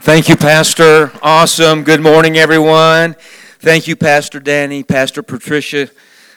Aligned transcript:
Thank 0.00 0.28
you, 0.28 0.36
Pastor. 0.36 1.12
Awesome. 1.22 1.82
Good 1.82 2.00
morning, 2.00 2.36
everyone. 2.36 3.14
Thank 3.58 3.86
you, 3.86 3.96
Pastor 3.96 4.40
Danny, 4.40 4.82
Pastor 4.82 5.22
Patricia. 5.22 5.88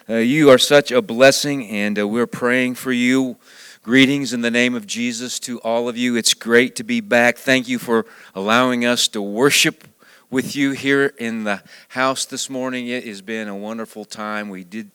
Uh, 0.08 0.14
you 0.16 0.48
are 0.48 0.58
such 0.58 0.90
a 0.90 1.02
blessing, 1.02 1.68
and 1.68 1.98
uh, 1.98 2.08
we're 2.08 2.26
praying 2.26 2.76
for 2.76 2.92
you. 2.92 3.36
Greetings 3.82 4.32
in 4.32 4.40
the 4.40 4.50
name 4.50 4.74
of 4.74 4.86
Jesus 4.86 5.38
to 5.40 5.58
all 5.60 5.88
of 5.88 5.96
you. 5.96 6.16
It's 6.16 6.34
great 6.34 6.76
to 6.76 6.84
be 6.84 7.00
back. 7.00 7.36
Thank 7.36 7.68
you 7.68 7.78
for 7.78 8.06
allowing 8.34 8.84
us 8.84 9.08
to 9.08 9.20
worship 9.20 9.86
with 10.30 10.56
you 10.56 10.70
here 10.72 11.12
in 11.18 11.44
the 11.44 11.62
house 11.88 12.24
this 12.24 12.48
morning. 12.48 12.88
It 12.88 13.04
has 13.04 13.20
been 13.22 13.48
a 13.48 13.56
wonderful 13.56 14.04
time. 14.04 14.48
We 14.48 14.64
did 14.64 14.90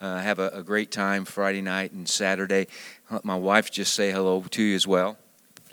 uh, 0.00 0.18
have 0.18 0.38
a, 0.38 0.48
a 0.50 0.62
great 0.62 0.90
time 0.90 1.24
Friday 1.24 1.62
night 1.62 1.92
and 1.92 2.08
Saturday. 2.08 2.68
Let 3.10 3.24
my 3.24 3.36
wife 3.36 3.70
just 3.70 3.92
say 3.92 4.12
hello 4.12 4.42
to 4.42 4.62
you 4.62 4.74
as 4.74 4.86
well. 4.86 5.18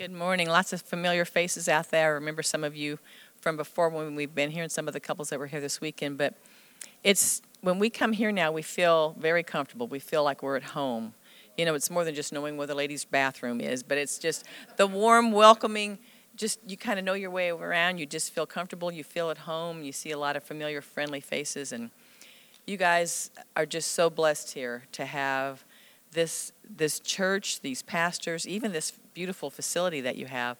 Good 0.02 0.10
morning. 0.10 0.48
Lots 0.48 0.72
of 0.72 0.82
familiar 0.82 1.24
faces 1.24 1.68
out 1.68 1.92
there. 1.92 2.06
I 2.06 2.14
remember 2.14 2.42
some 2.42 2.64
of 2.64 2.74
you 2.74 2.98
from 3.38 3.56
before 3.56 3.88
when 3.88 4.16
we've 4.16 4.34
been 4.34 4.50
here 4.50 4.64
and 4.64 4.72
some 4.72 4.88
of 4.88 4.94
the 4.94 4.98
couples 4.98 5.30
that 5.30 5.38
were 5.38 5.46
here 5.46 5.60
this 5.60 5.80
weekend. 5.80 6.18
But 6.18 6.34
it's 7.04 7.40
when 7.60 7.78
we 7.78 7.88
come 7.88 8.12
here 8.12 8.32
now, 8.32 8.50
we 8.50 8.62
feel 8.62 9.14
very 9.16 9.44
comfortable. 9.44 9.86
We 9.86 10.00
feel 10.00 10.24
like 10.24 10.42
we're 10.42 10.56
at 10.56 10.64
home. 10.64 11.14
You 11.56 11.66
know, 11.66 11.76
it's 11.76 11.88
more 11.88 12.04
than 12.04 12.16
just 12.16 12.32
knowing 12.32 12.56
where 12.56 12.66
the 12.66 12.74
ladies' 12.74 13.04
bathroom 13.04 13.60
is, 13.60 13.84
but 13.84 13.96
it's 13.96 14.18
just 14.18 14.44
the 14.76 14.88
warm, 14.88 15.30
welcoming, 15.30 16.00
just 16.34 16.58
you 16.66 16.76
kind 16.76 16.98
of 16.98 17.04
know 17.04 17.14
your 17.14 17.30
way 17.30 17.50
around. 17.50 17.98
You 17.98 18.06
just 18.06 18.32
feel 18.32 18.44
comfortable. 18.44 18.90
You 18.90 19.04
feel 19.04 19.30
at 19.30 19.38
home. 19.38 19.84
You 19.84 19.92
see 19.92 20.10
a 20.10 20.18
lot 20.18 20.34
of 20.34 20.42
familiar, 20.42 20.80
friendly 20.80 21.20
faces. 21.20 21.70
And 21.70 21.92
you 22.66 22.76
guys 22.76 23.30
are 23.54 23.66
just 23.66 23.92
so 23.92 24.10
blessed 24.10 24.54
here 24.54 24.82
to 24.90 25.06
have 25.06 25.64
this 26.12 26.52
this 26.76 27.00
church, 27.00 27.60
these 27.60 27.82
pastors, 27.82 28.46
even 28.46 28.72
this 28.72 28.92
beautiful 29.14 29.50
facility 29.50 30.00
that 30.00 30.16
you 30.16 30.26
have. 30.26 30.56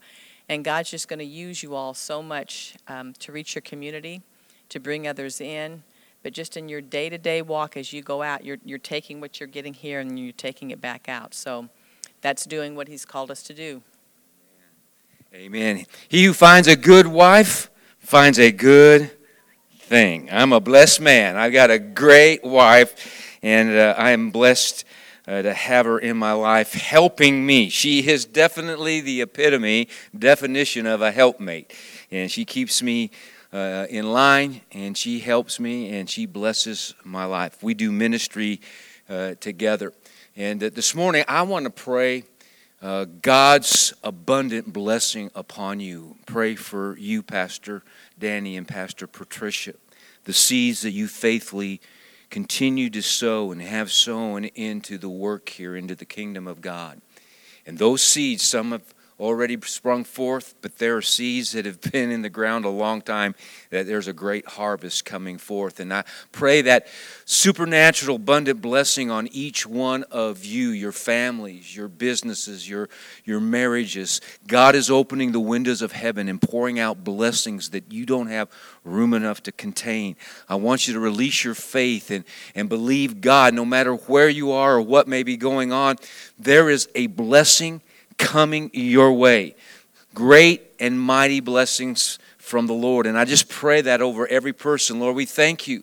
And 0.49 0.65
God's 0.65 0.91
just 0.91 1.09
going 1.09 1.21
to 1.21 1.25
use 1.25 1.63
you 1.63 1.75
all 1.75 1.95
so 1.95 2.23
much 2.23 2.75
um, 2.89 3.15
to 3.21 3.33
reach 3.33 3.55
your 3.55 3.63
community, 3.63 4.23
to 4.69 4.81
bring 4.81 5.07
others 5.07 5.41
in. 5.41 5.83
But 6.23 6.33
just 6.33 6.57
in 6.57 6.69
your 6.69 6.81
day 6.81 7.09
to 7.09 7.19
day 7.19 7.43
walk 7.43 7.77
as 7.77 7.93
you 7.93 8.03
go 8.03 8.23
out, 8.23 8.45
you're, 8.45 8.59
you're 8.65 8.79
taking 8.79 9.21
what 9.21 9.41
you're 9.41 9.49
getting 9.49 9.75
here 9.75 10.01
and 10.01 10.19
you're 10.19 10.33
taking 10.33 10.71
it 10.71 10.81
back 10.81 11.09
out. 11.09 11.35
So 11.35 11.69
that's 12.21 12.45
doing 12.45 12.77
what 12.77 12.89
He's 12.89 13.05
called 13.05 13.31
us 13.31 13.43
to 13.45 13.55
do. 13.55 13.83
Amen. 15.35 15.87
He 16.09 16.25
who 16.25 16.35
finds 16.35 16.69
a 16.69 16.77
good 16.77 17.07
wife 17.07 17.71
finds 17.99 18.39
a 18.39 18.53
good 18.53 19.11
thing. 19.79 20.29
I'm 20.31 20.53
a 20.53 20.61
blessed 20.61 21.01
man. 21.01 21.37
I've 21.37 21.53
got 21.53 21.71
a 21.71 21.79
great 21.79 22.45
wife, 22.45 23.39
and 23.43 23.71
uh, 23.71 23.95
I 23.97 24.11
am 24.11 24.31
blessed 24.31 24.85
uh, 25.27 25.43
to 25.43 25.55
have 25.55 25.87
her 25.87 25.99
in 25.99 26.17
my 26.17 26.33
life 26.33 26.73
helping 26.73 27.47
me. 27.47 27.69
She 27.69 28.09
is 28.09 28.25
definitely 28.25 29.01
the 29.01 29.23
epitome, 29.23 29.89
definition 30.17 30.87
of 30.87 31.01
a 31.01 31.13
helpmate. 31.13 31.73
And 32.11 32.31
she 32.31 32.45
keeps 32.45 32.83
me 32.83 33.11
uh, 33.53 33.87
in 33.91 34.11
line 34.11 34.63
and 34.73 34.97
she 34.97 35.21
helps 35.21 35.61
me 35.61 35.91
and 35.91 36.09
she 36.09 36.27
blesses 36.27 36.95
my 37.05 37.25
life. 37.25 37.63
We 37.63 37.75
do 37.75 37.93
ministry 37.93 38.61
uh, 39.09 39.35
together. 39.35 39.93
And 40.37 40.63
uh, 40.63 40.71
this 40.73 40.95
morning, 40.95 41.25
I 41.29 41.43
want 41.43 41.65
to 41.65 41.71
pray. 41.71 42.25
Uh, 42.81 43.05
God's 43.05 43.95
abundant 44.03 44.73
blessing 44.73 45.31
upon 45.37 45.79
you. 45.79 46.17
Pray 46.27 46.57
for 46.57 46.99
you, 46.99 47.23
Pastor 47.23 47.85
Danny 48.19 48.57
and 48.57 48.67
Pastor 48.67 49.07
Patricia, 49.07 49.75
the 50.25 50.33
seeds 50.33 50.83
that 50.83 50.91
you 50.91 51.07
faithfully 51.07 51.81
continue 52.33 52.89
to 52.89 53.03
sow 53.03 53.53
and 53.53 53.61
have 53.61 53.93
sown 53.93 54.47
into 54.47 54.97
the 54.97 55.09
work 55.09 55.51
here, 55.51 55.77
into 55.77 55.95
the 55.95 56.07
kingdom 56.07 56.49
of 56.49 56.63
God. 56.63 56.99
And 57.67 57.77
those 57.77 58.03
seeds, 58.03 58.43
some 58.43 58.73
have 58.73 58.95
already 59.23 59.57
sprung 59.63 60.03
forth, 60.05 60.55
but 60.63 60.79
there 60.79 60.97
are 60.97 61.03
seeds 61.03 61.53
that 61.53 61.65
have 61.65 61.81
been 61.81 62.11
in 62.11 62.23
the 62.23 62.29
ground 62.29 62.65
a 62.65 62.69
long 62.69 63.01
time, 63.01 63.35
that 63.71 63.87
there's 63.87 64.09
a 64.09 64.13
great 64.13 64.47
harvest 64.47 65.05
coming 65.05 65.39
forth. 65.39 65.79
And 65.79 65.95
I 65.95 66.05
pray 66.33 66.63
that 66.63 66.89
supernatural, 67.25 68.17
abundant 68.17 68.61
blessing 68.61 69.11
on 69.11 69.29
each 69.29 69.67
one 69.67 70.03
of 70.11 70.45
you, 70.45 70.71
your 70.71 70.93
families, 70.93 71.75
your 71.75 71.89
businesses, 71.89 72.69
your, 72.69 72.89
your 73.25 73.41
marriages. 73.41 74.21
God 74.49 74.75
is 74.75 74.91
opening 74.91 75.33
the 75.33 75.41
windows 75.41 75.83
of 75.83 75.93
heaven 75.93 76.29
and 76.29 76.43
pouring 76.43 76.81
out 76.81 77.05
blessings 77.05 77.71
that 77.71 77.93
you 77.93 78.05
don't 78.05 78.27
have 78.27 78.49
room 78.85 79.15
enough 79.15 79.43
to 79.45 79.53
contain. 79.53 80.17
I 80.49 80.57
want 80.57 80.89
you 80.89 80.95
to 80.95 81.01
release 81.01 81.45
your 81.45 81.55
faith 81.55 82.11
and, 82.11 82.25
and 82.55 82.69
believe 82.69 83.21
God, 83.21 83.55
no 83.55 83.65
matter 83.65 83.95
where 83.95 84.29
you 84.29 84.51
are 84.51 84.77
or 84.77 84.83
what 84.83 85.07
may 85.07 85.23
be 85.23 85.37
going 85.37 85.73
on, 85.73 85.97
there 86.39 86.69
is 86.69 86.89
a 86.97 87.07
blessing 87.07 87.83
coming 88.23 88.71
your 88.73 89.13
way. 89.13 89.55
Great 90.15 90.63
and 90.79 90.99
mighty 90.99 91.41
blessings 91.41 92.19
from 92.39 92.67
the 92.67 92.73
Lord. 92.73 93.07
And 93.07 93.19
I 93.19 93.25
just 93.25 93.49
pray 93.49 93.81
that 93.83 94.01
over 94.01 94.27
every 94.27 94.53
person. 94.53 95.01
Lord, 95.01 95.17
we 95.17 95.27
thank 95.27 95.67
you. 95.67 95.83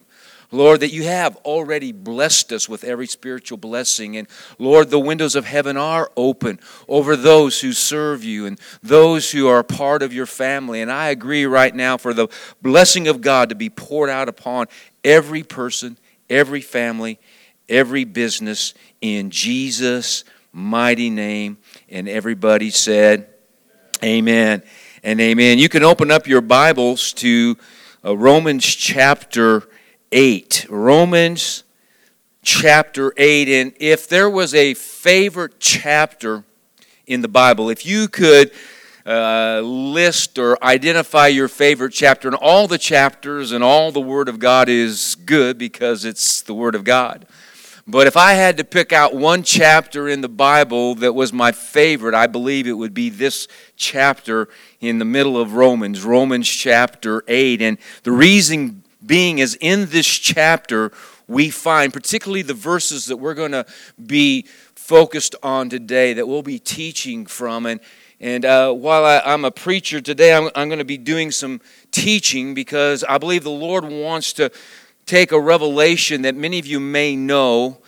Lord, 0.52 0.80
that 0.80 0.92
you 0.92 1.04
have 1.04 1.36
already 1.38 1.92
blessed 1.92 2.52
us 2.52 2.68
with 2.68 2.84
every 2.84 3.06
spiritual 3.06 3.58
blessing. 3.58 4.18
And 4.18 4.28
Lord, 4.58 4.90
the 4.90 5.00
windows 5.00 5.36
of 5.36 5.46
heaven 5.46 5.78
are 5.78 6.12
open 6.18 6.60
over 6.88 7.16
those 7.16 7.62
who 7.62 7.72
serve 7.72 8.24
you 8.24 8.48
and 8.48 8.60
those 8.82 9.32
who 9.32 9.48
are 9.48 9.62
part 9.62 10.02
of 10.02 10.12
your 10.12 10.26
family. 10.26 10.82
And 10.82 10.92
I 10.92 11.10
agree 11.10 11.46
right 11.46 11.76
now 11.76 11.98
for 11.98 12.16
the 12.16 12.30
blessing 12.64 13.08
of 13.08 13.22
God 13.22 13.50
to 13.50 13.56
be 13.56 13.70
poured 13.70 14.10
out 14.10 14.28
upon 14.28 14.68
every 15.04 15.44
person, 15.44 15.98
every 16.30 16.62
family, 16.62 17.20
every 17.68 18.06
business 18.06 18.74
in 19.02 19.30
Jesus' 19.30 20.24
mighty 20.52 21.10
name. 21.10 21.58
And 21.92 22.08
everybody 22.08 22.70
said, 22.70 23.28
Amen 24.04 24.62
and 25.04 25.20
amen. 25.20 25.58
You 25.58 25.70
can 25.70 25.84
open 25.84 26.12
up 26.12 26.28
your 26.28 26.42
Bibles 26.42 27.14
to 27.14 27.58
uh, 28.06 28.16
Romans 28.16 28.64
chapter 28.64 29.68
8. 30.12 30.68
Romans 30.70 31.64
chapter 32.44 33.12
8. 33.18 33.50
And 33.50 33.74
if 33.80 34.08
there 34.08 34.30
was 34.30 34.54
a 34.54 34.76
favorite 34.76 35.60
chapter 35.60 36.44
in 37.08 37.22
the 37.22 37.28
Bible, 37.28 37.70
if 37.70 37.86
you 37.88 38.08
could 38.08 38.52
uh, 39.06 39.62
list 39.62 40.38
or 40.38 40.64
identify 40.64 41.26
your 41.26 41.48
favorite 41.48 41.92
chapter, 41.92 42.28
and 42.28 42.36
all 42.36 42.68
the 42.68 42.78
chapters 42.78 43.52
and 43.52 43.64
all 43.64 43.92
the 43.92 44.00
Word 44.00 44.30
of 44.30 44.38
God 44.38 44.70
is 44.70 45.16
good 45.26 45.58
because 45.58 46.06
it's 46.06 46.44
the 46.44 46.54
Word 46.54 46.76
of 46.76 46.84
God. 46.84 47.26
But 47.90 48.06
if 48.06 48.16
I 48.16 48.34
had 48.34 48.58
to 48.58 48.64
pick 48.64 48.94
out 48.94 49.16
one 49.16 49.42
chapter 49.42 50.08
in 50.08 50.22
the 50.22 50.30
Bible 50.30 50.94
that 50.96 51.14
was 51.14 51.34
my 51.34 51.52
favorite, 51.52 52.14
I 52.14 52.28
believe 52.28 52.68
it 52.68 52.74
would 52.74 52.94
be 52.94 53.10
this 53.10 53.48
chapter 53.78 54.48
in 54.80 55.00
the 55.00 55.06
middle 55.06 55.40
of 55.40 55.56
Romans, 55.56 56.04
Romans 56.04 56.48
chapter 56.48 57.24
8. 57.28 57.64
And 57.64 57.80
the 58.04 58.12
reason 58.12 58.84
being 59.04 59.40
is 59.40 59.58
in 59.60 59.88
this 59.90 60.06
chapter, 60.06 60.92
we 61.28 61.50
find, 61.50 61.92
particularly 61.92 62.44
the 62.44 62.54
verses 62.54 63.06
that 63.06 63.18
we're 63.18 63.34
going 63.34 63.54
to 63.54 63.66
be 64.06 64.46
focused 64.76 65.34
on 65.42 65.68
today, 65.70 66.14
that 66.14 66.28
we'll 66.28 66.44
be 66.44 66.60
teaching 66.60 67.26
from. 67.26 67.66
And, 67.66 67.80
and 68.20 68.46
uh, 68.46 68.72
while 68.72 69.04
I, 69.04 69.34
am 69.34 69.46
a 69.46 69.52
preacher 69.52 70.00
today, 70.00 70.36
I'm, 70.36 70.52
I'm 70.54 70.70
going 70.70 70.78
to 70.78 70.86
be 70.86 70.98
doing 71.00 71.32
some 71.32 71.60
teaching 71.90 72.54
because 72.54 73.04
I 73.04 73.18
believe 73.18 73.44
the 73.44 73.50
Lord 73.50 73.84
wants 73.84 74.32
to 74.34 74.52
take 75.10 75.32
a 75.32 75.40
revelation 75.40 76.22
that 76.22 76.36
many 76.36 76.60
of 76.60 76.68
you 76.68 76.80
may 76.80 77.16
know, 77.16 77.80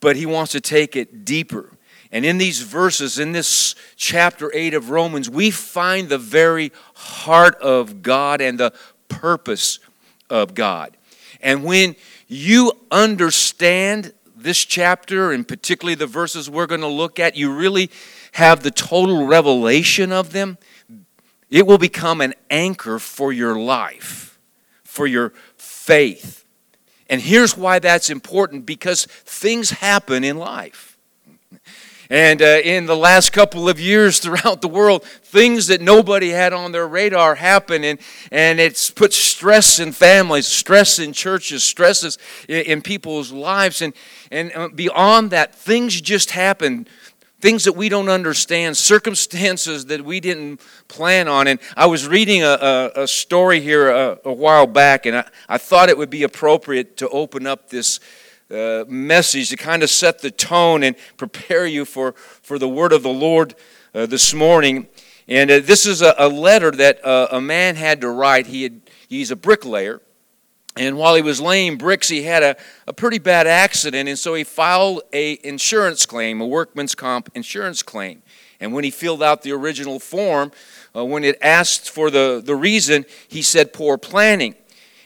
but 0.00 0.16
he 0.16 0.24
wants 0.24 0.52
to 0.52 0.60
take 0.60 0.96
it 0.96 1.24
deeper. 1.24 1.70
And 2.10 2.24
in 2.24 2.38
these 2.38 2.62
verses, 2.62 3.18
in 3.18 3.32
this 3.32 3.74
chapter 3.94 4.50
8 4.52 4.72
of 4.72 4.88
Romans, 4.88 5.28
we 5.28 5.50
find 5.50 6.08
the 6.08 6.18
very 6.18 6.72
heart 6.94 7.56
of 7.56 8.02
God 8.02 8.40
and 8.40 8.58
the 8.58 8.72
purpose 9.08 9.80
of 10.30 10.54
God. 10.54 10.96
And 11.42 11.62
when 11.62 11.94
you 12.26 12.72
understand 12.90 14.14
this 14.34 14.64
chapter, 14.64 15.32
and 15.32 15.46
particularly 15.46 15.94
the 15.94 16.06
verses 16.06 16.48
we're 16.48 16.66
going 16.66 16.80
to 16.80 16.86
look 16.86 17.20
at, 17.20 17.36
you 17.36 17.54
really 17.54 17.90
have 18.32 18.62
the 18.62 18.70
total 18.70 19.26
revelation 19.26 20.10
of 20.10 20.32
them, 20.32 20.56
it 21.50 21.66
will 21.66 21.78
become 21.78 22.22
an 22.22 22.32
anchor 22.48 22.98
for 22.98 23.30
your 23.30 23.58
life, 23.58 24.38
for 24.84 25.06
your 25.06 25.32
faith. 25.80 26.44
And 27.08 27.20
here's 27.20 27.56
why 27.56 27.78
that's 27.78 28.10
important 28.10 28.66
because 28.66 29.06
things 29.06 29.70
happen 29.70 30.22
in 30.22 30.36
life. 30.36 30.96
And 32.10 32.42
uh, 32.42 32.60
in 32.64 32.86
the 32.86 32.96
last 32.96 33.32
couple 33.32 33.68
of 33.68 33.80
years 33.80 34.18
throughout 34.18 34.60
the 34.62 34.68
world, 34.68 35.04
things 35.04 35.68
that 35.68 35.80
nobody 35.80 36.30
had 36.30 36.52
on 36.52 36.72
their 36.72 36.86
radar 36.86 37.36
happen, 37.36 37.82
and, 37.84 37.98
and 38.30 38.60
it's 38.60 38.90
put 38.90 39.12
stress 39.12 39.78
in 39.78 39.92
families, 39.92 40.46
stress 40.46 40.98
in 40.98 41.12
churches, 41.12 41.64
stresses 41.64 42.18
in, 42.48 42.62
in 42.66 42.82
people's 42.82 43.32
lives. 43.32 43.80
And, 43.80 43.94
and 44.30 44.52
uh, 44.54 44.68
beyond 44.68 45.30
that, 45.30 45.54
things 45.54 46.00
just 46.00 46.32
happen 46.32 46.86
things 47.40 47.64
that 47.64 47.72
we 47.72 47.88
don't 47.88 48.08
understand, 48.08 48.76
circumstances 48.76 49.86
that 49.86 50.04
we 50.04 50.20
didn't 50.20 50.60
plan 50.88 51.26
on. 51.26 51.46
And 51.46 51.58
I 51.76 51.86
was 51.86 52.06
reading 52.06 52.42
a, 52.42 52.58
a, 52.94 53.02
a 53.02 53.08
story 53.08 53.60
here 53.60 53.90
a, 53.90 54.18
a, 54.24 54.32
while 54.32 54.66
back, 54.66 55.06
and 55.06 55.16
I, 55.16 55.28
I 55.48 55.58
thought 55.58 55.88
it 55.88 55.96
would 55.96 56.10
be 56.10 56.22
appropriate 56.22 56.96
to 56.98 57.08
open 57.08 57.46
up 57.46 57.70
this 57.70 58.00
uh, 58.50 58.84
message 58.88 59.48
to 59.50 59.56
kind 59.56 59.82
of 59.82 59.90
set 59.90 60.20
the 60.20 60.30
tone 60.30 60.82
and 60.82 60.96
prepare 61.16 61.66
you 61.66 61.84
for, 61.84 62.12
for 62.42 62.58
the 62.58 62.68
word 62.68 62.92
of 62.92 63.02
the 63.02 63.08
Lord 63.08 63.54
uh, 63.94 64.06
this 64.06 64.34
morning. 64.34 64.88
And 65.28 65.50
uh, 65.50 65.60
this 65.60 65.86
is 65.86 66.02
a, 66.02 66.14
a 66.18 66.28
letter 66.28 66.70
that 66.72 67.04
uh, 67.04 67.28
a 67.30 67.40
man 67.40 67.76
had 67.76 68.00
to 68.00 68.10
write. 68.10 68.48
He 68.48 68.64
had, 68.64 68.80
he's 69.08 69.30
a 69.30 69.36
bricklayer. 69.36 70.00
And 70.76 70.96
while 70.96 71.14
he 71.14 71.22
was 71.22 71.40
laying 71.40 71.76
bricks, 71.76 72.08
he 72.08 72.22
had 72.22 72.42
a, 72.42 72.56
a 72.86 72.92
pretty 72.92 73.18
bad 73.18 73.46
accident. 73.46 74.08
And 74.08 74.18
so 74.18 74.34
he 74.34 74.44
filed 74.44 75.02
a 75.12 75.38
insurance 75.42 76.06
claim, 76.06 76.40
a 76.40 76.46
workman's 76.46 76.94
comp 76.94 77.28
insurance 77.34 77.82
claim. 77.82 78.22
And 78.60 78.72
when 78.72 78.84
he 78.84 78.90
filled 78.90 79.22
out 79.22 79.42
the 79.42 79.52
original 79.52 79.98
form, 79.98 80.52
uh, 80.94 81.04
when 81.04 81.24
it 81.24 81.36
asked 81.42 81.90
for 81.90 82.10
the, 82.10 82.42
the 82.44 82.54
reason, 82.54 83.04
he 83.26 83.42
said 83.42 83.72
poor 83.72 83.98
planning. 83.98 84.54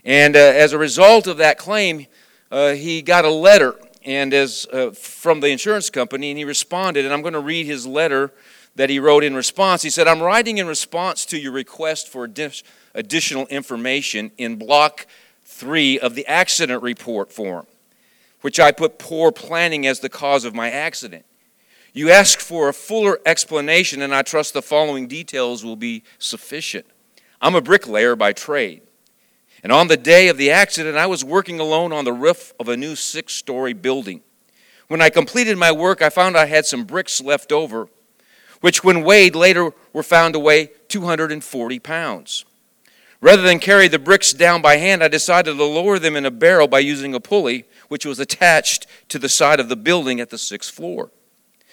And 0.05 0.37
uh, 0.37 0.39
as 0.39 0.73
a 0.73 0.79
result 0.79 1.27
of 1.27 1.39
that 1.39 1.57
claim, 1.57 2.07
uh, 2.51 2.73
he 2.73 3.01
got 3.01 3.25
a 3.25 3.31
letter 3.31 3.75
and 4.05 4.35
as 4.35 4.67
uh, 4.73 4.91
from 4.91 5.41
the 5.41 5.49
insurance 5.49 5.89
company, 5.89 6.31
and 6.31 6.39
he 6.39 6.45
responded. 6.45 7.05
And 7.05 7.15
I'm 7.15 7.23
going 7.23 7.35
to 7.35 7.41
read 7.41 7.67
his 7.67 7.87
letter 7.87 8.33
that 8.77 8.91
he 8.91 8.99
wrote 8.99 9.25
in 9.25 9.35
response. 9.35 9.83
He 9.83 9.91
said, 9.91 10.07
"I'm 10.07 10.23
writing 10.23 10.59
in 10.59 10.67
response 10.67 11.25
to 11.27 11.39
your 11.39 11.53
request 11.53 12.09
for 12.09 12.29
additional 12.95 13.47
information 13.47 14.31
in 14.37 14.57
block 14.57 15.07
three 15.45 15.99
of 15.99 16.15
the 16.15 16.27
accident 16.27 16.83
report 16.83 17.33
form, 17.33 17.67
which 18.41 18.59
I 18.59 18.73
put 18.73 18.99
poor 18.99 19.31
planning 19.31 19.87
as 19.87 20.01
the 20.01 20.09
cause 20.09 20.45
of 20.45 20.55
my 20.55 20.71
accident. 20.71 21.25
You 21.93 22.11
ask 22.11 22.41
for 22.41 22.69
a 22.69 22.73
fuller 22.73 23.21
explanation, 23.25 24.03
and 24.03 24.15
I 24.15 24.23
trust 24.23 24.53
the 24.53 24.63
following 24.63 25.07
details 25.07 25.65
will 25.65 25.77
be 25.77 26.03
sufficient. 26.19 26.87
I'm 27.41 27.55
a 27.55 27.61
bricklayer 27.61 28.17
by 28.17 28.33
trade. 28.33 28.83
And 29.63 29.71
on 29.71 29.89
the 29.89 29.97
day 29.97 30.29
of 30.29 30.37
the 30.37 30.51
accident, 30.51 30.97
I 30.97 31.07
was 31.07 31.25
working 31.25 31.61
alone 31.61 31.93
on 31.93 32.05
the 32.05 32.13
roof 32.13 32.53
of 32.59 32.69
a 32.69 32.77
new 32.77 32.97
six 32.97 33.33
story 33.33 33.73
building. 33.73 34.23
When 34.89 35.01
I 35.01 35.09
completed 35.09 35.57
my 35.57 35.73
work, 35.73 36.03
I 36.03 36.11
found 36.11 36.37
I 36.37 36.47
had 36.47 36.67
some 36.67 36.85
bricks 36.85 37.21
left 37.23 37.53
over, 37.53 37.89
which, 38.61 38.83
when 38.83 39.05
weighed, 39.05 39.37
later 39.37 39.73
were 39.93 40.03
found 40.03 40.35
to 40.35 40.41
weigh 40.41 40.71
240 40.89 41.79
pounds. 41.79 42.45
Rather 43.25 43.41
than 43.41 43.59
carry 43.59 43.89
the 43.89 43.99
bricks 43.99 44.35
down 44.35 44.61
by 44.61 44.77
hand, 44.77 45.03
I 45.03 45.09
decided 45.09 45.57
to 45.57 45.65
lower 45.65 45.99
them 45.99 46.15
in 46.15 46.27
a 46.27 46.31
barrel 46.31 46.69
by 46.69 46.81
using 46.81 47.15
a 47.15 47.21
pulley, 47.21 47.65
which 47.89 48.05
was 48.05 48.19
attached 48.19 48.87
to 49.09 49.19
the 49.19 49.31
side 49.31 49.61
of 49.61 49.71
the 49.71 49.77
building 49.77 50.21
at 50.21 50.29
the 50.29 50.37
sixth 50.37 50.75
floor. 50.75 51.11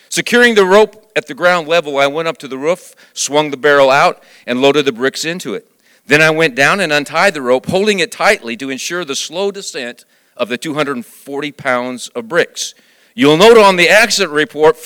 Securing 0.08 0.56
the 0.56 0.64
rope 0.64 1.12
at 1.14 1.28
the 1.28 1.34
ground 1.34 1.68
level, 1.68 1.98
I 1.98 2.08
went 2.08 2.30
up 2.30 2.38
to 2.38 2.48
the 2.48 2.58
roof, 2.58 2.96
swung 3.12 3.52
the 3.52 3.58
barrel 3.58 3.90
out, 3.90 4.24
and 4.48 4.62
loaded 4.62 4.86
the 4.86 4.94
bricks 4.94 5.26
into 5.26 5.54
it. 5.54 5.70
Then 6.06 6.22
I 6.22 6.30
went 6.30 6.56
down 6.56 6.80
and 6.80 6.94
untied 6.94 7.34
the 7.34 7.42
rope, 7.42 7.66
holding 7.66 8.00
it 8.00 8.14
tightly 8.14 8.56
to 8.56 8.70
ensure 8.70 9.04
the 9.04 9.14
slow 9.14 9.52
descent 9.52 10.06
of 10.38 10.48
the 10.48 10.58
240 10.58 11.52
pounds 11.52 12.08
of 12.16 12.30
bricks. 12.30 12.74
You'll 13.14 13.36
note 13.36 13.58
on 13.58 13.76
the 13.76 13.90
accident 13.90 14.32
report 14.32 14.78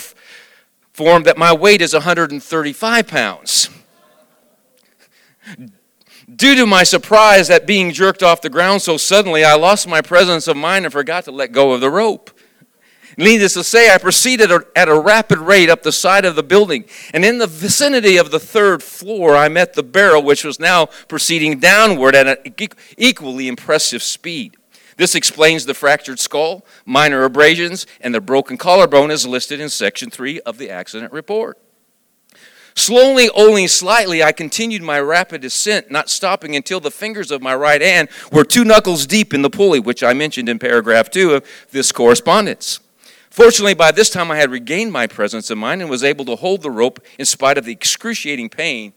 form 0.94 1.22
that 1.26 1.38
my 1.38 1.54
weight 1.54 1.84
is 1.84 1.94
135 1.94 3.08
pounds. 3.08 3.70
Due 6.34 6.56
to 6.56 6.66
my 6.66 6.84
surprise 6.84 7.50
at 7.52 7.68
being 7.68 7.92
jerked 7.92 8.24
off 8.24 8.42
the 8.42 8.50
ground 8.50 8.82
so 8.82 8.98
suddenly, 8.98 9.44
I 9.44 9.54
lost 9.54 9.88
my 9.88 10.02
presence 10.02 10.48
of 10.48 10.58
mind 10.58 10.86
and 10.86 10.92
forgot 10.92 11.26
to 11.26 11.32
let 11.32 11.52
go 11.52 11.74
of 11.74 11.82
the 11.82 11.92
rope. 11.92 12.32
Needless 13.18 13.54
to 13.54 13.64
say, 13.64 13.94
I 13.94 13.98
proceeded 14.00 14.52
at 14.76 14.90
a 14.90 15.00
rapid 15.00 15.38
rate 15.38 15.70
up 15.70 15.84
the 15.84 15.92
side 15.92 16.26
of 16.26 16.36
the 16.36 16.44
building, 16.44 16.86
and 17.14 17.24
in 17.24 17.38
the 17.38 17.48
vicinity 17.48 18.18
of 18.18 18.32
the 18.32 18.40
third 18.40 18.84
floor, 18.84 19.36
I 19.36 19.48
met 19.48 19.74
the 19.74 19.84
barrel, 19.84 20.24
which 20.24 20.44
was 20.44 20.60
now 20.60 20.88
proceeding 21.08 21.60
downward 21.60 22.16
at 22.16 22.28
an 22.28 22.56
equally 22.98 23.48
impressive 23.48 24.02
speed. 24.04 24.58
This 24.98 25.14
explains 25.14 25.66
the 25.66 25.74
fractured 25.74 26.20
skull, 26.20 26.66
minor 26.86 27.24
abrasions, 27.24 27.86
and 28.02 28.16
the 28.16 28.22
broken 28.22 28.58
collarbone 28.58 29.12
as 29.12 29.28
listed 29.28 29.60
in 29.60 29.70
Section 29.70 30.10
3 30.10 30.42
of 30.42 30.58
the 30.58 30.70
accident 30.70 31.14
report. 31.14 31.58
Slowly, 32.76 33.30
only 33.30 33.68
slightly, 33.68 34.22
I 34.22 34.34
continued 34.34 34.84
my 34.84 35.00
rapid 35.00 35.42
descent, 35.42 35.90
not 35.90 36.10
stopping 36.10 36.56
until 36.56 36.80
the 36.80 36.92
fingers 36.92 37.32
of 37.32 37.42
my 37.42 37.56
right 37.56 37.82
hand 37.82 38.10
were 38.32 38.44
two 38.44 38.66
knuckles 38.66 39.08
deep 39.08 39.34
in 39.34 39.42
the 39.42 39.50
pulley, 39.50 39.80
which 39.80 40.04
I 40.04 40.14
mentioned 40.14 40.50
in 40.50 40.60
paragraph 40.60 41.10
2 41.10 41.36
of 41.36 41.48
this 41.72 41.92
correspondence. 41.92 42.82
Fortunately, 43.30 43.74
by 43.74 43.92
this 43.92 44.10
time 44.10 44.30
I 44.30 44.38
had 44.38 44.52
regained 44.52 44.92
my 44.92 45.08
presence 45.08 45.50
of 45.50 45.58
mind 45.58 45.82
and 45.82 45.90
was 45.90 46.04
able 46.04 46.26
to 46.26 46.36
hold 46.36 46.62
the 46.62 46.72
rope 46.72 47.00
in 47.18 47.26
spite 47.26 47.58
of 47.58 47.66
the 47.66 47.72
excruciating 47.72 48.50
pain 48.50 48.94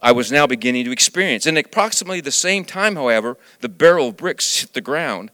I 0.00 0.12
was 0.12 0.30
now 0.30 0.46
beginning 0.46 0.84
to 0.84 0.92
experience. 0.92 1.46
In 1.46 1.56
approximately 1.56 2.20
the 2.20 2.30
same 2.30 2.64
time, 2.64 2.94
however, 2.94 3.36
the 3.60 3.68
barrel 3.68 4.08
of 4.08 4.16
bricks 4.16 4.60
hit 4.60 4.72
the 4.72 4.80
ground 4.80 5.30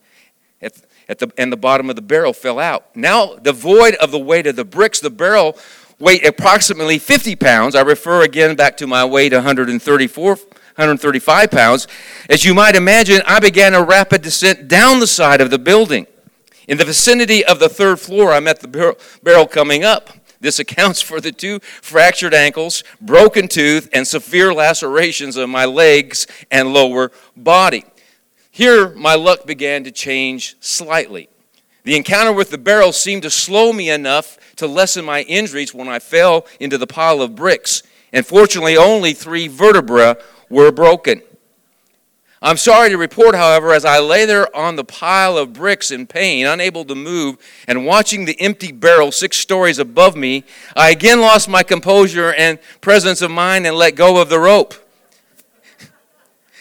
at, 0.62 0.80
at 1.08 1.18
the, 1.18 1.30
and 1.36 1.52
the 1.52 1.56
bottom 1.56 1.90
of 1.90 1.96
the 1.96 2.02
barrel 2.02 2.32
fell 2.32 2.58
out. 2.58 2.96
Now, 2.96 3.36
devoid 3.36 3.94
of 3.96 4.10
the 4.10 4.18
weight 4.18 4.46
of 4.46 4.56
the 4.56 4.64
bricks, 4.64 5.00
the 5.00 5.10
barrel 5.10 5.58
weighed 6.04 6.26
approximately 6.26 6.98
50 6.98 7.34
pounds. 7.36 7.74
I 7.74 7.80
refer 7.80 8.22
again 8.22 8.54
back 8.54 8.76
to 8.76 8.86
my 8.86 9.04
weight 9.04 9.32
134 9.32 10.36
135 10.76 11.50
pounds. 11.50 11.86
As 12.28 12.44
you 12.44 12.52
might 12.52 12.74
imagine, 12.74 13.22
I 13.26 13.40
began 13.40 13.74
a 13.74 13.82
rapid 13.82 14.22
descent 14.22 14.68
down 14.68 14.98
the 14.98 15.06
side 15.06 15.40
of 15.40 15.50
the 15.50 15.58
building. 15.58 16.06
In 16.66 16.78
the 16.78 16.84
vicinity 16.84 17.44
of 17.44 17.58
the 17.58 17.68
third 17.68 18.00
floor, 18.00 18.32
I 18.32 18.40
met 18.40 18.60
the 18.60 18.96
barrel 19.22 19.46
coming 19.46 19.84
up. 19.84 20.10
This 20.40 20.58
accounts 20.58 21.00
for 21.00 21.20
the 21.20 21.32
two 21.32 21.60
fractured 21.60 22.34
ankles, 22.34 22.82
broken 23.00 23.48
tooth, 23.48 23.88
and 23.92 24.06
severe 24.06 24.52
lacerations 24.52 25.36
of 25.36 25.48
my 25.48 25.64
legs 25.64 26.26
and 26.50 26.74
lower 26.74 27.12
body. 27.36 27.84
Here, 28.50 28.90
my 28.90 29.14
luck 29.14 29.46
began 29.46 29.84
to 29.84 29.90
change 29.90 30.56
slightly. 30.60 31.28
The 31.84 31.96
encounter 31.96 32.32
with 32.32 32.50
the 32.50 32.58
barrel 32.58 32.92
seemed 32.92 33.22
to 33.22 33.30
slow 33.30 33.72
me 33.72 33.90
enough 33.90 34.38
to 34.56 34.66
lessen 34.66 35.04
my 35.04 35.20
injuries 35.22 35.74
when 35.74 35.88
I 35.88 35.98
fell 35.98 36.46
into 36.58 36.78
the 36.78 36.86
pile 36.86 37.20
of 37.20 37.34
bricks, 37.34 37.82
and 38.12 38.26
fortunately, 38.26 38.76
only 38.76 39.12
three 39.12 39.48
vertebrae 39.48 40.14
were 40.48 40.72
broken. 40.72 41.20
I'm 42.40 42.56
sorry 42.58 42.90
to 42.90 42.98
report, 42.98 43.34
however, 43.34 43.72
as 43.72 43.84
I 43.84 44.00
lay 44.00 44.26
there 44.26 44.54
on 44.54 44.76
the 44.76 44.84
pile 44.84 45.38
of 45.38 45.54
bricks 45.54 45.90
in 45.90 46.06
pain, 46.06 46.46
unable 46.46 46.84
to 46.84 46.94
move, 46.94 47.36
and 47.66 47.86
watching 47.86 48.24
the 48.24 48.38
empty 48.40 48.70
barrel 48.70 49.12
six 49.12 49.38
stories 49.38 49.78
above 49.78 50.14
me, 50.14 50.44
I 50.76 50.90
again 50.90 51.20
lost 51.20 51.48
my 51.48 51.62
composure 51.62 52.34
and 52.34 52.58
presence 52.80 53.22
of 53.22 53.30
mind 53.30 53.66
and 53.66 53.76
let 53.76 53.94
go 53.94 54.20
of 54.20 54.28
the 54.28 54.38
rope. 54.38 54.74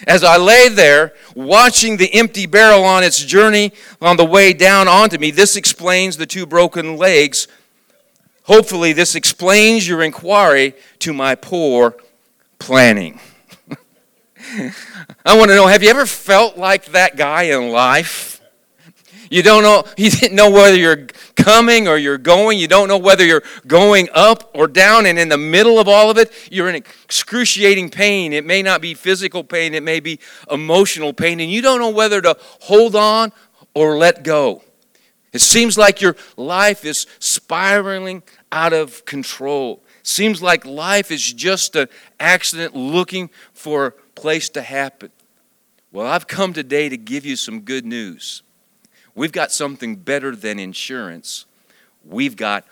As 0.07 0.23
I 0.23 0.37
lay 0.37 0.69
there, 0.69 1.13
watching 1.35 1.97
the 1.97 2.13
empty 2.13 2.45
barrel 2.45 2.83
on 2.83 3.03
its 3.03 3.23
journey 3.23 3.71
on 4.01 4.17
the 4.17 4.25
way 4.25 4.53
down 4.53 4.87
onto 4.87 5.17
me, 5.17 5.31
this 5.31 5.55
explains 5.55 6.17
the 6.17 6.25
two 6.25 6.45
broken 6.45 6.97
legs. 6.97 7.47
Hopefully, 8.43 8.91
this 8.91 9.15
explains 9.15 9.87
your 9.87 10.01
inquiry 10.03 10.73
to 10.99 11.13
my 11.13 11.35
poor 11.35 11.95
planning. 12.59 13.19
I 15.25 15.37
want 15.37 15.49
to 15.49 15.55
know 15.55 15.67
have 15.67 15.83
you 15.83 15.89
ever 15.89 16.05
felt 16.05 16.57
like 16.57 16.85
that 16.87 17.15
guy 17.15 17.43
in 17.43 17.69
life? 17.69 18.32
You 19.33 19.41
don't 19.41 19.63
know, 19.63 19.83
you 19.97 20.11
didn't 20.11 20.35
know 20.35 20.51
whether 20.51 20.77
you're 20.77 21.07
coming 21.35 21.87
or 21.87 21.97
you're 21.97 22.19
going. 22.19 22.59
You 22.59 22.67
don't 22.67 22.87
know 22.87 22.99
whether 22.99 23.25
you're 23.25 23.41
going 23.65 24.09
up 24.13 24.51
or 24.53 24.67
down. 24.67 25.07
And 25.07 25.17
in 25.17 25.27
the 25.27 25.39
middle 25.39 25.79
of 25.79 25.87
all 25.87 26.11
of 26.11 26.19
it, 26.19 26.31
you're 26.51 26.69
in 26.69 26.75
excruciating 26.75 27.89
pain. 27.89 28.31
It 28.31 28.45
may 28.45 28.61
not 28.61 28.79
be 28.79 28.93
physical 28.93 29.43
pain, 29.43 29.73
it 29.73 29.81
may 29.81 29.99
be 29.99 30.19
emotional 30.51 31.13
pain. 31.13 31.39
And 31.39 31.49
you 31.49 31.63
don't 31.63 31.79
know 31.79 31.89
whether 31.89 32.21
to 32.21 32.37
hold 32.61 32.95
on 32.95 33.31
or 33.73 33.97
let 33.97 34.23
go. 34.23 34.61
It 35.31 35.41
seems 35.41 35.79
like 35.79 35.99
your 35.99 36.15
life 36.37 36.85
is 36.85 37.07
spiraling 37.17 38.21
out 38.51 38.71
of 38.71 39.03
control. 39.05 39.81
Seems 40.03 40.43
like 40.43 40.63
life 40.63 41.09
is 41.09 41.33
just 41.33 41.75
an 41.75 41.87
accident 42.19 42.75
looking 42.75 43.31
for 43.51 43.87
a 43.87 43.91
place 44.13 44.47
to 44.49 44.61
happen. 44.61 45.09
Well, 45.91 46.05
I've 46.05 46.27
come 46.27 46.53
today 46.53 46.87
to 46.87 46.97
give 46.97 47.25
you 47.25 47.35
some 47.35 47.61
good 47.61 47.83
news. 47.83 48.43
We've 49.15 49.31
got 49.31 49.51
something 49.51 49.97
better 49.97 50.35
than 50.35 50.59
insurance. 50.59 51.45
We've 52.03 52.35
got 52.35 52.65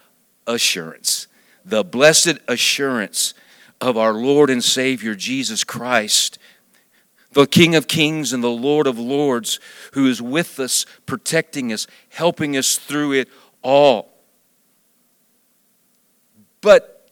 assurance. 0.48 1.28
The 1.64 1.84
blessed 1.84 2.40
assurance 2.48 3.34
of 3.80 3.98
our 3.98 4.14
Lord 4.14 4.50
and 4.50 4.64
Savior 4.64 5.16
Jesus 5.16 5.64
Christ, 5.64 6.40
the 7.34 7.46
King 7.46 7.76
of 7.76 7.88
Kings 7.88 8.34
and 8.34 8.44
the 8.44 8.50
Lord 8.50 8.88
of 8.88 8.98
Lords, 8.98 9.60
who 9.94 10.08
is 10.08 10.22
with 10.22 10.60
us, 10.60 10.86
protecting 11.06 11.72
us, 11.72 11.88
helping 12.10 12.58
us 12.58 12.78
through 12.78 13.14
it 13.14 13.30
all. 13.62 14.12
But 16.62 17.10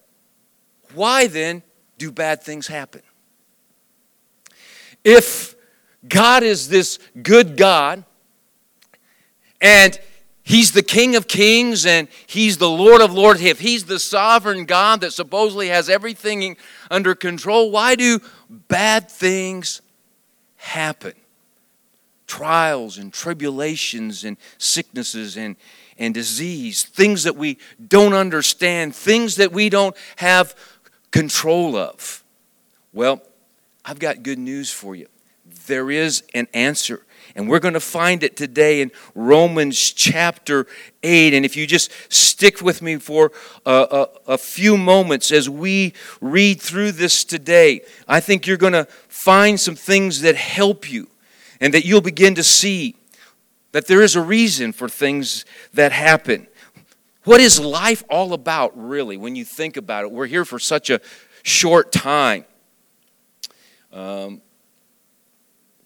why 0.93 1.27
then 1.27 1.63
do 1.97 2.11
bad 2.11 2.41
things 2.41 2.67
happen? 2.67 3.01
if 5.03 5.55
God 6.07 6.43
is 6.43 6.69
this 6.69 6.99
good 7.21 7.57
God 7.57 8.03
and 9.61 9.99
He's 10.41 10.71
the 10.71 10.81
King 10.81 11.15
of 11.15 11.27
Kings 11.27 11.85
and 11.85 12.07
He's 12.25 12.57
the 12.57 12.69
Lord 12.69 13.01
of 13.01 13.13
Lords. 13.13 13.41
If 13.41 13.59
He's 13.59 13.85
the 13.85 13.99
sovereign 13.99 14.65
God 14.65 15.01
that 15.01 15.13
supposedly 15.13 15.67
has 15.67 15.89
everything 15.89 16.57
under 16.89 17.13
control, 17.13 17.69
why 17.69 17.95
do 17.95 18.19
bad 18.49 19.11
things 19.11 19.81
happen? 20.55 21.13
Trials 22.25 22.97
and 22.97 23.13
tribulations 23.13 24.23
and 24.23 24.37
sicknesses 24.57 25.37
and, 25.37 25.55
and 25.99 26.13
disease, 26.13 26.83
things 26.83 27.23
that 27.23 27.35
we 27.35 27.59
don't 27.87 28.13
understand, 28.13 28.95
things 28.95 29.35
that 29.35 29.51
we 29.51 29.69
don't 29.69 29.95
have 30.15 30.55
control 31.11 31.75
of? 31.75 32.23
Well, 32.91 33.21
I've 33.85 33.99
got 33.99 34.23
good 34.23 34.39
news 34.39 34.71
for 34.71 34.95
you. 34.95 35.07
There 35.67 35.91
is 35.91 36.23
an 36.33 36.47
answer. 36.53 37.05
And 37.35 37.49
we're 37.49 37.59
going 37.59 37.73
to 37.73 37.79
find 37.79 38.23
it 38.23 38.35
today 38.35 38.81
in 38.81 38.91
Romans 39.15 39.77
chapter 39.77 40.67
8. 41.03 41.33
And 41.33 41.45
if 41.45 41.55
you 41.55 41.67
just 41.67 41.91
stick 42.11 42.61
with 42.61 42.81
me 42.81 42.97
for 42.97 43.31
a, 43.65 44.07
a, 44.27 44.33
a, 44.33 44.37
few 44.37 44.77
moments 44.77 45.31
as 45.31 45.49
we 45.49 45.93
read 46.21 46.61
through 46.61 46.93
this 46.93 47.23
today, 47.23 47.81
I 48.07 48.19
think 48.19 48.47
you're 48.47 48.57
going 48.57 48.73
to 48.73 48.85
find 49.07 49.59
some 49.59 49.75
things 49.75 50.21
that 50.21 50.35
help 50.35 50.91
you 50.91 51.09
and 51.61 51.73
that 51.73 51.85
you'll 51.85 52.01
begin 52.01 52.35
to 52.35 52.43
see 52.43 52.95
that 53.71 53.87
there 53.87 54.01
is 54.01 54.15
a 54.15 54.21
reason 54.21 54.71
for 54.71 54.89
things 54.89 55.45
that 55.73 55.91
happen. 55.91 56.47
What 57.25 57.41
is 57.41 57.59
life 57.59 58.03
all 58.09 58.33
about, 58.33 58.71
really, 58.75 59.17
when 59.17 59.35
you 59.35 59.45
think 59.45 59.77
about 59.77 60.05
it? 60.05 60.11
We're 60.11 60.25
here 60.25 60.45
for 60.45 60.57
such 60.57 60.89
a 60.89 60.99
short 61.43 61.91
time. 61.91 62.45
Um, 63.91 64.41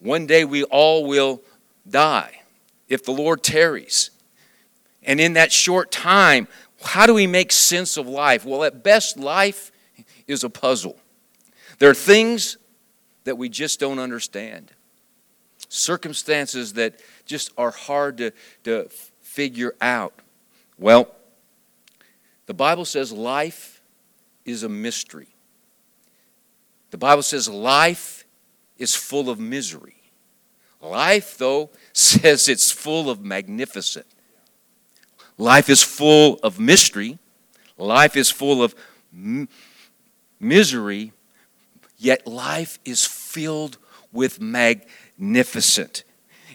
one 0.04 0.26
day 0.26 0.44
we 0.44 0.64
all 0.66 1.06
will 1.06 1.42
die 1.90 2.42
if 2.90 3.06
the 3.06 3.12
Lord 3.12 3.42
tarries. 3.42 4.12
And 5.02 5.20
in 5.20 5.34
that 5.34 5.52
short 5.52 5.92
time, 5.92 6.48
how 6.84 7.06
do 7.06 7.14
we 7.14 7.26
make 7.26 7.52
sense 7.52 7.96
of 7.98 8.08
life? 8.08 8.46
Well, 8.46 8.64
at 8.64 8.84
best, 8.84 9.18
life 9.18 9.72
is 10.28 10.44
a 10.44 10.50
puzzle. 10.50 10.98
There 11.80 11.90
are 11.90 11.96
things 11.96 12.58
that 13.24 13.38
we 13.38 13.48
just 13.48 13.80
don't 13.80 14.00
understand, 14.00 14.72
circumstances 15.70 16.74
that 16.74 17.00
just 17.26 17.52
are 17.58 17.72
hard 17.72 18.18
to, 18.18 18.32
to 18.66 18.90
figure 19.22 19.74
out. 19.80 20.14
Well, 20.78 21.08
the 22.46 22.54
Bible 22.54 22.86
says 22.86 23.12
life 23.14 23.82
is 24.44 24.64
a 24.64 24.70
mystery. 24.70 25.28
The 26.92 26.98
Bible 26.98 27.24
says 27.24 27.48
life 27.48 28.23
is 28.84 28.94
full 28.96 29.30
of 29.30 29.40
misery. 29.40 29.96
Life, 30.80 31.38
though, 31.40 31.72
says 31.94 32.48
it's 32.48 32.72
full 32.72 33.10
of 33.10 33.24
magnificent. 33.24 34.06
Life 35.40 35.70
is 35.70 35.82
full 35.82 36.40
of 36.44 36.60
mystery. 36.60 37.18
Life 37.78 38.16
is 38.16 38.30
full 38.30 38.62
of 38.62 38.76
m- 39.12 39.50
misery, 40.40 41.12
yet 41.98 42.28
life 42.28 42.78
is 42.86 43.06
filled 43.06 43.78
with 44.12 44.40
magnificent. 44.40 46.04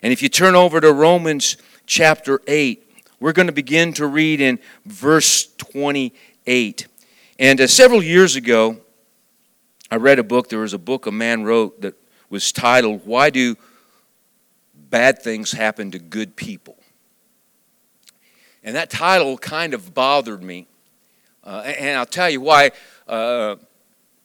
And 0.03 0.13
if 0.13 0.23
you 0.23 0.29
turn 0.29 0.55
over 0.55 0.81
to 0.81 0.93
Romans 0.93 1.57
chapter 1.87 2.41
8, 2.47 2.85
we're 3.19 3.33
going 3.33 3.49
to 3.49 3.53
begin 3.53 3.93
to 3.95 4.07
read 4.07 4.41
in 4.41 4.61
verse 4.87 5.49
28. 5.57 6.87
And 7.41 7.61
uh, 7.61 7.67
several 7.67 8.03
years 8.03 8.37
ago, 8.37 8.77
I 9.91 9.97
read 9.97 10.21
a 10.21 10.23
book. 10.23 10.51
There 10.51 10.61
was 10.61 10.75
a 10.75 10.79
book 10.79 11.07
a 11.07 11.11
man 11.11 11.43
wrote 11.43 11.81
that 11.81 11.95
was 12.31 12.53
titled, 12.53 13.03
Why 13.05 13.31
Do 13.31 13.57
Bad 14.75 15.23
Things 15.23 15.53
Happen 15.53 15.91
to 15.93 15.99
Good 15.99 16.37
People? 16.37 16.77
And 18.63 18.77
that 18.77 18.91
title 18.91 19.39
kind 19.39 19.75
of 19.75 19.95
bothered 19.95 20.43
me. 20.43 20.67
Uh, 21.45 21.63
and 21.65 21.99
I'll 21.99 22.07
tell 22.07 22.29
you 22.29 22.41
why. 22.41 22.73
Uh, 23.07 23.57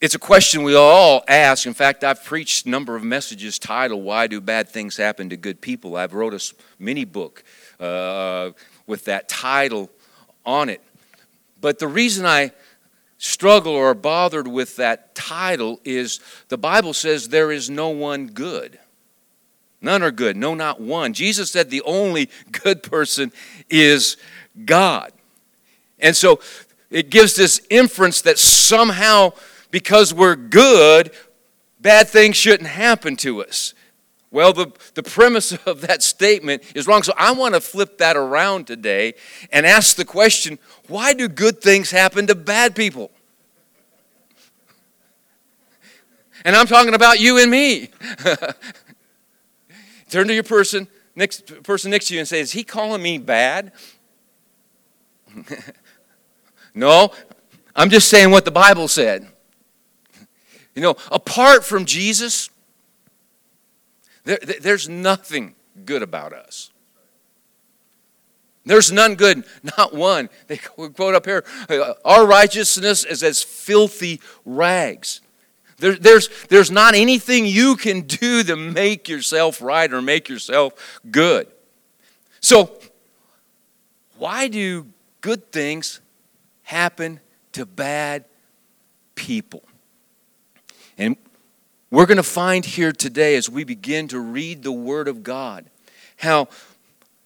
it's 0.02 0.16
a 0.16 0.20
question 0.20 0.64
we 0.64 0.76
all 0.76 1.24
ask. 1.30 1.66
In 1.66 1.74
fact, 1.74 2.04
I've 2.04 2.26
preached 2.26 2.66
a 2.66 2.70
number 2.70 2.98
of 2.98 3.04
messages 3.06 3.58
titled 3.58 4.04
"Why 4.04 4.28
Do 4.28 4.42
Bad 4.42 4.68
Things 4.68 4.98
Happen 4.98 5.30
to 5.30 5.38
Good 5.38 5.62
People?" 5.62 5.96
I've 5.96 6.14
wrote 6.14 6.34
a 6.34 6.54
mini 6.78 7.06
book 7.06 7.44
uh, 7.80 8.52
with 8.86 9.06
that 9.06 9.30
title 9.30 9.90
on 10.46 10.68
it. 10.68 10.82
But 11.62 11.80
the 11.80 11.88
reason 11.88 12.26
I 12.26 12.52
struggle 13.24 13.74
or 13.74 13.92
are 13.92 13.96
bothered 13.96 14.50
with 14.50 14.76
that 14.76 15.16
title 15.16 15.80
is 15.86 16.20
the 16.50 16.58
Bible 16.58 16.94
says 16.94 17.30
there 17.30 17.54
is 17.54 17.70
no 17.70 17.88
one 17.88 18.28
good. 18.28 18.78
None 19.82 20.04
are 20.04 20.12
good, 20.12 20.36
no, 20.36 20.54
not 20.56 20.82
one. 20.82 21.14
Jesus 21.14 21.50
said 21.50 21.70
the 21.70 21.82
only 21.84 22.30
good 22.52 22.84
person 22.84 23.32
is 23.70 24.18
God. 24.66 25.14
And 26.00 26.16
so 26.18 26.42
it 26.90 27.10
gives 27.10 27.36
this 27.36 27.62
inference 27.70 28.22
that 28.24 28.38
somehow 28.38 29.32
because 29.72 30.14
we're 30.14 30.36
good, 30.36 31.12
bad 31.80 32.10
things 32.10 32.36
shouldn't 32.36 32.70
happen 32.70 33.16
to 33.18 33.42
us. 33.42 33.74
Well, 34.32 34.52
the, 34.52 34.72
the 34.96 35.04
premise 35.04 35.52
of 35.66 35.80
that 35.82 36.04
statement 36.04 36.64
is 36.76 36.88
wrong. 36.88 37.04
So 37.04 37.14
I 37.18 37.32
want 37.32 37.54
to 37.54 37.62
flip 37.62 38.00
that 38.00 38.18
around 38.18 38.68
today 38.68 39.14
and 39.50 39.66
ask 39.66 39.96
the 39.96 40.04
question 40.04 40.60
why 40.88 41.14
do 41.14 41.30
good 41.30 41.62
things 41.62 41.90
happen 41.90 42.28
to 42.28 42.36
bad 42.36 42.76
people? 42.76 43.12
And 46.46 46.56
I'm 46.56 46.68
talking 46.68 46.94
about 46.94 47.20
you 47.20 47.42
and 47.42 47.50
me. 47.50 47.90
Turn 50.10 50.28
to 50.28 50.34
your 50.34 50.44
person 50.44 50.88
next 51.16 51.64
person 51.64 51.92
next 51.92 52.08
to 52.08 52.14
you 52.14 52.20
and 52.20 52.28
say, 52.28 52.40
Is 52.40 52.52
he 52.52 52.64
calling 52.64 53.02
me 53.02 53.18
bad? 53.18 53.72
no, 56.74 57.12
I'm 57.76 57.90
just 57.90 58.10
saying 58.10 58.32
what 58.32 58.46
the 58.46 58.52
Bible 58.52 58.88
said. 58.88 59.28
You 60.76 60.82
know, 60.82 60.96
apart 61.12 61.64
from 61.64 61.86
Jesus, 61.86 62.50
there, 64.24 64.40
there's 64.62 64.90
nothing 64.90 65.56
good 65.86 66.02
about 66.02 66.34
us. 66.34 66.72
There's 68.66 68.92
none 68.92 69.16
good, 69.16 69.44
not 69.78 69.94
one. 69.94 70.30
They 70.48 70.58
quote 70.76 71.16
up 71.16 71.26
here 71.26 71.44
our 72.06 72.26
righteousness 72.26 73.04
is 73.04 73.24
as 73.24 73.44
filthy 73.44 74.22
rags. 74.46 75.22
There, 75.84 75.96
there's, 75.96 76.30
there's 76.46 76.72
not 76.72 76.96
anything 76.96 77.46
you 77.46 77.76
can 77.76 78.04
do 78.04 78.42
to 78.46 78.56
make 78.56 79.10
yourself 79.10 79.62
right 79.62 79.92
or 79.92 80.02
make 80.02 80.30
yourself 80.30 81.02
good. 81.12 81.46
So, 82.40 82.72
why 84.18 84.48
do 84.48 84.88
good 85.20 85.52
things 85.52 86.00
happen 86.62 87.20
to 87.52 87.66
bad 87.66 88.24
people? 89.14 89.62
And 90.98 91.18
we're 91.92 92.06
going 92.06 92.16
to 92.16 92.24
find 92.24 92.64
here 92.64 92.94
today 92.94 93.36
as 93.36 93.50
we 93.50 93.66
begin 93.66 94.08
to 94.08 94.22
read 94.22 94.64
the 94.64 94.72
Word 94.72 95.10
of 95.10 95.22
God 95.22 95.66
how 96.16 96.48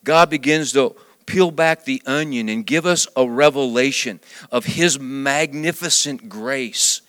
God 0.03 0.31
begins 0.31 0.71
to 0.71 0.95
peel 1.27 1.51
back 1.51 1.85
the 1.85 2.01
onion 2.07 2.49
and 2.49 2.65
give 2.65 2.87
us 2.87 3.07
a 3.15 3.29
revelation 3.29 4.19
of 4.51 4.65
His 4.65 4.99
magnificent 4.99 6.27
grace 6.27 7.03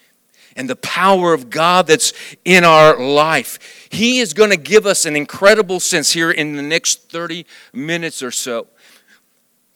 and 0.58 0.68
the 0.68 0.76
power 0.76 1.32
of 1.32 1.48
God 1.48 1.86
that's 1.86 2.12
in 2.44 2.64
our 2.64 2.98
life. 3.00 3.88
He 3.90 4.18
is 4.18 4.34
going 4.34 4.50
to 4.50 4.58
give 4.58 4.84
us 4.84 5.06
an 5.06 5.16
incredible 5.16 5.80
sense 5.80 6.12
here 6.12 6.30
in 6.30 6.56
the 6.56 6.62
next 6.62 7.10
30 7.10 7.46
minutes 7.72 8.22
or 8.22 8.30
so 8.30 8.66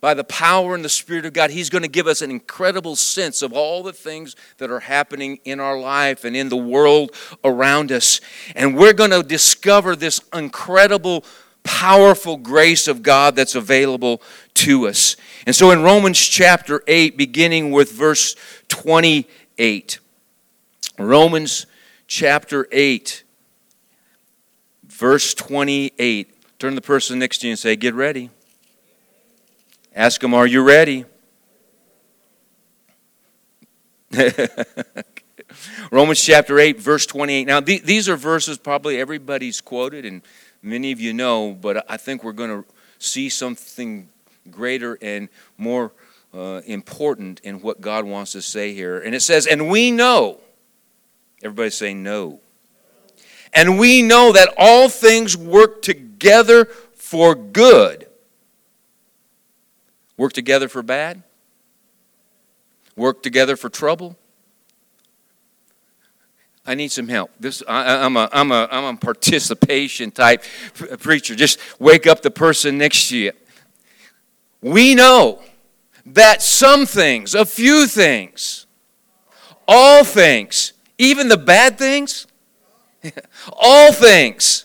by 0.02 0.14
the 0.14 0.24
power 0.24 0.74
and 0.74 0.84
the 0.84 0.88
Spirit 0.88 1.24
of 1.24 1.32
God, 1.32 1.50
He's 1.50 1.70
going 1.70 1.82
to 1.82 1.88
give 1.88 2.08
us 2.08 2.22
an 2.22 2.30
incredible 2.30 2.96
sense 2.96 3.40
of 3.40 3.52
all 3.52 3.84
the 3.84 3.92
things 3.92 4.34
that 4.58 4.68
are 4.68 4.80
happening 4.80 5.38
in 5.44 5.60
our 5.60 5.78
life 5.78 6.24
and 6.24 6.36
in 6.36 6.48
the 6.48 6.56
world 6.56 7.12
around 7.44 7.92
us. 7.92 8.20
And 8.56 8.76
we're 8.76 8.94
going 8.94 9.12
to 9.12 9.22
discover 9.22 9.94
this 9.94 10.20
incredible, 10.34 11.24
powerful 11.62 12.36
grace 12.36 12.88
of 12.88 13.04
God 13.04 13.36
that's 13.36 13.54
available 13.54 14.20
to 14.54 14.88
us. 14.88 15.16
And 15.46 15.54
so 15.54 15.70
in 15.70 15.84
Romans 15.84 16.18
chapter 16.18 16.82
8, 16.88 17.16
beginning 17.16 17.70
with 17.70 17.92
verse 17.92 18.34
28, 18.66 20.00
Romans 20.98 21.66
chapter 22.06 22.66
8, 22.70 23.24
verse 24.84 25.34
28. 25.34 26.58
Turn 26.58 26.72
to 26.72 26.74
the 26.76 26.80
person 26.80 27.18
next 27.18 27.38
to 27.38 27.46
you 27.46 27.52
and 27.52 27.58
say, 27.58 27.76
Get 27.76 27.94
ready. 27.94 28.30
Ask 29.94 30.20
them, 30.20 30.34
Are 30.34 30.46
you 30.46 30.62
ready? 30.62 31.04
Romans 35.90 36.22
chapter 36.22 36.58
8, 36.58 36.78
verse 36.80 37.06
28. 37.06 37.46
Now, 37.46 37.60
th- 37.60 37.82
these 37.82 38.08
are 38.08 38.16
verses 38.16 38.58
probably 38.58 39.00
everybody's 39.00 39.60
quoted 39.60 40.04
and 40.04 40.22
many 40.62 40.92
of 40.92 41.00
you 41.00 41.12
know, 41.12 41.52
but 41.52 41.84
I 41.90 41.96
think 41.96 42.22
we're 42.22 42.32
going 42.32 42.62
to 42.62 42.68
see 42.98 43.28
something 43.28 44.08
greater 44.50 44.98
and 45.00 45.28
more 45.56 45.92
uh, 46.34 46.60
important 46.66 47.40
in 47.40 47.60
what 47.60 47.80
God 47.80 48.04
wants 48.04 48.32
to 48.32 48.42
say 48.42 48.74
here. 48.74 48.98
And 48.98 49.14
it 49.14 49.20
says, 49.20 49.46
And 49.46 49.68
we 49.68 49.90
know, 49.90 50.40
everybody 51.42 51.70
say 51.70 51.94
no. 51.94 52.40
And 53.52 53.78
we 53.78 54.02
know 54.02 54.32
that 54.32 54.54
all 54.56 54.88
things 54.88 55.36
work 55.36 55.82
together 55.82 56.66
for 56.94 57.34
good 57.34 58.06
Work 60.16 60.34
together 60.34 60.68
for 60.68 60.82
bad? 60.82 61.22
Work 62.94 63.22
together 63.22 63.56
for 63.56 63.68
trouble? 63.68 64.16
I 66.64 66.76
need 66.76 66.92
some 66.92 67.08
help. 67.08 67.32
This 67.40 67.60
I, 67.66 68.04
am 68.04 68.16
a 68.16 68.28
I'm 68.32 68.52
a 68.52 68.68
I'm 68.70 68.94
a 68.94 68.96
participation 68.96 70.12
type 70.12 70.44
preacher. 71.00 71.34
Just 71.34 71.58
wake 71.80 72.06
up 72.06 72.22
the 72.22 72.30
person 72.30 72.78
next 72.78 73.08
to 73.08 73.18
you. 73.18 73.32
We 74.60 74.94
know 74.94 75.42
that 76.06 76.40
some 76.40 76.86
things, 76.86 77.34
a 77.34 77.44
few 77.44 77.88
things, 77.88 78.66
all 79.66 80.04
things, 80.04 80.71
even 80.98 81.28
the 81.28 81.36
bad 81.36 81.78
things, 81.78 82.26
all 83.52 83.92
things, 83.92 84.64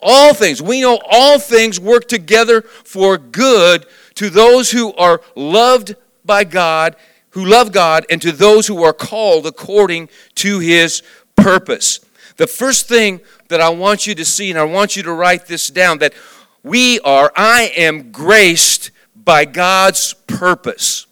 all 0.00 0.34
things. 0.34 0.62
We 0.62 0.80
know 0.80 1.00
all 1.10 1.38
things 1.38 1.80
work 1.80 2.08
together 2.08 2.62
for 2.62 3.18
good 3.18 3.86
to 4.14 4.30
those 4.30 4.70
who 4.70 4.92
are 4.94 5.20
loved 5.34 5.96
by 6.24 6.44
God, 6.44 6.96
who 7.30 7.44
love 7.44 7.72
God, 7.72 8.06
and 8.10 8.22
to 8.22 8.32
those 8.32 8.66
who 8.66 8.82
are 8.84 8.92
called 8.92 9.46
according 9.46 10.08
to 10.36 10.60
his 10.60 11.02
purpose. 11.36 12.00
The 12.36 12.46
first 12.46 12.88
thing 12.88 13.20
that 13.48 13.60
I 13.60 13.68
want 13.68 14.06
you 14.06 14.14
to 14.14 14.24
see, 14.24 14.50
and 14.50 14.58
I 14.58 14.64
want 14.64 14.96
you 14.96 15.02
to 15.04 15.12
write 15.12 15.46
this 15.46 15.68
down, 15.68 15.98
that 15.98 16.14
we 16.62 17.00
are, 17.00 17.32
I 17.36 17.72
am 17.76 18.10
graced 18.10 18.90
by 19.14 19.44
God's 19.44 20.14
purpose. 20.26 21.03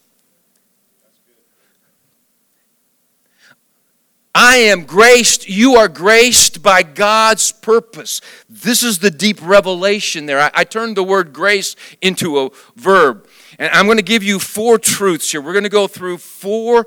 I 4.35 4.57
am 4.57 4.85
graced, 4.85 5.47
you 5.47 5.75
are 5.77 5.89
graced 5.89 6.63
by 6.63 6.83
God's 6.83 7.53
purpose. 7.53 8.23
This 8.49 8.83
is 8.83 8.99
the 8.99 9.11
deep 9.11 9.39
revelation 9.43 10.25
there. 10.25 10.41
I, 10.41 10.51
I 10.55 10.65
turned 10.65 10.97
the 10.97 11.05
word 11.05 11.35
grace 11.35 11.77
into 12.01 12.39
a 12.39 12.51
verb. 12.75 13.27
And 13.59 13.71
I'm 13.75 13.85
going 13.85 13.99
to 13.99 14.03
give 14.03 14.23
you 14.23 14.39
four 14.39 14.79
truths 14.79 15.31
here. 15.31 15.43
We're 15.43 15.53
going 15.53 15.65
to 15.65 15.69
go 15.69 15.87
through 15.87 16.19
four 16.19 16.87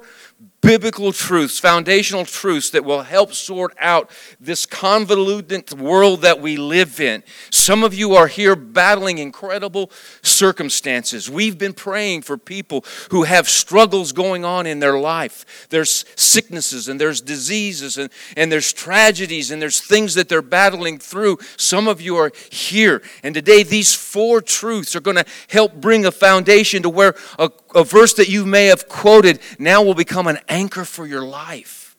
biblical 0.66 1.12
truths, 1.12 1.60
foundational 1.60 2.26
truths 2.26 2.72
that 2.72 2.84
will 2.84 3.04
help 3.04 3.34
sort 3.34 3.76
out 3.80 4.10
this 4.40 4.66
convoluted 4.66 5.72
world 5.80 6.22
that 6.22 6.42
we 6.42 6.58
live 6.58 7.00
in. 7.00 7.22
Some 7.52 7.84
of 7.84 7.94
you 7.94 8.16
are 8.16 8.26
here 8.26 8.56
battling 8.56 9.20
incredible 9.20 9.92
circumstances. 10.24 11.30
We've 11.30 11.58
been 11.58 11.74
praying 11.74 12.24
for 12.24 12.36
people 12.36 12.84
who 13.12 13.24
have 13.24 13.48
struggles 13.48 14.12
going 14.12 14.44
on 14.44 14.66
in 14.66 14.80
their 14.80 14.98
life. 14.98 15.68
There's 15.70 16.04
sicknesses 16.16 16.88
and 16.88 17.00
there's 17.00 17.22
diseases 17.22 18.00
and, 18.00 18.10
and 18.36 18.52
there's 18.52 18.74
tragedies 18.74 19.52
and 19.52 19.62
there's 19.62 19.80
things 19.80 20.16
that 20.16 20.30
they're 20.30 20.42
battling 20.42 20.98
through. 20.98 21.38
Some 21.58 21.88
of 21.88 22.02
you 22.02 22.16
are 22.18 22.32
here. 22.50 23.04
And 23.22 23.36
today, 23.36 23.62
these 23.62 23.94
four 23.94 24.42
truths 24.42 24.96
are 24.96 25.02
going 25.02 25.18
to 25.18 25.26
help 25.48 25.76
bring 25.76 26.08
a 26.08 26.12
foundation 26.12 26.82
to 26.82 26.90
where 26.90 27.14
a, 27.38 27.52
a 27.75 27.84
verse 27.84 28.13
that 28.13 28.29
you 28.29 28.46
may 28.46 28.65
have 28.67 28.88
quoted 28.88 29.39
now 29.60 29.84
will 29.84 29.94
become 29.94 30.27
an 30.27 30.39
anchor 30.50 30.86
for 30.86 31.05
your 31.05 31.24
life, 31.24 31.96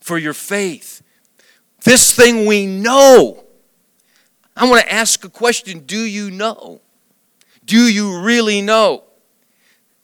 for 0.00 0.18
your 0.18 0.32
faith. 0.32 1.02
This 1.84 2.14
thing 2.14 2.46
we 2.46 2.66
know. 2.66 3.44
I 4.56 4.68
want 4.68 4.82
to 4.82 4.92
ask 4.92 5.24
a 5.24 5.28
question 5.28 5.80
Do 5.80 6.00
you 6.00 6.30
know? 6.30 6.80
Do 7.64 7.78
you 7.78 8.20
really 8.20 8.62
know? 8.62 9.04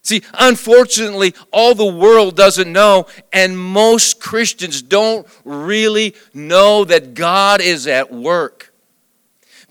See, 0.03 0.23
unfortunately, 0.35 1.35
all 1.51 1.75
the 1.75 1.87
world 1.87 2.37
doesn't 2.37 2.71
know, 2.71 3.07
and 3.33 3.59
most 3.59 4.21
Christians 4.21 4.83
don't 4.83 5.27
really 5.45 6.15
know 6.35 6.85
that 6.85 7.15
God 7.15 7.63
is 7.63 7.87
at 7.87 8.13
work 8.13 8.75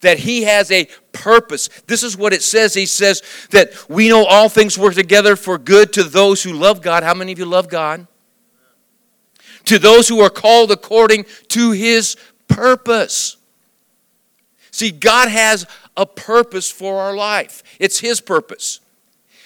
that 0.03 0.19
he 0.19 0.43
has 0.43 0.69
a 0.69 0.87
purpose. 1.13 1.69
This 1.87 2.03
is 2.03 2.17
what 2.17 2.33
it 2.33 2.41
says. 2.41 2.73
He 2.73 2.85
says 2.85 3.21
that 3.51 3.71
we 3.89 4.09
know 4.09 4.25
all 4.25 4.49
things 4.49 4.77
work 4.77 4.95
together 4.95 5.35
for 5.35 5.57
good 5.57 5.93
to 5.93 6.03
those 6.03 6.43
who 6.43 6.51
love 6.51 6.81
God. 6.81 7.03
How 7.03 7.13
many 7.13 7.31
of 7.31 7.39
you 7.39 7.45
love 7.45 7.69
God? 7.69 8.07
To 9.65 9.79
those 9.79 10.09
who 10.09 10.19
are 10.19 10.29
called 10.29 10.71
according 10.71 11.25
to 11.49 11.71
his 11.71 12.17
purpose. 12.49 13.37
See, 14.71 14.91
God 14.91 15.29
has 15.29 15.65
a 15.95 16.05
purpose 16.05 16.69
for 16.69 16.99
our 16.99 17.15
life, 17.15 17.63
it's 17.79 17.99
his 17.99 18.19
purpose. 18.19 18.79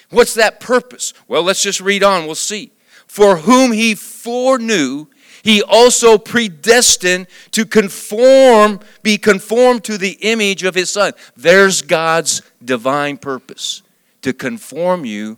What's 0.10 0.36
that 0.36 0.62
purpose? 0.62 1.14
Well, 1.28 1.44
let's 1.44 1.62
just 1.62 1.82
read 1.82 2.02
on. 2.02 2.26
We'll 2.26 2.36
see. 2.36 2.72
For 3.08 3.36
whom 3.36 3.74
he 3.74 3.94
foreknew, 3.94 5.08
he 5.48 5.64
also 5.64 6.18
predestined 6.18 7.26
to 7.52 7.66
conform, 7.66 8.82
be 9.02 9.18
conformed 9.18 9.82
to 9.86 9.98
the 9.98 10.18
image 10.20 10.64
of 10.64 10.76
his 10.76 10.90
son. 10.90 11.14
There's 11.38 11.82
God's 11.82 12.42
divine 12.62 13.16
purpose 13.16 13.82
to 14.24 14.34
conform 14.34 15.06
you 15.06 15.38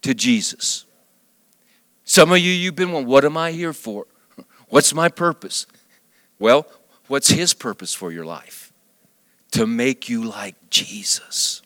to 0.00 0.14
Jesus. 0.14 0.86
Some 2.04 2.32
of 2.32 2.38
you, 2.38 2.50
you've 2.50 2.76
been 2.76 2.92
wondering, 2.92 3.12
what 3.12 3.26
am 3.26 3.36
I 3.36 3.52
here 3.52 3.74
for? 3.74 4.06
What's 4.70 4.94
my 4.94 5.10
purpose? 5.10 5.66
Well, 6.38 6.66
what's 7.08 7.28
his 7.28 7.52
purpose 7.52 7.92
for 7.92 8.10
your 8.10 8.24
life? 8.24 8.72
To 9.50 9.66
make 9.66 10.08
you 10.08 10.24
like 10.24 10.70
Jesus. 10.70 11.60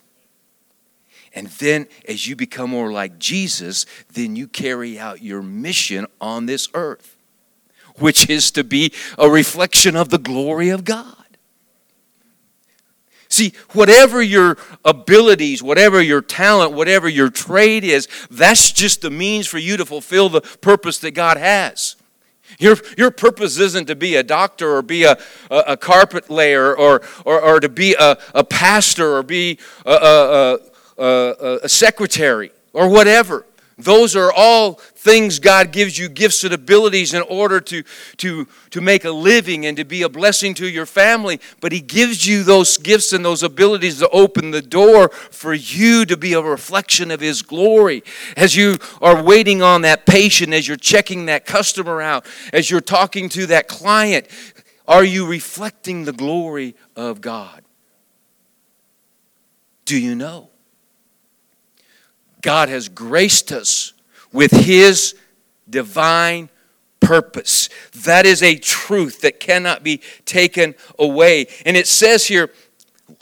And 1.37 1.47
then, 1.47 1.87
as 2.09 2.27
you 2.27 2.35
become 2.35 2.71
more 2.71 2.91
like 2.91 3.21
Jesus, 3.21 3.87
then 4.13 4.35
you 4.35 4.49
carry 4.49 4.99
out 4.99 5.23
your 5.23 5.41
mission 5.41 6.09
on 6.21 6.47
this 6.47 6.69
earth 6.75 7.17
which 8.01 8.29
is 8.29 8.51
to 8.53 8.65
be 8.65 8.93
a 9.19 9.29
reflection 9.29 9.97
of 9.97 10.09
the 10.09 10.19
glory 10.19 10.69
of 10.69 10.85
God. 10.85 11.17
See, 13.29 13.53
whatever 13.71 14.21
your 14.21 14.59
abilities, 14.85 15.63
whatever 15.63 16.03
your 16.03 16.21
talent, 16.21 16.73
whatever 16.73 17.09
your 17.09 17.31
trade 17.31 17.85
is, 17.85 18.09
that's 18.29 18.73
just 18.73 19.03
the 19.03 19.11
means 19.11 19.47
for 19.47 19.59
you 19.59 19.77
to 19.77 19.87
fulfill 19.87 20.29
the 20.29 20.41
purpose 20.41 20.99
that 20.99 21.13
God 21.13 21.37
has. 21.37 21.95
Your, 22.59 22.77
your 22.99 23.13
purpose 23.13 23.57
isn't 23.59 23.87
to 23.87 23.95
be 23.95 24.17
a 24.17 24.25
doctor 24.25 24.75
or 24.75 24.83
be 24.83 25.05
a, 25.05 25.17
a, 25.49 25.59
a 25.69 25.77
carpet 25.77 26.29
layer 26.29 26.77
or, 26.77 27.03
or, 27.25 27.41
or, 27.41 27.61
to 27.61 27.69
be 27.69 27.95
a, 27.95 28.19
a 28.35 28.43
pastor 28.43 29.17
or 29.17 29.23
be 29.23 29.61
a, 29.87 30.59
a, 30.99 31.59
a 31.63 31.69
secretary 31.69 32.51
or 32.73 32.89
whatever. 32.89 33.47
Those 33.83 34.17
are 34.17 34.33
all 34.33 34.75
things 34.75 35.39
God 35.39 35.73
gives 35.73 35.99
you 35.99 36.09
gifts 36.09 36.45
and 36.45 36.53
abilities 36.53 37.15
in 37.15 37.23
order 37.23 37.61
to, 37.61 37.83
to, 38.19 38.47
to 38.71 38.81
make 38.81 39.05
a 39.05 39.11
living 39.11 39.67
and 39.67 39.77
to 39.77 39.85
be 39.85 40.03
a 40.03 40.09
blessing 40.09 40.55
to 40.55 40.69
your 40.69 40.87
family. 40.87 41.41
But 41.61 41.73
He 41.73 41.81
gives 41.81 42.27
you 42.27 42.43
those 42.43 42.77
gifts 42.77 43.13
and 43.13 43.25
those 43.25 43.43
abilities 43.43 43.99
to 44.01 44.09
open 44.11 44.51
the 44.51 44.63
door 44.63 45.09
for 45.09 45.55
you 45.55 46.05
to 46.07 46.17
be 46.17 46.35
a 46.35 46.43
reflection 46.43 47.11
of 47.11 47.21
His 47.21 47.43
glory. 47.43 48.05
As 48.37 48.57
you 48.57 48.79
are 49.01 49.23
waiting 49.23 49.63
on 49.63 49.83
that 49.83 50.07
patient, 50.07 50.53
as 50.53 50.69
you're 50.69 50.77
checking 50.77 51.27
that 51.27 51.47
customer 51.47 52.03
out, 52.03 52.27
as 52.53 52.71
you're 52.71 52.81
talking 52.81 53.29
to 53.31 53.47
that 53.47 53.69
client, 53.69 54.27
are 54.87 55.05
you 55.05 55.27
reflecting 55.27 56.05
the 56.05 56.13
glory 56.13 56.75
of 56.97 57.21
God? 57.21 57.63
Do 59.85 59.99
you 59.99 60.15
know? 60.15 60.50
God 62.41 62.69
has 62.69 62.89
graced 62.89 63.53
us 63.53 63.93
with 64.33 64.51
His 64.53 65.15
divine 65.69 66.49
purpose. 67.01 67.69
That 68.05 68.27
is 68.27 68.43
a 68.43 68.57
truth 68.57 69.23
that 69.23 69.41
cannot 69.41 69.83
be 69.83 70.01
taken 70.25 70.75
away. 70.99 71.47
And 71.65 71.77
it 71.77 71.87
says 71.87 72.27
here, 72.27 72.51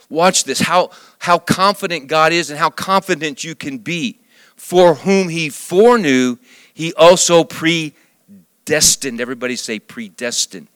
watch 0.08 0.44
this, 0.44 0.60
how, 0.60 0.90
how 1.18 1.38
confident 1.38 2.08
God 2.08 2.32
is 2.32 2.50
and 2.50 2.58
how 2.58 2.70
confident 2.70 3.44
you 3.44 3.54
can 3.54 3.78
be. 3.78 4.18
For 4.56 4.94
whom 4.94 5.28
He 5.28 5.48
foreknew, 5.48 6.36
He 6.74 6.92
also 6.94 7.44
predestined. 7.44 9.20
Everybody 9.20 9.56
say 9.56 9.78
predestined. 9.78 10.68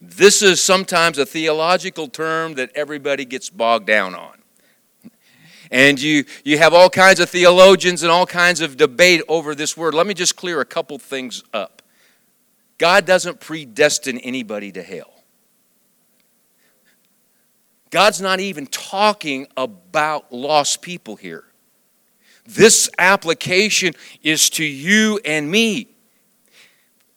This 0.00 0.42
is 0.42 0.62
sometimes 0.62 1.18
a 1.18 1.26
theological 1.26 2.06
term 2.06 2.54
that 2.54 2.70
everybody 2.76 3.24
gets 3.24 3.50
bogged 3.50 3.86
down 3.86 4.14
on 4.14 4.37
and 5.70 6.00
you, 6.00 6.24
you 6.44 6.58
have 6.58 6.74
all 6.74 6.90
kinds 6.90 7.20
of 7.20 7.28
theologians 7.28 8.02
and 8.02 8.10
all 8.10 8.26
kinds 8.26 8.60
of 8.60 8.76
debate 8.76 9.22
over 9.28 9.54
this 9.54 9.76
word. 9.76 9.94
Let 9.94 10.06
me 10.06 10.14
just 10.14 10.36
clear 10.36 10.60
a 10.60 10.64
couple 10.64 10.98
things 10.98 11.42
up. 11.52 11.82
God 12.78 13.04
doesn't 13.04 13.40
predestine 13.40 14.18
anybody 14.18 14.72
to 14.72 14.82
hell. 14.82 15.12
God's 17.90 18.20
not 18.20 18.40
even 18.40 18.66
talking 18.66 19.46
about 19.56 20.32
lost 20.32 20.82
people 20.82 21.16
here. 21.16 21.44
This 22.46 22.88
application 22.98 23.94
is 24.22 24.48
to 24.50 24.64
you 24.64 25.20
and 25.24 25.50
me. 25.50 25.88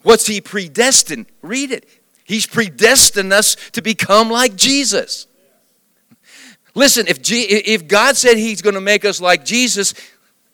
What's 0.03 0.27
He 0.27 0.41
predestined? 0.41 1.27
Read 1.41 1.71
it. 1.71 1.87
He's 2.23 2.47
predestined 2.47 3.33
us 3.33 3.55
to 3.71 3.81
become 3.81 4.29
like 4.29 4.55
Jesus. 4.55 5.27
Listen, 6.73 7.07
if, 7.07 7.21
G- 7.21 7.41
if 7.43 7.87
God 7.87 8.15
said 8.15 8.37
He's 8.37 8.61
going 8.61 8.75
to 8.75 8.81
make 8.81 9.03
us 9.05 9.19
like 9.19 9.43
Jesus, 9.43 9.93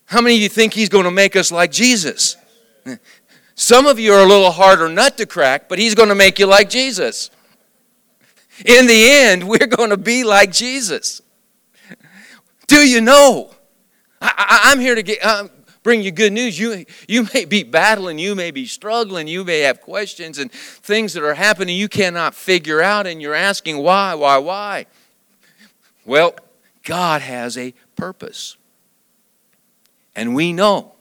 how 0.05 0.21
many 0.21 0.35
of 0.35 0.41
you 0.41 0.49
think 0.49 0.73
He's 0.73 0.89
going 0.89 1.03
to 1.03 1.11
make 1.11 1.35
us 1.35 1.51
like 1.51 1.71
Jesus? 1.71 2.37
Some 3.55 3.87
of 3.87 3.99
you 3.99 4.13
are 4.13 4.23
a 4.23 4.25
little 4.27 4.51
harder 4.51 4.87
nut 4.87 5.17
to 5.17 5.25
crack, 5.25 5.67
but 5.67 5.79
He's 5.79 5.95
going 5.95 6.09
to 6.09 6.15
make 6.15 6.39
you 6.39 6.45
like 6.45 6.69
Jesus. 6.69 7.29
In 8.65 8.87
the 8.87 9.09
end, 9.09 9.43
we're 9.47 9.67
going 9.67 9.89
to 9.89 9.97
be 9.97 10.23
like 10.23 10.51
Jesus. 10.51 11.21
Do 12.67 12.87
you 12.87 13.01
know? 13.01 13.51
I, 14.21 14.71
am 14.71 14.79
here 14.79 14.95
to 14.95 15.03
get, 15.03 15.23
uh, 15.23 15.47
bring 15.83 16.01
you 16.01 16.11
good 16.11 16.33
news. 16.33 16.59
You, 16.59 16.85
you 17.07 17.27
may 17.33 17.45
be 17.45 17.63
battling, 17.63 18.19
you 18.19 18.35
may 18.35 18.51
be 18.51 18.65
struggling, 18.65 19.27
you 19.27 19.43
may 19.43 19.61
have 19.61 19.81
questions 19.81 20.37
and 20.37 20.51
things 20.51 21.13
that 21.13 21.23
are 21.23 21.35
happening 21.35 21.77
you 21.77 21.87
cannot 21.87 22.35
figure 22.35 22.81
out, 22.81 23.07
and 23.07 23.21
you're 23.21 23.35
asking 23.35 23.77
why, 23.77 24.13
why, 24.15 24.37
why. 24.37 24.85
Well, 26.07 26.33
God 26.83 27.21
has 27.21 27.55
a 27.55 27.75
purpose. 27.95 28.57
And 30.15 30.33
we 30.33 30.51
know, 30.51 30.97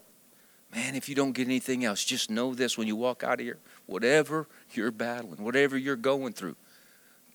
Man, 0.76 0.94
if 0.94 1.08
you 1.08 1.14
don't 1.14 1.32
get 1.32 1.46
anything 1.46 1.86
else, 1.86 2.04
just 2.04 2.30
know 2.30 2.52
this 2.52 2.76
when 2.76 2.86
you 2.86 2.96
walk 2.96 3.24
out 3.24 3.40
of 3.40 3.40
here 3.40 3.56
whatever 3.86 4.46
you're 4.74 4.90
battling, 4.90 5.42
whatever 5.42 5.78
you're 5.78 5.96
going 5.96 6.34
through, 6.34 6.54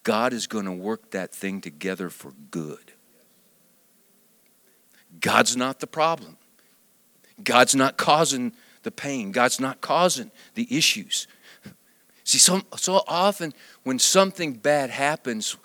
God 0.03 0.31
is 0.31 0.45
going 0.45 0.65
to 0.65 0.71
work 0.71 1.09
that 1.09 1.33
thing 1.33 1.59
together 1.59 2.11
for 2.11 2.33
good. 2.51 2.91
God's 5.19 5.57
not 5.57 5.79
the 5.79 5.87
problem. 5.87 6.37
God's 7.43 7.73
not 7.73 7.97
causing 7.97 8.53
the 8.83 8.91
pain. 8.91 9.31
God's 9.31 9.59
not 9.59 9.81
causing 9.81 10.29
the 10.53 10.67
issues. 10.69 11.25
See, 12.23 12.37
so, 12.37 12.61
so 12.75 13.01
often 13.07 13.55
when 13.83 13.97
something 13.97 14.53
bad 14.53 14.91
happens 14.91 15.57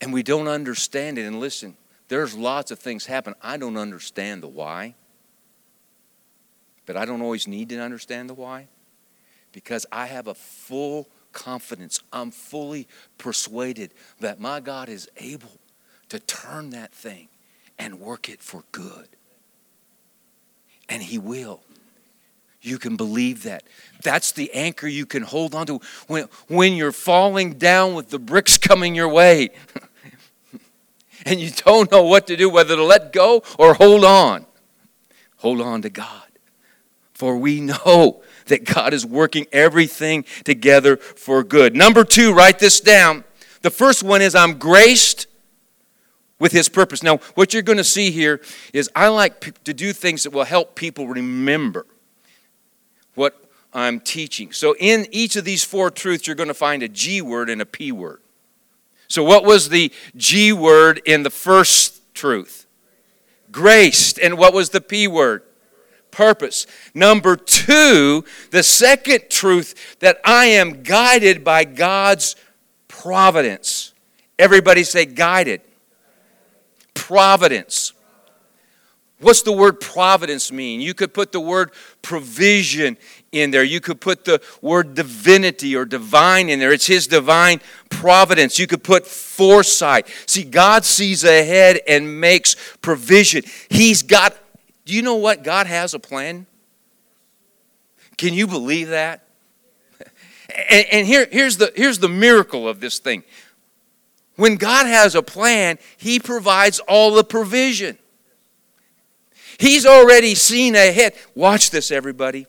and 0.00 0.12
we 0.12 0.22
don't 0.22 0.48
understand 0.48 1.18
it, 1.18 1.26
and 1.26 1.40
listen, 1.40 1.76
there's 2.08 2.34
lots 2.34 2.70
of 2.70 2.78
things 2.78 3.06
happen. 3.06 3.34
I 3.42 3.56
don't 3.56 3.76
understand 3.76 4.42
the 4.42 4.48
why, 4.48 4.94
but 6.86 6.96
I 6.96 7.04
don't 7.04 7.20
always 7.20 7.46
need 7.46 7.68
to 7.70 7.80
understand 7.80 8.30
the 8.30 8.34
why 8.34 8.68
because 9.52 9.86
I 9.92 10.06
have 10.06 10.26
a 10.26 10.34
full 10.34 11.08
confidence. 11.32 12.00
I'm 12.12 12.30
fully 12.30 12.88
persuaded 13.18 13.92
that 14.20 14.40
my 14.40 14.60
God 14.60 14.88
is 14.88 15.08
able 15.18 15.60
to 16.08 16.18
turn 16.18 16.70
that 16.70 16.92
thing 16.92 17.28
and 17.78 18.00
work 18.00 18.28
it 18.28 18.42
for 18.42 18.64
good. 18.72 19.08
And 20.88 21.02
He 21.02 21.18
will. 21.18 21.62
You 22.60 22.78
can 22.78 22.96
believe 22.96 23.44
that. 23.44 23.62
That's 24.02 24.32
the 24.32 24.52
anchor 24.52 24.88
you 24.88 25.06
can 25.06 25.22
hold 25.22 25.54
on 25.54 25.66
to 25.66 25.80
when, 26.08 26.24
when 26.48 26.74
you're 26.74 26.92
falling 26.92 27.54
down 27.54 27.94
with 27.94 28.10
the 28.10 28.18
bricks 28.18 28.58
coming 28.58 28.94
your 28.94 29.08
way. 29.08 29.50
and 31.28 31.38
you 31.40 31.50
don't 31.50 31.90
know 31.90 32.02
what 32.02 32.26
to 32.28 32.36
do, 32.36 32.48
whether 32.48 32.74
to 32.74 32.84
let 32.84 33.12
go 33.12 33.42
or 33.58 33.74
hold 33.74 34.04
on. 34.04 34.46
Hold 35.36 35.60
on 35.60 35.82
to 35.82 35.90
God. 35.90 36.22
For 37.12 37.36
we 37.36 37.60
know 37.60 38.22
that 38.46 38.64
God 38.64 38.94
is 38.94 39.04
working 39.04 39.46
everything 39.52 40.24
together 40.44 40.96
for 40.96 41.44
good. 41.44 41.76
Number 41.76 42.04
two, 42.04 42.32
write 42.32 42.58
this 42.58 42.80
down. 42.80 43.24
The 43.62 43.70
first 43.70 44.02
one 44.02 44.22
is 44.22 44.34
I'm 44.34 44.58
graced 44.58 45.26
with 46.38 46.52
his 46.52 46.68
purpose. 46.68 47.02
Now, 47.02 47.18
what 47.34 47.52
you're 47.52 47.62
going 47.62 47.78
to 47.78 47.84
see 47.84 48.10
here 48.10 48.40
is 48.72 48.88
I 48.94 49.08
like 49.08 49.64
to 49.64 49.74
do 49.74 49.92
things 49.92 50.22
that 50.22 50.30
will 50.30 50.44
help 50.44 50.76
people 50.76 51.08
remember 51.08 51.86
what 53.14 53.44
I'm 53.74 54.00
teaching. 54.00 54.52
So, 54.52 54.76
in 54.78 55.06
each 55.10 55.36
of 55.36 55.44
these 55.44 55.64
four 55.64 55.90
truths, 55.90 56.26
you're 56.26 56.36
going 56.36 56.48
to 56.48 56.54
find 56.54 56.82
a 56.82 56.88
G 56.88 57.20
word 57.20 57.50
and 57.50 57.60
a 57.60 57.66
P 57.66 57.90
word. 57.92 58.20
So, 59.08 59.24
what 59.24 59.44
was 59.44 59.70
the 59.70 59.92
G 60.16 60.52
word 60.52 61.00
in 61.04 61.22
the 61.22 61.30
first 61.30 62.14
truth? 62.14 62.66
Graced. 63.50 64.18
And 64.18 64.36
what 64.36 64.52
was 64.52 64.70
the 64.70 64.80
P 64.80 65.08
word? 65.08 65.42
Purpose. 66.10 66.66
Number 66.94 67.36
two, 67.36 68.24
the 68.50 68.62
second 68.62 69.30
truth 69.30 69.98
that 70.00 70.18
I 70.24 70.46
am 70.46 70.82
guided 70.82 71.44
by 71.44 71.64
God's 71.64 72.36
providence. 72.86 73.94
Everybody 74.38 74.84
say 74.84 75.06
guided 75.06 75.62
providence. 76.94 77.92
What's 79.20 79.42
the 79.42 79.52
word 79.52 79.80
providence 79.80 80.52
mean? 80.52 80.80
You 80.80 80.94
could 80.94 81.12
put 81.12 81.32
the 81.32 81.40
word 81.40 81.72
provision 82.02 82.96
in 83.32 83.50
there. 83.50 83.64
You 83.64 83.80
could 83.80 84.00
put 84.00 84.24
the 84.24 84.40
word 84.62 84.94
divinity 84.94 85.76
or 85.76 85.84
divine 85.84 86.48
in 86.48 86.58
there. 86.58 86.72
It's 86.72 86.86
His 86.86 87.06
divine 87.06 87.60
providence. 87.90 88.58
You 88.58 88.66
could 88.66 88.82
put 88.82 89.06
foresight. 89.06 90.08
See, 90.26 90.44
God 90.44 90.84
sees 90.84 91.24
ahead 91.24 91.80
and 91.86 92.20
makes 92.20 92.56
provision. 92.80 93.42
He's 93.68 94.02
got, 94.02 94.36
do 94.84 94.94
you 94.94 95.02
know 95.02 95.16
what? 95.16 95.42
God 95.42 95.66
has 95.66 95.94
a 95.94 95.98
plan. 95.98 96.46
Can 98.16 98.34
you 98.34 98.46
believe 98.46 98.88
that? 98.88 99.24
And, 100.70 100.86
and 100.90 101.06
here, 101.06 101.28
here's, 101.30 101.58
the, 101.58 101.70
here's 101.76 101.98
the 101.98 102.08
miracle 102.08 102.66
of 102.66 102.80
this 102.80 102.98
thing 102.98 103.22
when 104.36 104.56
God 104.56 104.86
has 104.86 105.14
a 105.14 105.22
plan, 105.22 105.78
He 105.98 106.18
provides 106.18 106.78
all 106.80 107.12
the 107.12 107.22
provision. 107.22 107.98
He's 109.58 109.84
already 109.84 110.34
seen 110.36 110.74
ahead. 110.74 111.14
Watch 111.34 111.70
this, 111.70 111.90
everybody. 111.90 112.46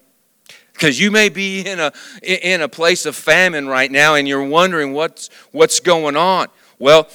Because 0.79 0.97
you 0.97 1.11
may 1.11 1.27
be 1.27 1.59
in 1.59 1.77
a, 1.77 1.91
in 2.23 2.61
a 2.61 2.69
place 2.69 3.05
of 3.05 3.13
famine 3.13 3.67
right 3.67 3.91
now 3.91 4.15
and 4.15 4.25
you're 4.25 4.45
wondering 4.45 4.93
what's, 4.93 5.29
what's 5.51 5.81
going 5.81 6.15
on. 6.15 6.47
Well, 6.79 7.09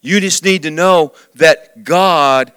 you 0.00 0.20
just 0.20 0.42
need 0.42 0.62
to 0.62 0.70
know 0.70 1.12
that 1.34 1.84
God 1.84 2.50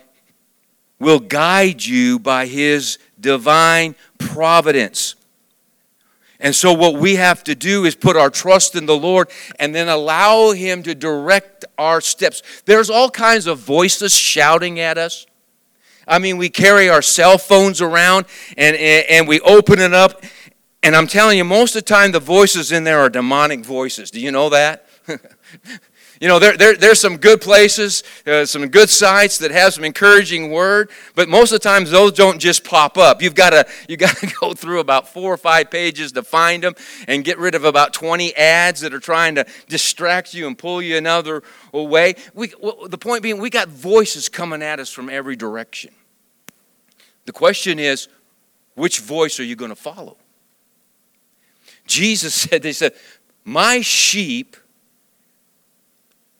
will 0.99 1.19
guide 1.19 1.83
you 1.83 2.17
by 2.17 2.45
His 2.45 2.97
divine 3.19 3.93
providence. 4.17 5.15
And 6.39 6.55
so, 6.55 6.71
what 6.71 6.95
we 6.95 7.15
have 7.15 7.43
to 7.43 7.53
do 7.53 7.83
is 7.83 7.93
put 7.93 8.15
our 8.15 8.29
trust 8.29 8.77
in 8.77 8.85
the 8.85 8.95
Lord 8.95 9.29
and 9.59 9.75
then 9.75 9.89
allow 9.89 10.51
Him 10.51 10.81
to 10.83 10.95
direct 10.95 11.65
our 11.77 11.99
steps. 11.99 12.41
There's 12.63 12.89
all 12.89 13.09
kinds 13.09 13.47
of 13.47 13.59
voices 13.59 14.15
shouting 14.15 14.79
at 14.79 14.97
us. 14.97 15.27
I 16.07 16.19
mean, 16.19 16.37
we 16.37 16.49
carry 16.49 16.89
our 16.89 17.01
cell 17.01 17.37
phones 17.37 17.81
around 17.81 18.25
and, 18.57 18.75
and, 18.75 19.05
and 19.09 19.27
we 19.27 19.39
open 19.41 19.79
it 19.79 19.93
up. 19.93 20.23
And 20.83 20.95
I'm 20.95 21.07
telling 21.07 21.37
you, 21.37 21.43
most 21.43 21.75
of 21.75 21.83
the 21.83 21.93
time, 21.93 22.11
the 22.11 22.19
voices 22.19 22.71
in 22.71 22.83
there 22.83 22.99
are 22.99 23.09
demonic 23.09 23.65
voices. 23.65 24.11
Do 24.11 24.19
you 24.19 24.31
know 24.31 24.49
that? 24.49 24.87
You 26.21 26.29
know, 26.29 26.39
there, 26.39 26.55
there, 26.55 26.75
there's 26.75 26.99
some 27.01 27.17
good 27.17 27.41
places, 27.41 28.03
uh, 28.25 28.45
some 28.45 28.67
good 28.69 28.89
sites 28.89 29.37
that 29.39 29.51
have 29.51 29.73
some 29.73 29.83
encouraging 29.83 30.49
word, 30.49 30.89
but 31.13 31.27
most 31.27 31.51
of 31.51 31.59
the 31.59 31.67
times 31.67 31.91
those 31.91 32.13
don't 32.13 32.39
just 32.39 32.63
pop 32.63 32.97
up. 32.97 33.21
You've 33.21 33.35
got 33.35 33.49
to 33.49 33.67
you 33.89 33.97
got 33.97 34.15
to 34.17 34.27
go 34.39 34.53
through 34.53 34.79
about 34.79 35.09
four 35.09 35.33
or 35.33 35.37
five 35.37 35.69
pages 35.69 36.13
to 36.13 36.23
find 36.23 36.63
them 36.63 36.75
and 37.07 37.23
get 37.23 37.37
rid 37.37 37.55
of 37.55 37.65
about 37.65 37.93
20 37.93 38.35
ads 38.35 38.81
that 38.81 38.93
are 38.93 38.99
trying 38.99 39.35
to 39.35 39.45
distract 39.67 40.33
you 40.33 40.47
and 40.47 40.57
pull 40.57 40.81
you 40.81 40.97
another 40.97 41.43
way. 41.73 42.15
We, 42.33 42.53
well, 42.61 42.87
the 42.87 42.97
point 42.97 43.23
being, 43.23 43.39
we 43.39 43.49
got 43.49 43.67
voices 43.67 44.29
coming 44.29 44.61
at 44.61 44.79
us 44.79 44.89
from 44.89 45.09
every 45.09 45.35
direction. 45.35 45.93
The 47.25 47.33
question 47.33 47.79
is, 47.79 48.07
which 48.75 48.99
voice 48.99 49.39
are 49.39 49.43
you 49.43 49.55
going 49.55 49.69
to 49.69 49.75
follow? 49.75 50.17
Jesus 51.87 52.33
said, 52.41 52.61
they 52.61 52.73
said, 52.73 52.93
my 53.43 53.81
sheep 53.81 54.57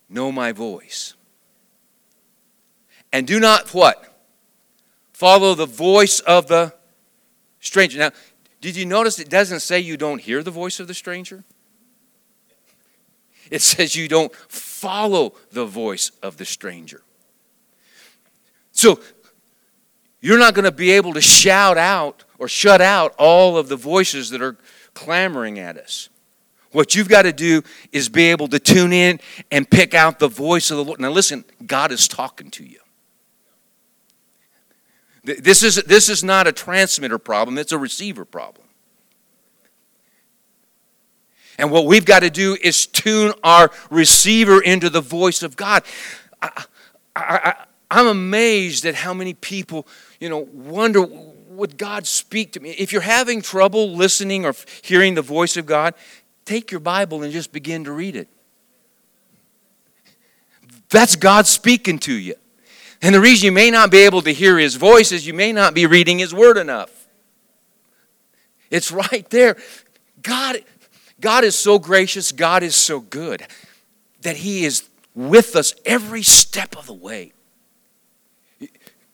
know 0.10 0.32
my 0.32 0.52
voice. 0.52 1.14
And 3.12 3.26
do 3.26 3.40
not 3.40 3.74
what? 3.74 4.04
Follow 5.14 5.56
the 5.56 5.66
voice 5.66 6.20
of 6.20 6.48
the 6.48 6.74
stranger. 7.60 7.98
Now, 7.98 8.12
did 8.62 8.76
you 8.76 8.86
notice 8.86 9.20
it 9.20 9.30
doesn't 9.30 9.62
say 9.62 9.80
you 9.80 9.98
don't 9.98 10.20
hear 10.20 10.44
the 10.44 10.52
voice 10.52 10.80
of 10.80 10.88
the 10.88 10.94
stranger? 10.94 11.44
It 13.52 13.62
says 13.62 13.96
you 13.96 14.08
don't 14.08 14.36
follow 14.36 15.34
the 15.52 15.66
voice 15.66 16.12
of 16.24 16.38
the 16.38 16.46
stranger. 16.46 17.04
So, 18.72 19.00
you're 20.20 20.40
not 20.40 20.56
going 20.56 20.66
to 20.66 20.72
be 20.72 20.92
able 20.92 21.14
to 21.14 21.22
shout 21.22 21.78
out 21.78 22.24
or 22.40 22.48
shut 22.48 22.82
out 22.82 23.14
all 23.18 23.58
of 23.58 23.70
the 23.70 23.76
voices 23.76 24.32
that 24.32 24.42
are 24.42 24.58
clamoring 24.96 25.60
at 25.60 25.78
us. 25.78 26.10
What 26.76 26.94
you've 26.94 27.08
got 27.08 27.22
to 27.22 27.32
do 27.32 27.64
is 27.94 28.10
be 28.10 28.26
able 28.26 28.50
to 28.50 28.60
tune 28.60 28.92
in 28.92 29.22
and 29.50 29.70
pick 29.70 29.94
out 29.94 30.20
the 30.20 30.28
voice 30.28 30.72
of 30.72 30.78
the 30.78 30.84
Lord. 30.84 31.00
Now, 31.00 31.10
listen, 31.10 31.46
God 31.66 31.90
is 31.90 32.06
talking 32.06 32.52
to 32.52 32.66
you. 32.66 32.80
This 35.24 35.64
is, 35.64 35.76
this 35.84 36.10
is 36.10 36.22
not 36.22 36.48
a 36.48 36.52
transmitter 36.52 37.18
problem, 37.18 37.58
it's 37.58 37.72
a 37.72 37.78
receiver 37.78 38.26
problem. 38.26 38.68
And 41.58 41.72
what 41.72 41.86
we've 41.86 42.04
got 42.04 42.20
to 42.20 42.30
do 42.30 42.58
is 42.62 42.86
tune 42.86 43.32
our 43.42 43.72
receiver 43.90 44.62
into 44.62 44.90
the 44.90 45.00
voice 45.00 45.44
of 45.44 45.56
God. 45.56 45.84
I, 46.42 46.66
I, 47.16 47.56
am 48.02 48.08
amazed 48.08 48.86
at 48.86 48.96
how 48.96 49.14
many 49.14 49.34
people, 49.34 49.88
you 50.20 50.28
know, 50.28 50.50
wonder 50.52 51.06
would 51.56 51.78
God 51.78 52.06
speak 52.06 52.52
to 52.52 52.60
me? 52.60 52.72
If 52.72 52.92
you're 52.92 53.02
having 53.02 53.42
trouble 53.42 53.96
listening 53.96 54.46
or 54.46 54.54
hearing 54.82 55.16
the 55.16 55.22
voice 55.22 55.56
of 55.56 55.66
God, 55.66 55.94
take 56.46 56.72
your 56.72 56.80
Bible 56.80 57.24
and 57.24 57.34
just 57.34 57.52
begin 57.52 57.84
to 57.84 57.92
read 57.92 58.16
it. 58.16 58.28
That's 60.90 61.16
God 61.16 61.48
speaking 61.48 62.00
to 62.00 62.14
you. 62.14 62.36
And 63.02 63.14
the 63.14 63.20
reason 63.20 63.46
you 63.46 63.52
may 63.52 63.70
not 63.70 63.92
be 63.92 64.00
able 64.00 64.22
to 64.22 64.34
hear 64.34 64.58
his 64.58 64.76
voice 64.76 65.12
is 65.12 65.28
you 65.28 65.34
may 65.34 65.52
not 65.52 65.74
be 65.74 65.86
reading 65.86 66.20
his 66.20 66.34
word 66.34 66.58
enough. 66.58 67.08
It's 68.72 68.92
right 68.92 69.30
there. 69.30 69.58
God, 70.22 70.64
God 71.20 71.44
is 71.44 71.58
so 71.58 71.78
gracious, 71.80 72.32
God 72.32 72.64
is 72.64 72.76
so 72.76 73.00
good 73.00 73.46
that 74.22 74.38
he 74.38 74.66
is 74.66 74.90
with 75.14 75.56
us 75.56 75.76
every 75.86 76.24
step 76.24 76.76
of 76.76 76.88
the 76.88 76.94
way. 76.94 77.32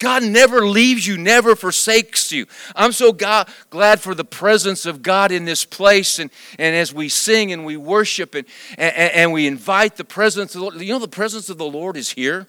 God 0.01 0.23
never 0.23 0.67
leaves 0.67 1.05
you, 1.05 1.15
never 1.15 1.55
forsakes 1.55 2.31
you. 2.31 2.47
I'm 2.75 2.91
so 2.91 3.13
God, 3.13 3.47
glad 3.69 4.01
for 4.01 4.15
the 4.15 4.25
presence 4.25 4.87
of 4.87 5.03
God 5.03 5.31
in 5.31 5.45
this 5.45 5.63
place. 5.63 6.17
And, 6.17 6.31
and 6.57 6.75
as 6.75 6.91
we 6.91 7.07
sing 7.07 7.53
and 7.53 7.63
we 7.63 7.77
worship 7.77 8.33
and, 8.33 8.47
and, 8.79 8.95
and 8.95 9.31
we 9.31 9.45
invite 9.45 9.97
the 9.97 10.03
presence 10.03 10.55
of 10.55 10.61
the 10.61 10.65
Lord, 10.65 10.81
you 10.81 10.91
know, 10.91 10.97
the 10.97 11.07
presence 11.07 11.51
of 11.51 11.59
the 11.59 11.65
Lord 11.65 11.97
is 11.97 12.09
here. 12.09 12.47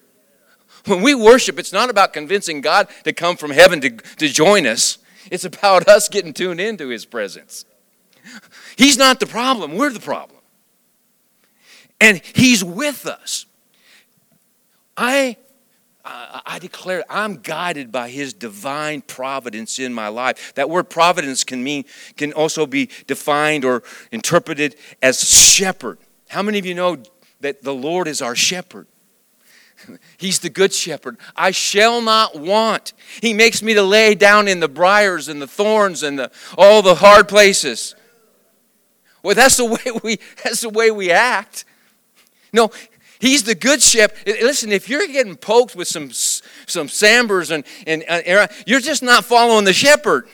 When 0.87 1.03
we 1.03 1.13
worship, 1.13 1.59
it's 1.59 1.71
not 1.71 1.91
about 1.91 2.11
convincing 2.11 2.59
God 2.59 2.87
to 3.03 3.13
come 3.13 3.37
from 3.37 3.51
heaven 3.51 3.79
to, 3.81 3.91
to 3.91 4.27
join 4.29 4.65
us. 4.65 4.97
It's 5.29 5.45
about 5.45 5.87
us 5.87 6.09
getting 6.09 6.33
tuned 6.33 6.59
into 6.59 6.87
His 6.87 7.05
presence. 7.05 7.65
He's 8.75 8.97
not 8.97 9.19
the 9.19 9.27
problem, 9.27 9.77
we're 9.77 9.91
the 9.91 9.99
problem. 9.99 10.39
And 12.01 12.19
He's 12.33 12.63
with 12.63 13.05
us. 13.05 13.45
I 14.97 15.37
I 16.05 16.59
declare 16.59 17.05
I'm 17.09 17.37
guided 17.37 17.91
by 17.91 18.09
his 18.09 18.33
divine 18.33 19.01
providence 19.01 19.79
in 19.79 19.93
my 19.93 20.09
life. 20.09 20.53
That 20.55 20.69
word 20.69 20.89
providence 20.89 21.45
can 21.45 21.63
mean 21.63 21.85
can 22.17 22.33
also 22.33 22.65
be 22.65 22.89
defined 23.07 23.63
or 23.63 23.83
interpreted 24.11 24.75
as 25.01 25.21
shepherd. 25.23 25.99
How 26.27 26.41
many 26.41 26.59
of 26.59 26.65
you 26.65 26.73
know 26.73 26.97
that 27.39 27.63
the 27.63 27.73
Lord 27.73 28.07
is 28.07 28.21
our 28.21 28.35
shepherd? 28.35 28.87
He's 30.17 30.39
the 30.39 30.49
good 30.49 30.73
shepherd. 30.73 31.17
I 31.35 31.51
shall 31.51 32.01
not 32.01 32.37
want. 32.37 32.93
He 33.21 33.33
makes 33.33 33.61
me 33.61 33.73
to 33.73 33.83
lay 33.83 34.15
down 34.15 34.47
in 34.47 34.59
the 34.59 34.67
briars 34.67 35.29
and 35.29 35.41
the 35.41 35.47
thorns 35.47 36.03
and 36.03 36.19
the, 36.19 36.31
all 36.57 36.81
the 36.81 36.95
hard 36.95 37.27
places. 37.27 37.95
Well, 39.21 39.35
that's 39.35 39.57
the 39.57 39.65
way 39.65 39.99
we 40.03 40.19
that's 40.43 40.61
the 40.61 40.69
way 40.69 40.91
we 40.91 41.11
act. 41.11 41.65
No, 42.51 42.71
He's 43.23 43.43
the 43.43 43.55
good 43.55 43.81
shepherd. 43.81 44.17
Listen, 44.25 44.69
if 44.73 44.89
you're 44.89 45.07
getting 45.07 45.37
poked 45.37 45.77
with 45.77 45.87
some, 45.87 46.11
some 46.11 46.89
sambers 46.89 47.51
and, 47.51 47.63
and 47.87 48.03
uh, 48.09 48.47
you're 48.67 48.81
just 48.81 49.01
not 49.01 49.23
following 49.23 49.63
the 49.63 49.71
shepherd. 49.71 50.27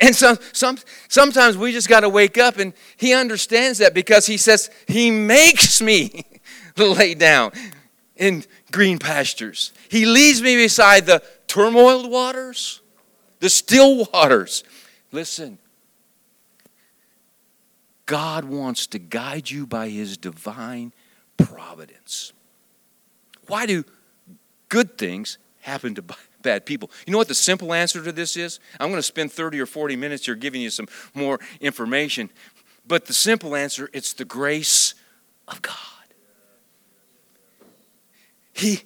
And 0.00 0.16
some, 0.16 0.38
some, 0.54 0.78
sometimes 1.08 1.58
we 1.58 1.72
just 1.72 1.86
got 1.86 2.00
to 2.00 2.08
wake 2.08 2.38
up 2.38 2.56
and 2.56 2.72
he 2.96 3.12
understands 3.12 3.76
that 3.76 3.92
because 3.92 4.24
he 4.24 4.38
says, 4.38 4.70
He 4.88 5.10
makes 5.10 5.82
me 5.82 6.24
lay 6.78 7.12
down 7.12 7.52
in 8.16 8.44
green 8.72 8.98
pastures. 8.98 9.74
He 9.90 10.06
leads 10.06 10.40
me 10.40 10.56
beside 10.56 11.04
the 11.04 11.22
turmoiled 11.46 12.10
waters, 12.10 12.80
the 13.40 13.50
still 13.50 14.06
waters. 14.14 14.64
Listen, 15.12 15.58
God 18.06 18.46
wants 18.46 18.86
to 18.86 18.98
guide 18.98 19.50
you 19.50 19.66
by 19.66 19.90
his 19.90 20.16
divine 20.16 20.94
providence. 21.46 22.32
Why 23.46 23.66
do 23.66 23.84
good 24.68 24.96
things 24.96 25.38
happen 25.60 25.94
to 25.96 26.04
bad 26.42 26.66
people? 26.66 26.90
You 27.06 27.12
know 27.12 27.18
what 27.18 27.28
the 27.28 27.34
simple 27.34 27.72
answer 27.74 28.02
to 28.02 28.12
this 28.12 28.36
is? 28.36 28.60
I'm 28.78 28.88
going 28.88 28.98
to 28.98 29.02
spend 29.02 29.32
30 29.32 29.60
or 29.60 29.66
40 29.66 29.96
minutes 29.96 30.26
here 30.26 30.34
giving 30.34 30.60
you 30.60 30.70
some 30.70 30.88
more 31.14 31.40
information. 31.60 32.30
But 32.86 33.06
the 33.06 33.12
simple 33.12 33.54
answer, 33.54 33.88
it's 33.92 34.12
the 34.12 34.24
grace 34.24 34.94
of 35.46 35.62
God. 35.62 35.76
He 38.52 38.82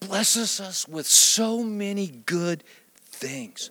blesses 0.00 0.60
us 0.60 0.88
with 0.88 1.06
so 1.06 1.62
many 1.62 2.08
good 2.08 2.64
things. 2.96 3.70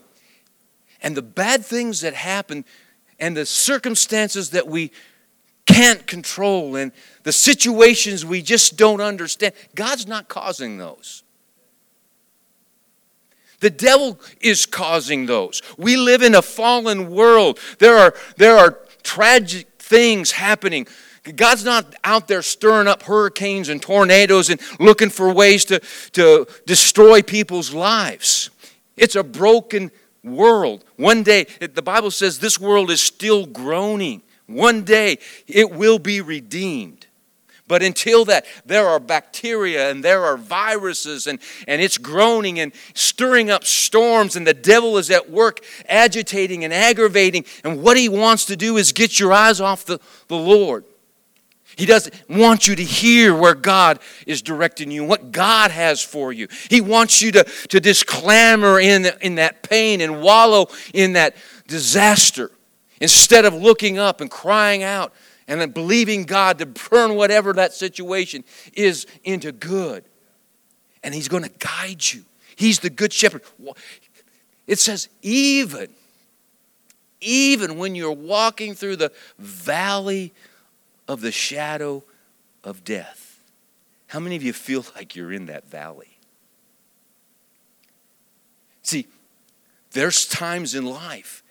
And 1.01 1.15
the 1.15 1.21
bad 1.21 1.65
things 1.65 2.01
that 2.01 2.13
happen 2.13 2.65
and 3.19 3.35
the 3.37 3.45
circumstances 3.45 4.51
that 4.51 4.67
we 4.67 4.91
can't 5.65 6.05
control 6.05 6.75
and 6.75 6.91
the 7.23 7.31
situations 7.31 8.25
we 8.25 8.41
just 8.41 8.77
don't 8.77 9.01
understand. 9.01 9.53
God's 9.73 10.07
not 10.07 10.27
causing 10.27 10.77
those. 10.77 11.23
The 13.59 13.69
devil 13.69 14.19
is 14.41 14.65
causing 14.65 15.25
those. 15.25 15.61
We 15.77 15.97
live 15.97 16.21
in 16.21 16.35
a 16.35 16.41
fallen 16.41 17.09
world. 17.09 17.59
There 17.79 17.97
are, 17.97 18.13
there 18.37 18.57
are 18.57 18.77
tragic 19.01 19.67
things 19.79 20.31
happening. 20.31 20.87
God's 21.35 21.65
not 21.65 21.95
out 22.03 22.27
there 22.27 22.43
stirring 22.43 22.87
up 22.87 23.03
hurricanes 23.03 23.69
and 23.69 23.81
tornadoes 23.81 24.49
and 24.49 24.61
looking 24.79 25.09
for 25.09 25.33
ways 25.33 25.65
to, 25.65 25.79
to 26.11 26.45
destroy 26.67 27.21
people's 27.23 27.73
lives. 27.73 28.51
It's 28.97 29.15
a 29.15 29.23
broken 29.23 29.89
world. 30.23 30.83
One 30.97 31.23
day, 31.23 31.45
the 31.59 31.81
Bible 31.81 32.11
says 32.11 32.39
this 32.39 32.59
world 32.59 32.91
is 32.91 33.01
still 33.01 33.45
groaning. 33.45 34.21
One 34.47 34.83
day 34.83 35.17
it 35.47 35.71
will 35.71 35.99
be 35.99 36.21
redeemed. 36.21 37.07
But 37.67 37.81
until 37.81 38.25
that, 38.25 38.45
there 38.65 38.87
are 38.87 38.99
bacteria 38.99 39.89
and 39.89 40.03
there 40.03 40.23
are 40.23 40.37
viruses, 40.37 41.25
and, 41.25 41.39
and 41.67 41.81
it's 41.81 41.97
groaning 41.97 42.59
and 42.59 42.71
stirring 42.93 43.49
up 43.49 43.63
storms, 43.63 44.35
and 44.35 44.45
the 44.45 44.53
devil 44.53 44.99
is 44.99 45.09
at 45.09 45.31
work 45.31 45.61
agitating 45.89 46.63
and 46.63 46.71
aggravating. 46.71 47.43
And 47.63 47.81
what 47.81 47.97
he 47.97 48.07
wants 48.07 48.45
to 48.45 48.55
do 48.55 48.77
is 48.77 48.91
get 48.91 49.19
your 49.19 49.33
eyes 49.33 49.59
off 49.59 49.83
the, 49.85 49.99
the 50.27 50.35
Lord. 50.35 50.85
He 51.75 51.87
doesn't 51.87 52.13
want 52.29 52.67
you 52.67 52.75
to 52.75 52.83
hear 52.83 53.35
where 53.35 53.55
God 53.55 53.99
is 54.27 54.43
directing 54.43 54.91
you, 54.91 55.03
what 55.03 55.31
God 55.31 55.71
has 55.71 56.01
for 56.01 56.31
you. 56.31 56.47
He 56.69 56.81
wants 56.81 57.21
you 57.21 57.31
to, 57.33 57.43
to 57.43 57.79
just 57.79 58.05
clamor 58.05 58.79
in, 58.79 59.07
in 59.21 59.35
that 59.35 59.63
pain 59.63 60.01
and 60.01 60.21
wallow 60.21 60.67
in 60.93 61.13
that 61.13 61.35
disaster. 61.67 62.51
Instead 63.01 63.45
of 63.45 63.53
looking 63.53 63.97
up 63.97 64.21
and 64.21 64.31
crying 64.31 64.83
out 64.83 65.13
and 65.47 65.73
believing 65.73 66.23
God 66.23 66.57
to 66.59 66.65
turn 66.65 67.15
whatever 67.15 67.53
that 67.53 67.73
situation 67.73 68.43
is 68.73 69.05
into 69.23 69.51
good. 69.51 70.05
And 71.03 71.13
He's 71.13 71.27
going 71.27 71.43
to 71.43 71.51
guide 71.59 72.03
you. 72.13 72.23
He's 72.55 72.79
the 72.79 72.89
good 72.89 73.13
shepherd. 73.13 73.43
It 74.65 74.79
says, 74.79 75.09
even, 75.21 75.89
even 77.21 77.77
when 77.77 77.95
you're 77.95 78.11
walking 78.11 78.73
through 78.73 78.95
the 78.95 79.11
valley 79.37 80.33
of 81.07 81.21
the 81.21 81.31
shadow 81.31 82.03
of 82.63 82.83
death. 82.83 83.39
How 84.07 84.19
many 84.19 84.35
of 84.35 84.43
you 84.43 84.53
feel 84.53 84.85
like 84.95 85.15
you're 85.15 85.31
in 85.31 85.47
that 85.47 85.69
valley? 85.69 86.17
See, 88.81 89.07
there's 89.91 90.25
times 90.25 90.75
in 90.75 90.85
life, 90.85 91.43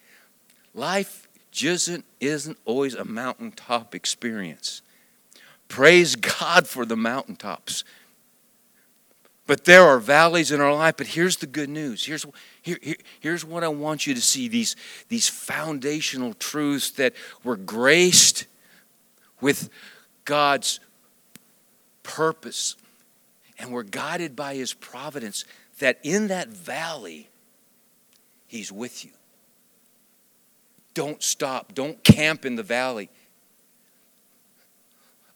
life 0.75 1.29
just 1.55 1.89
isn't 2.21 2.59
always 2.65 2.95
a 2.95 3.05
mountaintop 3.05 3.95
experience. 3.95 4.83
Praise 5.69 6.17
God 6.17 6.67
for 6.67 6.85
the 6.85 6.97
mountaintops. 6.97 7.85
But 9.47 9.65
there 9.65 9.85
are 9.85 9.99
valleys 9.99 10.51
in 10.51 10.61
our 10.61 10.75
life. 10.75 10.97
But 10.97 11.07
here's 11.09 11.37
the 11.37 11.47
good 11.47 11.69
news. 11.69 12.05
Here's, 12.05 12.27
here, 12.61 12.79
here, 12.83 12.97
here's 13.21 13.45
what 13.45 13.63
I 13.63 13.69
want 13.69 14.07
you 14.07 14.15
to 14.15 14.21
see 14.21 14.49
these, 14.49 14.75
these 15.09 15.29
foundational 15.29 16.35
truths 16.35 16.91
that 16.93 17.15
were 17.45 17.57
graced 17.57 18.47
with 19.41 19.71
God's 20.25 20.81
purpose 22.03 22.77
and 23.59 23.71
we're 23.71 23.85
guided 23.85 24.35
by 24.35 24.57
His 24.57 24.75
providence, 24.75 25.45
that 25.79 26.01
in 26.03 26.27
that 26.29 26.49
valley, 26.49 27.29
He's 28.49 28.73
with 28.73 29.05
you. 29.05 29.13
Don't 30.95 31.23
stop. 31.23 31.75
Don't 31.75 32.03
camp 32.05 32.45
in 32.45 32.57
the 32.57 32.63
valley. 32.63 33.11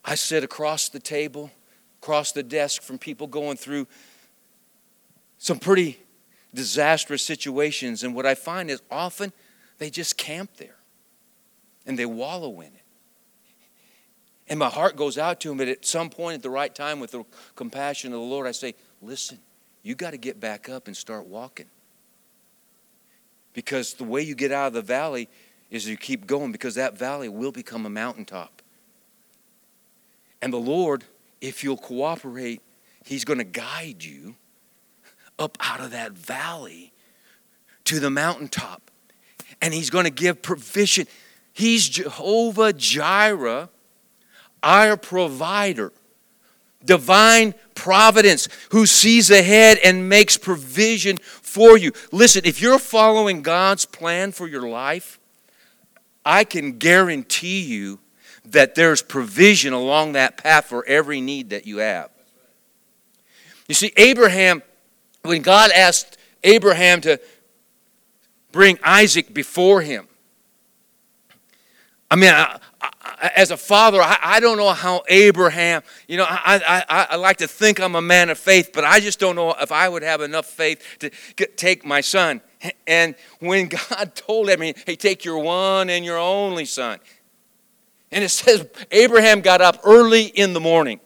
I 0.04 0.14
sit 0.14 0.44
across 0.44 0.88
the 0.88 1.00
table, 1.00 1.50
across 2.00 2.32
the 2.32 2.42
desk 2.42 2.82
from 2.82 2.98
people 2.98 3.26
going 3.26 3.56
through 3.56 3.86
some 5.36 5.58
pretty 5.58 5.98
disastrous 6.54 7.22
situations. 7.22 8.04
And 8.04 8.14
what 8.14 8.24
I 8.24 8.34
find 8.34 8.70
is 8.70 8.80
often 8.90 9.32
they 9.78 9.90
just 9.90 10.16
camp 10.16 10.56
there 10.56 10.76
and 11.86 11.98
they 11.98 12.06
wallow 12.06 12.60
in 12.60 12.68
it. 12.68 12.82
And 14.48 14.58
my 14.58 14.68
heart 14.68 14.96
goes 14.96 15.18
out 15.18 15.40
to 15.40 15.48
them, 15.48 15.58
but 15.58 15.68
at 15.68 15.84
some 15.84 16.08
point 16.08 16.36
at 16.36 16.42
the 16.42 16.50
right 16.50 16.74
time, 16.74 17.00
with 17.00 17.10
the 17.10 17.24
compassion 17.54 18.12
of 18.14 18.20
the 18.20 18.26
Lord, 18.26 18.46
I 18.46 18.52
say, 18.52 18.74
Listen, 19.02 19.38
you 19.82 19.94
got 19.94 20.12
to 20.12 20.16
get 20.16 20.40
back 20.40 20.68
up 20.68 20.86
and 20.86 20.96
start 20.96 21.26
walking. 21.26 21.66
Because 23.52 23.94
the 23.94 24.04
way 24.04 24.22
you 24.22 24.34
get 24.34 24.52
out 24.52 24.68
of 24.68 24.72
the 24.72 24.82
valley 24.82 25.28
is 25.70 25.86
you 25.86 25.96
keep 25.96 26.26
going 26.26 26.52
because 26.52 26.74
that 26.76 26.96
valley 26.96 27.28
will 27.28 27.52
become 27.52 27.84
a 27.84 27.90
mountaintop. 27.90 28.62
And 30.40 30.52
the 30.52 30.58
Lord, 30.58 31.04
if 31.40 31.62
you'll 31.62 31.76
cooperate, 31.76 32.62
He's 33.04 33.24
going 33.24 33.38
to 33.38 33.44
guide 33.44 34.04
you 34.04 34.36
up 35.38 35.56
out 35.60 35.80
of 35.80 35.90
that 35.92 36.12
valley 36.12 36.92
to 37.84 38.00
the 38.00 38.10
mountaintop. 38.10 38.90
And 39.60 39.74
He's 39.74 39.90
going 39.90 40.04
to 40.04 40.10
give 40.10 40.42
provision. 40.42 41.06
He's 41.52 41.88
Jehovah 41.88 42.72
Jireh, 42.72 43.68
our 44.62 44.96
provider, 44.96 45.92
divine 46.84 47.54
providence 47.74 48.48
who 48.70 48.86
sees 48.86 49.30
ahead 49.30 49.78
and 49.84 50.08
makes 50.08 50.36
provision 50.36 51.16
for 51.18 51.76
you. 51.76 51.92
Listen, 52.12 52.42
if 52.44 52.60
you're 52.60 52.78
following 52.78 53.42
God's 53.42 53.84
plan 53.84 54.32
for 54.32 54.46
your 54.46 54.68
life, 54.68 55.17
I 56.28 56.44
can 56.44 56.76
guarantee 56.76 57.62
you 57.62 58.00
that 58.44 58.74
there's 58.74 59.00
provision 59.00 59.72
along 59.72 60.12
that 60.12 60.36
path 60.36 60.66
for 60.66 60.84
every 60.84 61.22
need 61.22 61.48
that 61.50 61.66
you 61.66 61.78
have. 61.78 62.10
You 63.66 63.74
see, 63.74 63.94
Abraham, 63.96 64.62
when 65.22 65.40
God 65.40 65.70
asked 65.70 66.18
Abraham 66.44 67.00
to 67.00 67.18
bring 68.52 68.78
Isaac 68.84 69.32
before 69.32 69.80
him, 69.80 70.06
I 72.10 72.16
mean, 72.16 72.30
I, 72.30 72.60
as 73.20 73.50
a 73.50 73.56
father, 73.56 74.00
I, 74.00 74.18
I 74.22 74.40
don't 74.40 74.56
know 74.56 74.70
how 74.70 75.02
Abraham, 75.08 75.82
you 76.06 76.16
know, 76.16 76.26
I, 76.28 76.84
I, 76.88 77.06
I 77.10 77.16
like 77.16 77.38
to 77.38 77.48
think 77.48 77.80
I'm 77.80 77.94
a 77.94 78.02
man 78.02 78.30
of 78.30 78.38
faith, 78.38 78.70
but 78.72 78.84
I 78.84 79.00
just 79.00 79.18
don't 79.18 79.36
know 79.36 79.54
if 79.60 79.72
I 79.72 79.88
would 79.88 80.02
have 80.02 80.20
enough 80.20 80.46
faith 80.46 80.82
to 81.00 81.10
get, 81.36 81.56
take 81.56 81.84
my 81.84 82.00
son. 82.00 82.40
And 82.88 83.14
when 83.38 83.68
God 83.90 84.16
told 84.16 84.48
him, 84.48 84.60
hey, 84.60 84.72
take 84.72 85.24
your 85.24 85.38
one 85.38 85.90
and 85.90 86.04
your 86.04 86.18
only 86.18 86.64
son. 86.64 86.98
And 88.10 88.24
it 88.24 88.30
says 88.30 88.66
Abraham 88.90 89.42
got 89.42 89.60
up 89.60 89.78
early 89.84 90.24
in 90.24 90.54
the 90.54 90.60
morning. 90.60 90.98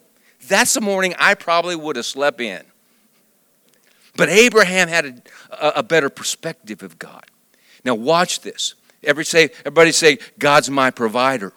That's 0.47 0.73
the 0.73 0.81
morning 0.81 1.13
I 1.19 1.35
probably 1.35 1.75
would 1.75 1.95
have 1.95 2.07
slept 2.07 2.41
in. 2.41 2.63
But 4.15 4.29
Abraham 4.29 4.87
had 4.87 5.29
a, 5.51 5.73
a 5.77 5.83
better 5.83 6.09
perspective 6.09 6.81
of 6.81 6.97
God. 6.97 7.25
Now 7.85 7.95
watch 7.95 8.41
this. 8.41 8.75
Every 9.03 9.25
say, 9.25 9.49
everybody 9.59 9.91
say, 9.91 10.17
God's 10.39 10.69
my 10.69 10.89
provider. 10.89 11.53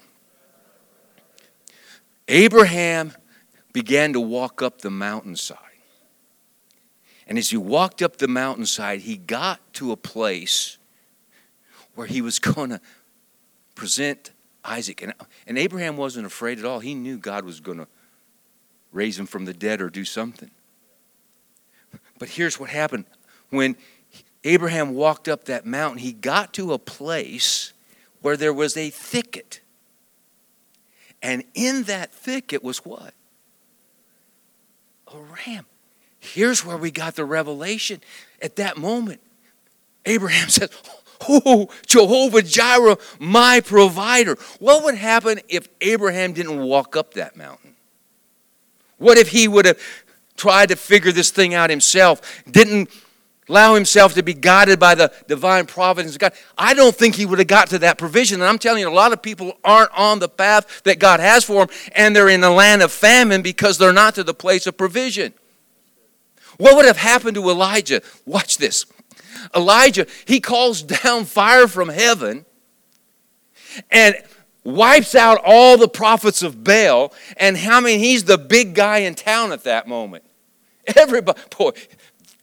Abraham 2.29 3.13
began 3.73 4.13
to 4.13 4.21
walk 4.21 4.63
up 4.63 4.81
the 4.81 4.91
mountainside. 4.91 5.59
And 7.27 7.39
as 7.39 7.51
he 7.51 7.57
walked 7.57 8.03
up 8.03 8.17
the 8.17 8.29
mountainside, 8.29 9.01
he 9.01 9.17
got 9.17 9.61
to 9.75 9.93
a 9.93 9.97
place 9.97 10.79
where 11.95 12.07
he 12.07 12.21
was 12.21 12.39
going 12.41 12.71
to 12.71 12.81
present 13.75 14.33
Isaac. 14.65 15.03
And, 15.03 15.15
and 15.47 15.59
Abraham 15.59 15.97
wasn't 15.97 16.27
afraid 16.27 16.59
at 16.59 16.65
all. 16.65 16.81
He 16.81 16.95
knew 16.95 17.19
God 17.19 17.45
was 17.45 17.61
going 17.61 17.79
to 17.79 17.87
raise 18.93 19.19
him 19.19 19.27
from 19.27 19.45
the 19.45 19.53
dead 19.53 19.81
or 19.81 19.91
do 19.91 20.05
something. 20.05 20.51
But 22.19 22.31
here's 22.31 22.59
what 22.59 22.71
happened 22.71 23.05
when 23.51 23.77
Abraham 24.45 24.95
walked 24.95 25.29
up 25.29 25.45
that 25.45 25.67
mountain, 25.67 25.99
he 25.99 26.13
got 26.13 26.55
to 26.55 26.73
a 26.73 26.79
place 26.79 27.73
where 28.23 28.37
there 28.37 28.53
was 28.53 28.77
a 28.77 28.91
thicket. 28.91 29.61
And 31.23 31.45
in 31.55 31.85
that 31.85 32.13
thicket 32.13 32.63
was 32.63 32.79
what? 32.79 33.15
A 35.13 35.19
ram. 35.19 35.67
Here's 36.19 36.65
where 36.65 36.77
we 36.77 36.91
got 36.91 37.15
the 37.15 37.25
revelation. 37.25 38.01
At 38.43 38.57
that 38.57 38.77
moment, 38.77 39.21
Abraham 40.05 40.49
says, 40.49 40.71
Oh, 41.29 41.69
Jehovah 41.87 42.43
Jireh, 42.43 42.99
my 43.19 43.61
provider. 43.61 44.37
What 44.59 44.85
would 44.85 44.97
happen 44.97 45.41
if 45.49 45.69
Abraham 45.81 46.35
didn't 46.35 46.61
walk 46.61 46.95
up 46.95 47.15
that 47.15 47.37
mountain? 47.37 47.75
What 48.99 49.19
if 49.19 49.29
he 49.29 49.49
would 49.49 49.65
have 49.65 49.79
tried 50.37 50.69
to 50.69 50.77
figure 50.77 51.13
this 51.13 51.31
thing 51.31 51.55
out 51.55 51.71
himself, 51.71 52.43
didn't 52.51 52.91
allow 53.49 53.75
himself 53.75 54.15
to 54.15 54.23
be 54.23 54.35
guided 54.35 54.79
by 54.79 54.95
the 54.95 55.13
divine 55.29 55.67
providence 55.67 56.15
of 56.15 56.21
God, 56.21 56.33
I 56.59 56.75
don't 56.75 56.95
think 56.95 57.15
he 57.15 57.27
would 57.27 57.39
have 57.39 57.49
got 57.49 57.69
to 57.71 57.79
that 57.81 57.99
provision. 57.99 58.41
And 58.41 58.49
I'm 58.49 58.59
telling 58.59 58.81
you, 58.81 58.89
a 58.89 58.91
lot 58.91 59.13
of 59.13 59.23
people 59.23 59.57
aren't 59.63 59.91
on 59.97 60.19
the 60.19 60.29
path 60.29 60.83
that 60.85 60.99
God 60.99 61.21
has 61.21 61.45
for 61.45 61.67
them, 61.67 61.77
and 61.95 62.15
they're 62.15 62.29
in 62.29 62.41
the 62.41 62.51
land 62.51 62.83
of 62.83 62.93
famine 62.93 63.43
because 63.43 63.79
they're 63.79 63.93
not 63.93 64.15
to 64.17 64.25
the 64.25 64.35
place 64.35 64.67
of 64.67 64.77
provision. 64.77 65.33
What 66.59 66.77
would 66.77 66.87
have 66.87 66.97
happened 66.97 67.35
to 67.37 67.49
Elijah? 67.49 68.03
Watch 68.25 68.59
this. 68.59 68.87
Elijah, 69.55 70.07
he 70.25 70.41
calls 70.41 70.83
down 70.83 71.25
fire 71.25 71.69
from 71.69 71.89
heaven 71.89 72.47
and 73.91 74.17
wipes 74.65 75.15
out 75.15 75.41
all 75.45 75.77
the 75.77 75.89
prophets 75.89 76.43
of 76.43 76.65
Baal. 76.65 77.13
And 77.37 77.57
how 77.57 77.79
I 77.79 77.81
many, 77.81 77.99
he's 77.99 78.25
the 78.25 78.39
big 78.39 78.75
guy 78.75 78.99
in 78.99 79.15
town 79.15 79.53
at 79.53 79.65
that 79.65 79.87
moment. 79.87 80.25
Everybody, 80.97 81.41
boy, 81.57 81.73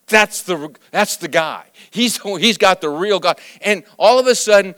that's 0.08 0.44
the, 0.44 0.76
that's 0.92 1.18
the 1.18 1.28
guy. 1.28 1.66
He's, 1.92 2.22
he's 2.22 2.58
got 2.58 2.82
the 2.82 2.90
real 2.90 3.20
God. 3.20 3.40
And 3.62 3.84
all 3.98 4.20
of 4.20 4.28
a 4.28 4.36
sudden, 4.36 4.76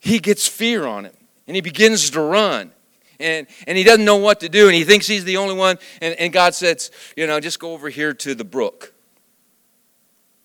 he 0.00 0.18
gets 0.18 0.46
fear 0.46 0.86
on 0.86 1.04
him 1.04 1.14
and 1.46 1.54
he 1.54 1.60
begins 1.60 2.10
to 2.10 2.20
run. 2.20 2.72
And, 3.20 3.46
and 3.66 3.78
he 3.78 3.84
doesn't 3.84 4.04
know 4.04 4.16
what 4.16 4.40
to 4.40 4.48
do 4.48 4.66
and 4.66 4.74
he 4.74 4.84
thinks 4.84 5.06
he's 5.06 5.24
the 5.24 5.36
only 5.36 5.54
one. 5.54 5.78
And, 6.00 6.14
and 6.18 6.32
God 6.32 6.54
says, 6.54 6.90
you 7.16 7.26
know, 7.26 7.38
just 7.40 7.58
go 7.58 7.72
over 7.72 7.88
here 7.88 8.12
to 8.12 8.34
the 8.34 8.44
brook 8.44 8.92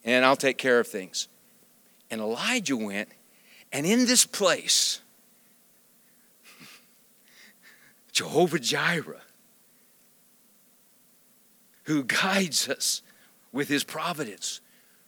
and 0.04 0.26
I'll 0.26 0.36
take 0.36 0.58
care 0.58 0.80
of 0.80 0.88
things. 0.88 1.28
And 2.12 2.22
Elijah 2.22 2.78
went, 2.78 3.10
and 3.72 3.86
in 3.86 4.06
this 4.06 4.26
place, 4.26 5.02
Jehovah 8.12 8.60
Jireh, 8.60 9.22
who 11.84 12.04
guides 12.04 12.70
us 12.70 13.02
with 13.52 13.68
his 13.68 13.84
providence, 13.84 14.62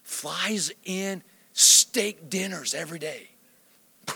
flies 0.03 0.71
in 0.83 1.23
steak 1.53 2.29
dinners 2.29 2.73
every 2.73 2.99
day. 2.99 3.29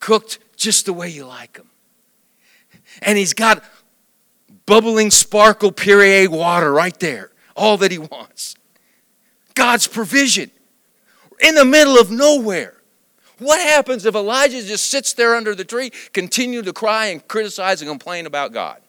Cooked 0.00 0.38
just 0.56 0.86
the 0.86 0.92
way 0.92 1.08
you 1.08 1.26
like 1.26 1.54
them. 1.54 1.68
And 3.00 3.18
he's 3.18 3.34
got 3.34 3.64
bubbling 4.66 5.10
sparkle 5.10 5.72
Perrier 5.72 6.30
water 6.30 6.72
right 6.72 6.98
there, 7.00 7.30
all 7.56 7.76
that 7.78 7.90
he 7.90 7.98
wants. 7.98 8.54
God's 9.54 9.86
provision 9.86 10.50
in 11.40 11.54
the 11.54 11.64
middle 11.64 11.98
of 11.98 12.10
nowhere. 12.10 12.74
What 13.38 13.60
happens 13.60 14.06
if 14.06 14.14
Elijah 14.14 14.62
just 14.62 14.86
sits 14.86 15.12
there 15.14 15.34
under 15.34 15.54
the 15.54 15.64
tree, 15.64 15.90
continue 16.12 16.62
to 16.62 16.72
cry 16.72 17.06
and 17.06 17.26
criticize 17.26 17.82
and 17.82 17.90
complain 17.90 18.26
about 18.26 18.52
God? 18.52 18.80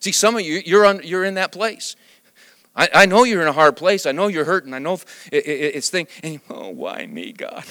See, 0.00 0.12
some 0.12 0.34
of 0.34 0.40
you, 0.40 0.62
you're, 0.64 0.86
on, 0.86 1.02
you're 1.04 1.24
in 1.24 1.34
that 1.34 1.52
place. 1.52 1.94
I, 2.74 2.88
I 2.94 3.06
know 3.06 3.24
you're 3.24 3.42
in 3.42 3.48
a 3.48 3.52
hard 3.52 3.76
place. 3.76 4.06
I 4.06 4.12
know 4.12 4.28
you're 4.28 4.44
hurting. 4.44 4.72
I 4.72 4.78
know 4.78 4.94
it, 5.30 5.46
it, 5.46 5.74
it's 5.74 5.90
thing. 5.90 6.06
And 6.22 6.40
oh, 6.48 6.70
why 6.70 7.06
me, 7.06 7.32
God? 7.32 7.64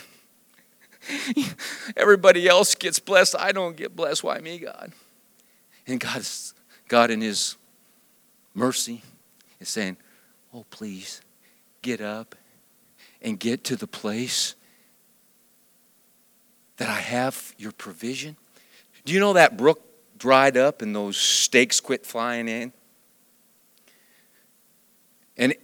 Everybody 1.98 2.48
else 2.48 2.76
gets 2.76 3.00
blessed. 3.00 3.36
I 3.38 3.52
don't 3.52 3.76
get 3.76 3.96
blessed. 3.96 4.24
Why 4.24 4.40
me, 4.40 4.60
God? 4.60 4.92
And 5.88 6.00
God's, 6.00 6.54
God, 6.88 7.10
in 7.10 7.22
His 7.22 7.58
mercy, 8.54 9.02
is 9.60 9.70
saying, 9.70 9.98
oh, 10.54 10.66
please, 10.70 11.22
get 11.82 12.02
up 12.02 12.36
and 13.22 13.40
get 13.40 13.64
to 13.66 13.76
the 13.76 13.88
place 13.88 14.56
that 16.78 16.90
I 16.90 17.00
have 17.00 17.54
your 17.58 17.72
provision? 17.72 18.36
Do 19.06 19.14
you 19.14 19.20
know 19.20 19.34
that 19.34 19.58
brook 19.58 19.82
dried 20.18 20.58
up 20.58 20.82
and 20.82 20.96
those 20.96 21.18
steaks 21.18 21.80
quit 21.80 22.06
flying 22.06 22.48
in? 22.48 22.74
And 25.42 25.56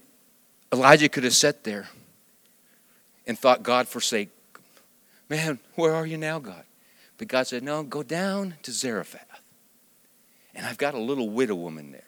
Elijah 0.74 1.08
could 1.08 1.24
have 1.24 1.36
sat 1.36 1.64
there 1.64 1.88
and 3.28 3.38
thought, 3.38 3.62
God 3.62 3.88
forsake. 3.88 4.30
Man, 5.30 5.60
where 5.76 5.94
are 5.94 6.06
you 6.06 6.18
now, 6.18 6.40
God? 6.40 6.64
But 7.20 7.28
God 7.28 7.46
said, 7.46 7.62
No, 7.62 7.84
go 7.84 8.02
down 8.02 8.56
to 8.64 8.72
Zarephath. 8.72 9.42
And 10.56 10.66
I've 10.66 10.80
got 10.80 10.96
a 10.96 11.00
little 11.00 11.30
widow 11.30 11.54
woman 11.54 11.92
there. 11.92 12.02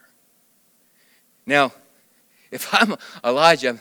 Now, 1.46 1.72
if 2.50 2.74
I'm 2.74 2.96
Elijah, 3.24 3.80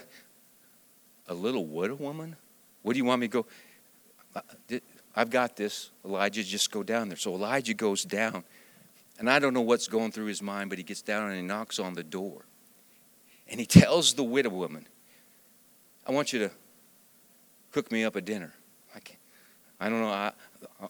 a 1.27 1.35
little 1.35 1.65
widow 1.65 1.95
woman? 1.95 2.37
What 2.83 2.93
do 2.93 2.99
you 2.99 3.07
want 3.07 3.23
me 3.23 3.29
to 3.29 3.43
go? 3.43 4.81
I've 5.17 5.31
got 5.31 5.57
this. 5.57 5.91
Elijah, 6.05 6.45
just 6.45 6.71
go 6.71 6.83
down 6.83 7.09
there. 7.09 7.17
So 7.17 7.35
Elijah 7.35 7.73
goes 7.73 8.05
down. 8.05 8.45
And 9.19 9.31
I 9.31 9.39
don't 9.39 9.55
know 9.55 9.63
what's 9.63 9.89
going 9.89 10.13
through 10.13 10.27
his 10.27 10.43
mind, 10.43 10.69
but 10.69 10.79
he 10.79 10.85
gets 10.85 11.01
down 11.01 11.29
and 11.31 11.37
he 11.37 11.43
knocks 11.43 11.79
on 11.79 11.95
the 11.95 12.05
door. 12.05 12.45
And 13.51 13.59
he 13.59 13.67
tells 13.67 14.15
the 14.15 14.25
widow 14.25 14.51
woman, 14.51 14.87
I 16.07 16.13
want 16.13 16.33
you 16.33 16.39
to 16.41 16.51
cook 17.73 17.91
me 17.91 18.05
up 18.05 18.17
a 18.17 18.21
dinner. 18.21 18.53
I, 18.95 19.01
can't, 19.01 19.19
I 19.81 19.89
don't 19.89 20.01
know. 20.01 20.09
I, 20.09 20.33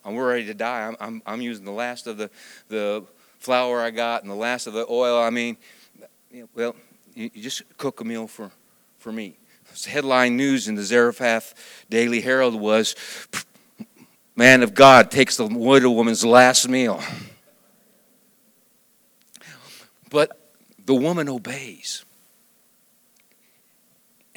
I'm 0.04 0.16
ready 0.16 0.46
to 0.46 0.54
die. 0.54 0.86
I'm, 0.86 0.96
I'm, 1.00 1.22
I'm 1.26 1.40
using 1.40 1.64
the 1.64 1.72
last 1.72 2.06
of 2.06 2.16
the, 2.16 2.30
the 2.68 3.04
flour 3.38 3.80
I 3.80 3.90
got 3.90 4.22
and 4.22 4.30
the 4.30 4.36
last 4.36 4.66
of 4.66 4.72
the 4.72 4.86
oil. 4.88 5.20
I 5.20 5.30
mean, 5.30 5.56
well, 6.54 6.74
you, 7.14 7.30
you 7.34 7.42
just 7.42 7.62
cook 7.76 8.00
a 8.00 8.04
meal 8.04 8.26
for, 8.26 8.50
for 8.98 9.12
me 9.12 9.36
headline 9.86 10.36
news 10.36 10.68
in 10.68 10.74
the 10.74 10.82
Zarephath 10.82 11.54
Daily 11.90 12.20
Herald 12.20 12.54
was 12.54 12.94
Man 14.34 14.62
of 14.62 14.74
God 14.74 15.10
takes 15.10 15.36
the 15.36 15.46
widow 15.46 15.90
woman's 15.90 16.24
last 16.24 16.68
meal. 16.68 17.02
But 20.10 20.52
the 20.86 20.94
woman 20.94 21.28
obeys 21.28 22.04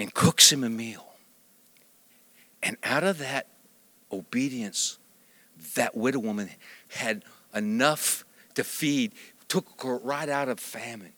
and 0.01 0.13
cooks 0.13 0.51
him 0.51 0.63
a 0.63 0.69
meal. 0.69 1.13
And 2.61 2.77
out 2.83 3.03
of 3.03 3.19
that 3.19 3.47
obedience, 4.11 4.97
that 5.75 5.95
widow 5.95 6.19
woman 6.19 6.49
had 6.89 7.23
enough 7.53 8.25
to 8.55 8.63
feed, 8.63 9.13
took 9.47 9.81
her 9.81 9.97
right 9.97 10.27
out 10.27 10.49
of 10.49 10.59
famine. 10.59 11.13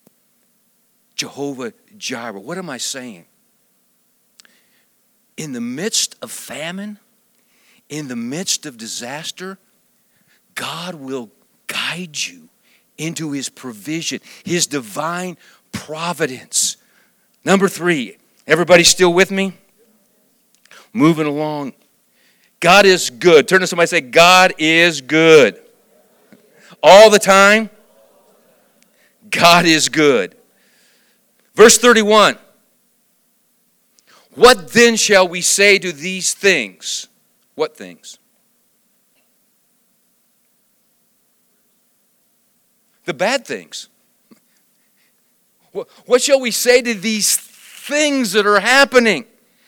Jehovah 1.16 1.74
Jireh. 1.98 2.40
What 2.40 2.58
am 2.58 2.70
I 2.70 2.78
saying? 2.78 3.26
in 5.38 5.54
the 5.54 5.62
midst 5.62 6.16
of 6.22 6.32
famine, 6.32 7.00
in 7.90 8.08
the 8.08 8.16
midst 8.16 8.66
of 8.66 8.78
disaster, 8.78 9.58
God 10.56 10.96
will 10.96 11.32
guide 11.68 12.18
you 12.18 12.50
into 12.98 13.32
His 13.32 13.50
provision, 13.50 14.20
His 14.44 14.68
divine 14.68 15.38
providence. 15.72 16.78
Number 17.44 17.68
three, 17.68 18.18
everybody 18.48 18.84
still 18.84 19.14
with 19.14 19.32
me? 19.32 19.54
Moving 20.94 21.28
along. 21.28 21.74
God 22.60 22.86
is 22.86 23.10
good. 23.10 23.48
Turn 23.48 23.62
to 23.62 23.68
somebody 23.68 23.84
and 23.84 23.90
say, 23.90 24.02
God 24.02 24.54
is 24.58 25.02
good. 25.02 25.60
All 26.82 27.10
the 27.10 27.20
time, 27.20 27.70
God 29.30 29.66
is 29.66 29.90
good. 29.90 30.36
Verse 31.56 31.78
31 31.78 32.38
What 34.36 34.72
then 34.72 34.96
shall 34.96 35.28
we 35.28 35.42
say 35.42 35.80
to 35.80 35.92
these 35.92 36.34
things? 36.34 37.08
What 37.56 37.76
things? 37.76 38.18
The 43.06 43.14
bad 43.14 43.46
things. 43.46 43.90
What 46.06 46.22
shall 46.22 46.40
we 46.40 46.52
say 46.52 46.82
to 46.82 46.94
these 46.94 47.36
things 47.84 48.32
that 48.32 48.46
are 48.46 48.60
happening? 48.60 49.26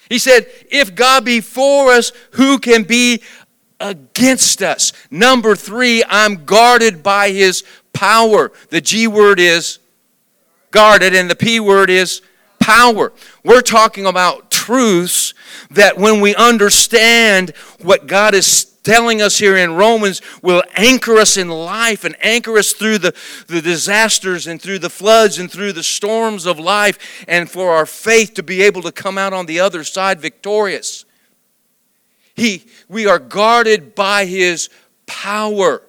He 0.10 0.20
said, 0.20 0.48
If 0.72 0.96
God 0.96 1.26
be 1.26 1.42
for 1.42 1.92
us, 1.92 2.12
who 2.32 2.60
can 2.60 2.84
be 2.84 3.22
against 3.80 4.62
us? 4.62 4.94
Number 5.12 5.56
three, 5.56 6.04
I'm 6.08 6.46
guarded 6.46 7.04
by 7.04 7.32
his 7.32 7.64
power. 7.94 8.52
The 8.70 8.82
G 8.82 9.08
word 9.08 9.40
is 9.40 9.80
guarded, 10.72 11.14
and 11.14 11.30
the 11.30 11.36
P 11.36 11.60
word 11.60 11.90
is 11.90 12.22
power. 12.60 13.12
We're 13.44 13.62
talking 13.62 14.06
about 14.06 14.50
truths 14.50 15.34
that 15.72 15.98
when 15.98 16.22
we 16.22 16.36
understand 16.36 17.52
what 17.82 18.08
God 18.08 18.34
is 18.34 18.75
telling 18.86 19.22
us 19.22 19.38
here 19.40 19.58
in 19.58 19.74
Romans 19.74 20.22
will 20.42 20.64
anchor 20.76 21.18
us 21.18 21.36
in 21.36 21.50
life 21.50 22.06
and 22.06 22.16
anchor 22.22 22.58
us 22.58 22.72
through 22.72 23.00
the, 23.00 23.14
the 23.48 23.62
disasters 23.62 24.48
and 24.48 24.62
through 24.62 24.80
the 24.80 24.90
floods 24.90 25.40
and 25.40 25.52
through 25.52 25.74
the 25.74 25.84
storms 25.84 26.46
of 26.46 26.60
life 26.60 27.26
and 27.28 27.50
for 27.50 27.72
our 27.72 27.86
faith 27.86 28.36
to 28.36 28.44
be 28.44 28.62
able 28.62 28.84
to 28.84 28.92
come 28.92 29.18
out 29.18 29.34
on 29.34 29.48
the 29.48 29.60
other 29.60 29.84
side 29.84 30.22
victorious. 30.22 31.04
He, 32.36 32.66
we 32.88 33.08
are 33.08 33.20
guarded 33.20 33.96
by 33.96 34.26
His 34.26 34.70
power. 35.08 35.82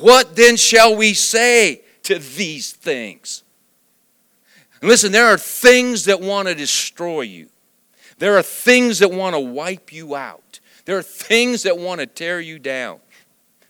What 0.00 0.36
then 0.36 0.56
shall 0.56 0.96
we 0.96 1.14
say 1.14 1.82
to 2.04 2.18
these 2.18 2.72
things? 2.72 3.42
And 4.80 4.88
listen, 4.88 5.10
there 5.10 5.26
are 5.26 5.38
things 5.38 6.04
that 6.04 6.20
want 6.20 6.48
to 6.48 6.54
destroy 6.54 7.22
you. 7.22 7.48
There 8.18 8.36
are 8.36 8.42
things 8.42 9.00
that 9.00 9.10
want 9.10 9.34
to 9.34 9.40
wipe 9.40 9.92
you 9.92 10.14
out. 10.14 10.57
There 10.88 10.96
are 10.96 11.02
things 11.02 11.64
that 11.64 11.76
want 11.76 12.00
to 12.00 12.06
tear 12.06 12.40
you 12.40 12.58
down. 12.58 13.00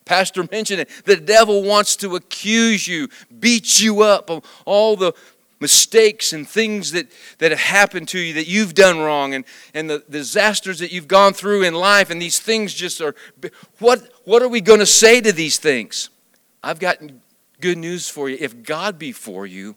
Pastor 0.04 0.46
mentioned 0.52 0.82
it. 0.82 0.88
The 1.04 1.16
devil 1.16 1.64
wants 1.64 1.96
to 1.96 2.14
accuse 2.14 2.86
you, 2.86 3.08
beat 3.40 3.80
you 3.80 4.02
up 4.02 4.30
of 4.30 4.44
all 4.64 4.94
the 4.94 5.12
mistakes 5.58 6.32
and 6.32 6.48
things 6.48 6.92
that, 6.92 7.10
that 7.38 7.50
have 7.50 7.58
happened 7.58 8.06
to 8.10 8.20
you 8.20 8.34
that 8.34 8.46
you've 8.46 8.72
done 8.72 9.00
wrong 9.00 9.34
and, 9.34 9.44
and 9.74 9.90
the 9.90 10.04
disasters 10.08 10.78
that 10.78 10.92
you've 10.92 11.08
gone 11.08 11.32
through 11.32 11.64
in 11.64 11.74
life. 11.74 12.10
And 12.10 12.22
these 12.22 12.38
things 12.38 12.72
just 12.72 13.00
are. 13.00 13.16
What, 13.80 14.12
what 14.22 14.40
are 14.40 14.48
we 14.48 14.60
going 14.60 14.78
to 14.78 14.86
say 14.86 15.20
to 15.20 15.32
these 15.32 15.58
things? 15.58 16.10
I've 16.62 16.78
got 16.78 16.98
good 17.60 17.78
news 17.78 18.08
for 18.08 18.28
you. 18.28 18.36
If 18.38 18.62
God 18.62 18.96
be 18.96 19.10
for 19.10 19.44
you, 19.44 19.74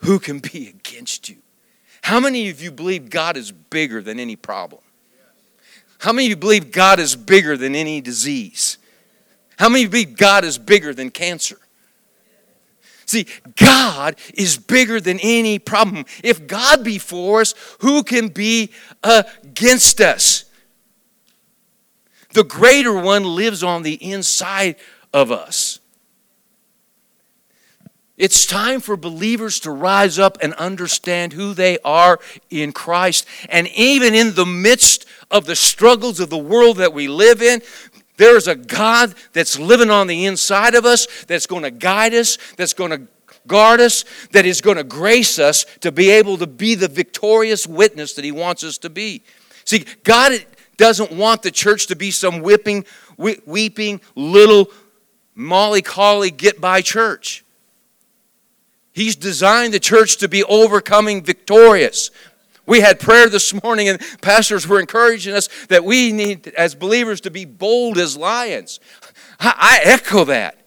who 0.00 0.18
can 0.18 0.40
be 0.40 0.68
against 0.78 1.30
you? 1.30 1.36
How 2.02 2.20
many 2.20 2.50
of 2.50 2.60
you 2.60 2.70
believe 2.70 3.08
God 3.08 3.38
is 3.38 3.52
bigger 3.52 4.02
than 4.02 4.20
any 4.20 4.36
problem? 4.36 4.82
How 6.04 6.12
many 6.12 6.26
of 6.26 6.30
you 6.30 6.36
believe 6.36 6.70
God 6.70 7.00
is 7.00 7.16
bigger 7.16 7.56
than 7.56 7.74
any 7.74 8.02
disease? 8.02 8.76
How 9.58 9.70
many 9.70 9.84
of 9.84 9.94
you 9.94 10.04
believe 10.04 10.18
God 10.18 10.44
is 10.44 10.58
bigger 10.58 10.92
than 10.92 11.08
cancer? 11.08 11.56
See, 13.06 13.26
God 13.56 14.16
is 14.34 14.58
bigger 14.58 15.00
than 15.00 15.18
any 15.22 15.58
problem. 15.58 16.04
If 16.22 16.46
God 16.46 16.84
be 16.84 16.98
for 16.98 17.40
us, 17.40 17.54
who 17.78 18.02
can 18.02 18.28
be 18.28 18.70
against 19.02 20.02
us? 20.02 20.44
The 22.34 22.44
greater 22.44 22.92
one 22.92 23.24
lives 23.24 23.62
on 23.62 23.82
the 23.82 23.94
inside 23.94 24.76
of 25.14 25.32
us. 25.32 25.80
It's 28.16 28.46
time 28.46 28.80
for 28.80 28.96
believers 28.96 29.58
to 29.60 29.72
rise 29.72 30.20
up 30.20 30.38
and 30.40 30.54
understand 30.54 31.32
who 31.32 31.52
they 31.52 31.78
are 31.84 32.20
in 32.48 32.72
Christ. 32.72 33.26
And 33.48 33.66
even 33.68 34.14
in 34.14 34.34
the 34.34 34.46
midst 34.46 35.06
of 35.32 35.46
the 35.46 35.56
struggles 35.56 36.20
of 36.20 36.30
the 36.30 36.38
world 36.38 36.76
that 36.76 36.92
we 36.92 37.08
live 37.08 37.42
in, 37.42 37.60
there's 38.16 38.46
a 38.46 38.54
God 38.54 39.14
that's 39.32 39.58
living 39.58 39.90
on 39.90 40.06
the 40.06 40.26
inside 40.26 40.76
of 40.76 40.84
us, 40.84 41.08
that's 41.24 41.46
going 41.46 41.64
to 41.64 41.72
guide 41.72 42.14
us, 42.14 42.38
that's 42.56 42.72
going 42.72 42.92
to 42.92 43.08
guard 43.48 43.80
us, 43.80 44.04
that 44.30 44.46
is 44.46 44.60
going 44.60 44.76
to 44.76 44.84
grace 44.84 45.40
us 45.40 45.66
to 45.80 45.90
be 45.90 46.10
able 46.10 46.38
to 46.38 46.46
be 46.46 46.76
the 46.76 46.88
victorious 46.88 47.66
witness 47.66 48.14
that 48.14 48.24
He 48.24 48.30
wants 48.32 48.62
us 48.62 48.78
to 48.78 48.90
be. 48.90 49.22
See, 49.64 49.84
God 50.04 50.32
doesn't 50.76 51.10
want 51.10 51.42
the 51.42 51.50
church 51.50 51.88
to 51.88 51.96
be 51.96 52.12
some 52.12 52.42
whipping, 52.42 52.84
weeping 53.16 54.00
little 54.14 54.70
molly 55.34 55.82
get 56.30 56.60
by 56.60 56.80
church. 56.80 57.43
He's 58.94 59.16
designed 59.16 59.74
the 59.74 59.80
church 59.80 60.18
to 60.18 60.28
be 60.28 60.44
overcoming 60.44 61.24
victorious. 61.24 62.12
We 62.64 62.80
had 62.80 63.00
prayer 63.00 63.28
this 63.28 63.52
morning, 63.64 63.88
and 63.88 64.00
pastors 64.22 64.68
were 64.68 64.78
encouraging 64.78 65.34
us 65.34 65.48
that 65.66 65.84
we 65.84 66.12
need, 66.12 66.46
as 66.56 66.76
believers, 66.76 67.20
to 67.22 67.30
be 67.30 67.44
bold 67.44 67.98
as 67.98 68.16
lions. 68.16 68.78
I, 69.40 69.80
echo 69.82 70.24
that. 70.26 70.60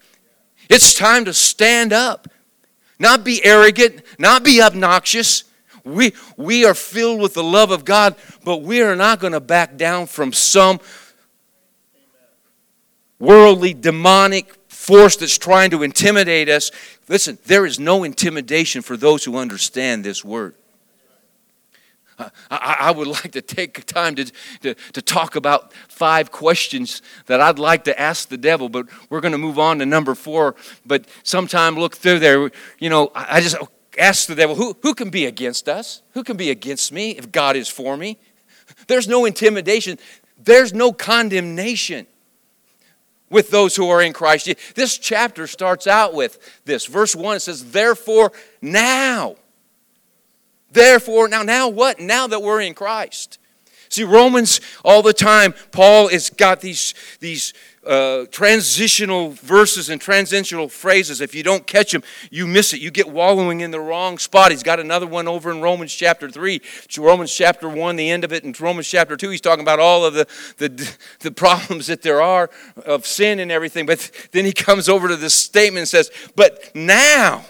It's 0.68 0.92
time 0.92 1.24
to 1.24 1.32
stand 1.32 1.94
up, 1.94 2.28
not 2.98 3.24
be 3.24 3.42
arrogant, 3.42 4.02
not 4.18 4.44
be 4.44 4.60
obnoxious. 4.60 5.44
We, 5.82 6.12
we 6.36 6.66
are 6.66 6.74
filled 6.74 7.22
with 7.22 7.32
the 7.32 7.42
love 7.42 7.70
of 7.70 7.86
God, 7.86 8.14
but 8.44 8.58
we 8.58 8.82
are 8.82 8.94
not 8.94 9.20
going 9.20 9.32
to 9.32 9.40
back 9.40 9.78
down 9.78 10.06
from 10.06 10.34
some 10.34 10.80
worldly, 13.18 13.72
demonic 13.72 14.57
force 14.88 15.16
that's 15.16 15.36
trying 15.36 15.68
to 15.68 15.82
intimidate 15.82 16.48
us. 16.48 16.70
Listen, 17.08 17.36
there 17.44 17.66
is 17.66 17.78
no 17.78 18.04
intimidation 18.04 18.80
for 18.80 18.96
those 18.96 19.22
who 19.22 19.36
understand 19.36 20.02
this 20.02 20.24
word. 20.24 20.54
I, 22.18 22.28
I, 22.80 22.90
would 22.90 23.06
like 23.18 23.32
to 23.32 23.42
take 23.42 23.84
time 23.84 24.14
to, 24.14 24.24
to, 24.62 24.74
to, 24.74 25.02
talk 25.02 25.36
about 25.36 25.74
five 25.88 26.32
questions 26.32 27.02
that 27.26 27.38
I'd 27.38 27.58
like 27.58 27.84
to 27.84 28.00
ask 28.00 28.30
the 28.30 28.38
devil, 28.38 28.70
but 28.70 28.86
we're 29.10 29.20
going 29.20 29.32
to 29.32 29.38
move 29.38 29.58
on 29.58 29.78
to 29.80 29.86
number 29.86 30.14
four. 30.14 30.56
But 30.86 31.04
sometime 31.22 31.76
look 31.76 31.94
through 31.94 32.20
there, 32.20 32.50
you 32.78 32.88
know, 32.88 33.12
I 33.14 33.42
just 33.42 33.56
ask 33.98 34.26
the 34.26 34.34
devil, 34.34 34.56
who, 34.56 34.74
who 34.82 34.94
can 34.94 35.10
be 35.10 35.26
against 35.26 35.68
us? 35.68 36.00
Who 36.14 36.24
can 36.24 36.38
be 36.38 36.50
against 36.50 36.92
me 36.92 37.10
if 37.10 37.30
God 37.30 37.56
is 37.56 37.68
for 37.68 37.94
me? 37.98 38.16
There's 38.86 39.06
no 39.06 39.26
intimidation, 39.26 39.98
there's 40.42 40.72
no 40.72 40.92
condemnation 40.94 42.06
with 43.30 43.50
those 43.50 43.76
who 43.76 43.88
are 43.88 44.02
in 44.02 44.12
Christ. 44.12 44.52
This 44.74 44.98
chapter 44.98 45.46
starts 45.46 45.86
out 45.86 46.14
with 46.14 46.38
this. 46.64 46.86
Verse 46.86 47.14
1 47.14 47.36
it 47.36 47.40
says, 47.40 47.72
Therefore, 47.72 48.32
now. 48.62 49.36
Therefore, 50.70 51.28
now, 51.28 51.42
now 51.42 51.68
what? 51.68 52.00
Now 52.00 52.26
that 52.26 52.42
we're 52.42 52.60
in 52.60 52.74
Christ. 52.74 53.38
See, 53.88 54.04
Romans 54.04 54.60
all 54.84 55.02
the 55.02 55.14
time, 55.14 55.54
Paul 55.72 56.08
has 56.08 56.30
got 56.30 56.60
these, 56.60 56.94
these 57.20 57.54
uh, 57.88 58.26
transitional 58.30 59.30
verses 59.30 59.88
and 59.88 59.98
transitional 59.98 60.68
phrases. 60.68 61.22
If 61.22 61.34
you 61.34 61.42
don't 61.42 61.66
catch 61.66 61.92
them, 61.92 62.02
you 62.30 62.46
miss 62.46 62.74
it. 62.74 62.80
You 62.80 62.90
get 62.90 63.08
wallowing 63.08 63.62
in 63.62 63.70
the 63.70 63.80
wrong 63.80 64.18
spot. 64.18 64.50
He's 64.50 64.62
got 64.62 64.78
another 64.78 65.06
one 65.06 65.26
over 65.26 65.50
in 65.50 65.62
Romans 65.62 65.94
chapter 65.94 66.30
3, 66.30 66.60
Romans 66.98 67.34
chapter 67.34 67.66
1, 67.66 67.96
the 67.96 68.10
end 68.10 68.24
of 68.24 68.32
it, 68.32 68.44
and 68.44 68.58
Romans 68.60 68.86
chapter 68.86 69.16
2, 69.16 69.30
he's 69.30 69.40
talking 69.40 69.62
about 69.62 69.80
all 69.80 70.04
of 70.04 70.12
the, 70.12 70.26
the, 70.58 70.96
the 71.20 71.30
problems 71.30 71.86
that 71.86 72.02
there 72.02 72.20
are 72.20 72.50
of 72.84 73.06
sin 73.06 73.38
and 73.38 73.50
everything. 73.50 73.86
But 73.86 74.10
then 74.32 74.44
he 74.44 74.52
comes 74.52 74.90
over 74.90 75.08
to 75.08 75.16
this 75.16 75.34
statement 75.34 75.78
and 75.78 75.88
says, 75.88 76.10
But 76.36 76.70
now, 76.74 77.44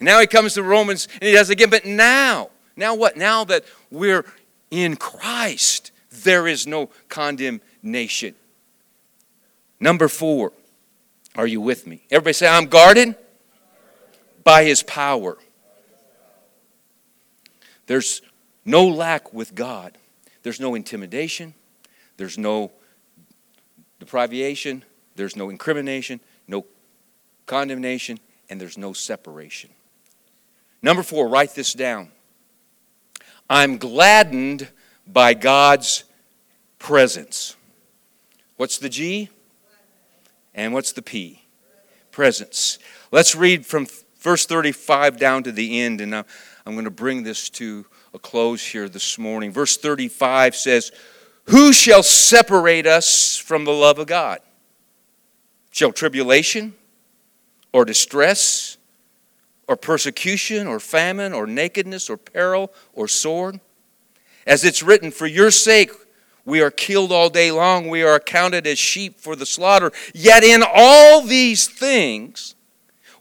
now 0.00 0.20
he 0.20 0.28
comes 0.28 0.54
to 0.54 0.62
Romans 0.62 1.08
and 1.14 1.24
he 1.24 1.32
does 1.32 1.50
again, 1.50 1.68
but 1.68 1.84
now, 1.84 2.50
now 2.76 2.94
what? 2.94 3.16
Now 3.16 3.42
that 3.44 3.64
we're 3.90 4.24
in 4.70 4.94
Christ, 4.94 5.90
there 6.10 6.46
is 6.46 6.64
no 6.64 6.90
condemnation. 7.08 8.36
Number 9.80 10.08
four, 10.08 10.52
are 11.34 11.46
you 11.46 11.60
with 11.60 11.86
me? 11.86 12.02
Everybody 12.10 12.32
say, 12.32 12.48
I'm 12.48 12.66
guarded 12.66 13.14
by 14.44 14.64
his 14.64 14.82
power. 14.82 15.38
There's 17.86 18.22
no 18.64 18.86
lack 18.86 19.32
with 19.32 19.54
God. 19.54 19.96
There's 20.42 20.60
no 20.60 20.74
intimidation. 20.74 21.54
There's 22.16 22.38
no 22.38 22.72
deprivation. 24.00 24.84
There's 25.18 25.34
no 25.34 25.50
incrimination, 25.50 26.20
no 26.46 26.64
condemnation, 27.46 28.20
and 28.48 28.60
there's 28.60 28.78
no 28.78 28.92
separation. 28.92 29.70
Number 30.80 31.02
four, 31.02 31.28
write 31.28 31.56
this 31.56 31.72
down. 31.72 32.10
I'm 33.50 33.78
gladdened 33.78 34.68
by 35.06 35.34
God's 35.34 36.04
presence. 36.78 37.56
What's 38.56 38.78
the 38.78 38.88
G? 38.88 39.28
And 40.58 40.74
what's 40.74 40.90
the 40.90 41.02
P? 41.02 41.44
Presence. 42.10 42.80
Let's 43.12 43.36
read 43.36 43.64
from 43.64 43.86
verse 44.18 44.44
35 44.44 45.16
down 45.16 45.44
to 45.44 45.52
the 45.52 45.80
end, 45.80 46.00
and 46.00 46.12
I'm 46.12 46.24
going 46.66 46.84
to 46.84 46.90
bring 46.90 47.22
this 47.22 47.48
to 47.50 47.86
a 48.12 48.18
close 48.18 48.66
here 48.66 48.88
this 48.88 49.18
morning. 49.18 49.52
Verse 49.52 49.76
35 49.76 50.56
says, 50.56 50.90
Who 51.44 51.72
shall 51.72 52.02
separate 52.02 52.88
us 52.88 53.36
from 53.36 53.64
the 53.64 53.70
love 53.70 54.00
of 54.00 54.08
God? 54.08 54.40
Shall 55.70 55.92
tribulation 55.92 56.74
or 57.72 57.84
distress 57.84 58.78
or 59.68 59.76
persecution 59.76 60.66
or 60.66 60.80
famine 60.80 61.32
or 61.32 61.46
nakedness 61.46 62.10
or 62.10 62.16
peril 62.16 62.72
or 62.92 63.06
sword? 63.06 63.60
As 64.44 64.64
it's 64.64 64.82
written, 64.82 65.12
For 65.12 65.28
your 65.28 65.52
sake 65.52 65.92
we 66.48 66.62
are 66.62 66.70
killed 66.70 67.12
all 67.12 67.28
day 67.28 67.50
long, 67.50 67.88
we 67.88 68.02
are 68.02 68.14
accounted 68.14 68.66
as 68.66 68.78
sheep 68.78 69.20
for 69.20 69.36
the 69.36 69.44
slaughter. 69.44 69.92
Yet 70.14 70.42
in 70.42 70.64
all 70.66 71.20
these 71.20 71.66
things, 71.66 72.54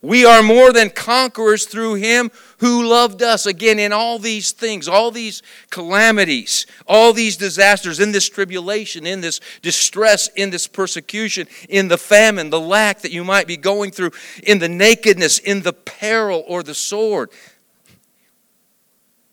we 0.02 0.26
are 0.26 0.42
more 0.42 0.72
than 0.72 0.90
conquerors 0.90 1.66
through 1.66 1.96
him 1.96 2.32
who 2.60 2.88
loved 2.88 3.22
us. 3.22 3.46
Again, 3.46 3.80
in 3.80 3.92
all 3.92 4.18
these 4.18 4.54
things, 4.54 4.88
all 4.88 5.12
these 5.12 5.44
calamities, 5.72 6.66
all 6.88 7.12
these 7.12 7.36
disasters, 7.36 8.00
in 8.00 8.14
this 8.14 8.30
tribulation, 8.30 9.06
in 9.06 9.20
this 9.20 9.42
distress, 9.62 10.30
in 10.30 10.50
this 10.50 10.66
persecution, 10.66 11.48
in 11.68 11.90
the 11.90 11.98
famine, 11.98 12.50
the 12.50 12.62
lack 12.62 13.02
that 13.02 13.12
you 13.12 13.26
might 13.26 13.46
be 13.46 13.58
going 13.58 13.92
through, 13.92 14.12
in 14.44 14.60
the 14.60 14.70
nakedness, 14.70 15.40
in 15.40 15.64
the 15.64 15.74
peril 15.74 16.46
or 16.48 16.64
the 16.64 16.76
sword. 16.76 17.30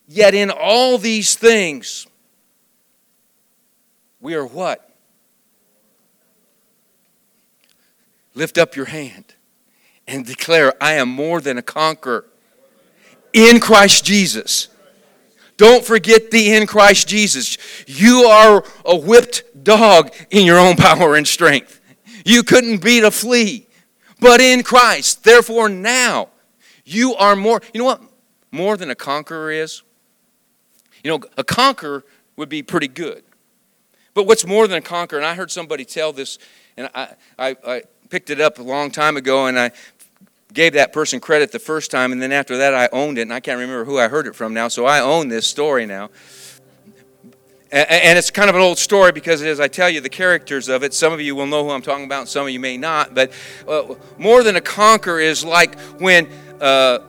Yet 0.08 0.34
in 0.34 0.50
all 0.50 0.98
these 0.98 1.36
things, 1.36 2.08
we 4.24 4.34
are 4.34 4.46
what? 4.46 4.90
Lift 8.34 8.56
up 8.56 8.74
your 8.74 8.86
hand 8.86 9.34
and 10.08 10.24
declare, 10.24 10.72
I 10.82 10.94
am 10.94 11.10
more 11.10 11.42
than 11.42 11.58
a 11.58 11.62
conqueror 11.62 12.24
in 13.34 13.60
Christ 13.60 14.02
Jesus. 14.06 14.68
Don't 15.58 15.84
forget 15.84 16.30
the 16.30 16.54
in 16.54 16.66
Christ 16.66 17.06
Jesus. 17.06 17.58
You 17.86 18.24
are 18.24 18.64
a 18.86 18.96
whipped 18.96 19.62
dog 19.62 20.10
in 20.30 20.46
your 20.46 20.58
own 20.58 20.76
power 20.78 21.16
and 21.16 21.28
strength. 21.28 21.82
You 22.24 22.42
couldn't 22.42 22.82
beat 22.82 23.04
a 23.04 23.10
flea, 23.10 23.66
but 24.20 24.40
in 24.40 24.62
Christ. 24.62 25.22
Therefore, 25.22 25.68
now 25.68 26.30
you 26.86 27.14
are 27.16 27.36
more. 27.36 27.60
You 27.74 27.80
know 27.80 27.84
what 27.84 28.00
more 28.50 28.78
than 28.78 28.90
a 28.90 28.94
conqueror 28.94 29.50
is? 29.50 29.82
You 31.02 31.10
know, 31.10 31.20
a 31.36 31.44
conqueror 31.44 32.06
would 32.36 32.48
be 32.48 32.62
pretty 32.62 32.88
good. 32.88 33.22
But 34.14 34.26
what's 34.26 34.46
more 34.46 34.66
than 34.68 34.78
a 34.78 34.82
conqueror, 34.82 35.18
and 35.18 35.26
I 35.26 35.34
heard 35.34 35.50
somebody 35.50 35.84
tell 35.84 36.12
this, 36.12 36.38
and 36.76 36.88
I, 36.94 37.14
I, 37.38 37.56
I 37.66 37.82
picked 38.08 38.30
it 38.30 38.40
up 38.40 38.58
a 38.58 38.62
long 38.62 38.92
time 38.92 39.16
ago, 39.16 39.46
and 39.46 39.58
I 39.58 39.72
gave 40.52 40.74
that 40.74 40.92
person 40.92 41.18
credit 41.18 41.50
the 41.50 41.58
first 41.58 41.90
time, 41.90 42.12
and 42.12 42.22
then 42.22 42.30
after 42.30 42.56
that, 42.58 42.74
I 42.74 42.88
owned 42.92 43.18
it, 43.18 43.22
and 43.22 43.32
I 43.32 43.40
can't 43.40 43.58
remember 43.58 43.84
who 43.84 43.98
I 43.98 44.06
heard 44.06 44.28
it 44.28 44.36
from 44.36 44.54
now, 44.54 44.68
so 44.68 44.86
I 44.86 45.00
own 45.00 45.28
this 45.28 45.48
story 45.48 45.84
now. 45.84 46.10
And 47.72 48.16
it's 48.16 48.30
kind 48.30 48.48
of 48.48 48.54
an 48.54 48.62
old 48.62 48.78
story 48.78 49.10
because, 49.10 49.42
as 49.42 49.58
I 49.58 49.66
tell 49.66 49.90
you, 49.90 50.00
the 50.00 50.08
characters 50.08 50.68
of 50.68 50.84
it, 50.84 50.94
some 50.94 51.12
of 51.12 51.20
you 51.20 51.34
will 51.34 51.48
know 51.48 51.64
who 51.64 51.70
I'm 51.70 51.82
talking 51.82 52.04
about, 52.04 52.28
some 52.28 52.46
of 52.46 52.50
you 52.50 52.60
may 52.60 52.76
not. 52.76 53.16
But 53.16 53.32
uh, 53.66 53.96
more 54.16 54.44
than 54.44 54.54
a 54.54 54.60
conqueror 54.60 55.18
is 55.18 55.44
like 55.44 55.76
when 55.98 56.28
uh, 56.60 57.00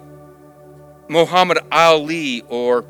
Muhammad 1.08 1.60
Ali 1.72 2.42
or 2.50 2.84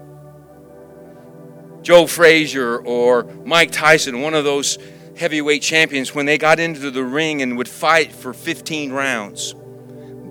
Joe 1.86 2.08
Frazier 2.08 2.80
or 2.80 3.26
Mike 3.46 3.70
Tyson, 3.70 4.22
one 4.22 4.34
of 4.34 4.44
those 4.44 4.80
heavyweight 5.18 5.62
champions, 5.62 6.16
when 6.16 6.26
they 6.26 6.40
got 6.40 6.60
into 6.60 6.90
the 6.90 7.04
ring 7.04 7.44
and 7.44 7.60
would 7.60 7.70
fight 7.70 8.12
for 8.12 8.34
15 8.34 8.92
rounds 8.92 9.54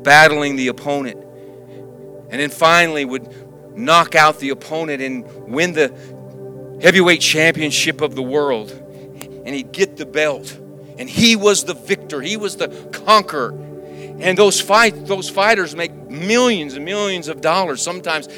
battling 0.02 0.57
the 0.57 0.66
opponent. 0.66 1.16
And 2.30 2.40
then 2.40 2.50
finally 2.50 3.05
would 3.05 3.78
knock 3.78 4.16
out 4.16 4.40
the 4.40 4.50
opponent 4.50 5.00
and 5.00 5.24
win 5.46 5.74
the 5.74 5.96
heavyweight 6.82 7.20
championship 7.20 8.00
of 8.00 8.16
the 8.16 8.22
world. 8.22 8.72
And 8.72 9.55
he'd 9.55 9.70
get 9.70 9.96
the 9.96 10.07
belt. 10.07 10.59
And 10.98 11.09
he 11.09 11.36
was 11.36 11.62
the 11.62 11.74
victor, 11.74 12.20
he 12.20 12.36
was 12.36 12.57
the 12.57 12.66
conqueror. 13.07 13.52
And 14.18 14.36
those 14.36 14.61
fight 14.61 15.07
those 15.07 15.30
fighters 15.30 15.76
make 15.76 15.94
millions 16.11 16.74
and 16.74 16.84
millions 16.84 17.28
of 17.28 17.40
dollars, 17.40 17.80
sometimes 17.80 18.28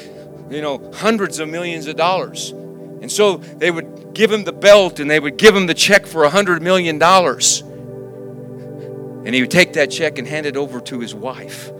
you 0.51 0.61
know, 0.61 0.91
hundreds 0.93 1.39
of 1.39 1.49
millions 1.49 1.87
of 1.87 1.95
dollars. 1.95 2.53
And 3.01 3.11
so 3.11 3.37
they 3.37 3.71
would 3.71 4.13
give 4.13 4.31
him 4.31 4.43
the 4.43 4.51
belt 4.51 4.99
and 4.99 5.09
they 5.09 5.19
would 5.19 5.37
give 5.37 5.55
him 5.55 5.67
the 5.67 5.73
check 5.73 6.05
for 6.05 6.23
a 6.23 6.29
hundred 6.29 6.61
million 6.61 6.97
dollars. 6.97 7.61
And 7.61 9.35
he 9.35 9.41
would 9.41 9.51
take 9.51 9.73
that 9.73 9.91
check 9.91 10.17
and 10.17 10.27
hand 10.27 10.45
it 10.45 10.55
over 10.55 10.79
to 10.81 10.99
his 10.99 11.13
wife. 11.13 11.71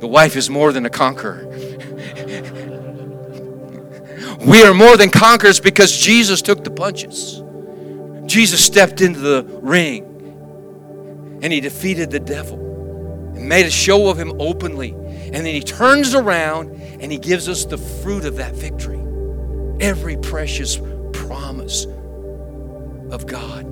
The 0.00 0.06
wife 0.06 0.36
is 0.36 0.48
more 0.48 0.72
than 0.72 0.86
a 0.86 0.90
conqueror. 0.90 1.46
we 4.46 4.62
are 4.62 4.74
more 4.74 4.96
than 4.96 5.10
conquerors 5.10 5.60
because 5.60 5.96
Jesus 5.96 6.42
took 6.42 6.62
the 6.62 6.70
punches. 6.70 7.42
Jesus 8.26 8.64
stepped 8.64 9.00
into 9.00 9.20
the 9.20 9.44
ring 9.62 10.04
and 11.42 11.52
he 11.52 11.60
defeated 11.60 12.10
the 12.10 12.20
devil 12.20 12.58
and 13.34 13.48
made 13.48 13.66
a 13.66 13.70
show 13.70 14.08
of 14.08 14.18
him 14.18 14.40
openly. 14.40 14.90
And 14.90 15.34
then 15.34 15.54
he 15.54 15.60
turns 15.60 16.14
around 16.14 16.70
and 17.00 17.10
he 17.10 17.18
gives 17.18 17.48
us 17.48 17.64
the 17.64 17.78
fruit 17.78 18.24
of 18.24 18.36
that 18.36 18.54
victory. 18.54 18.97
Every 19.80 20.16
precious 20.16 20.80
promise 21.12 21.86
of 23.10 23.26
God. 23.26 23.64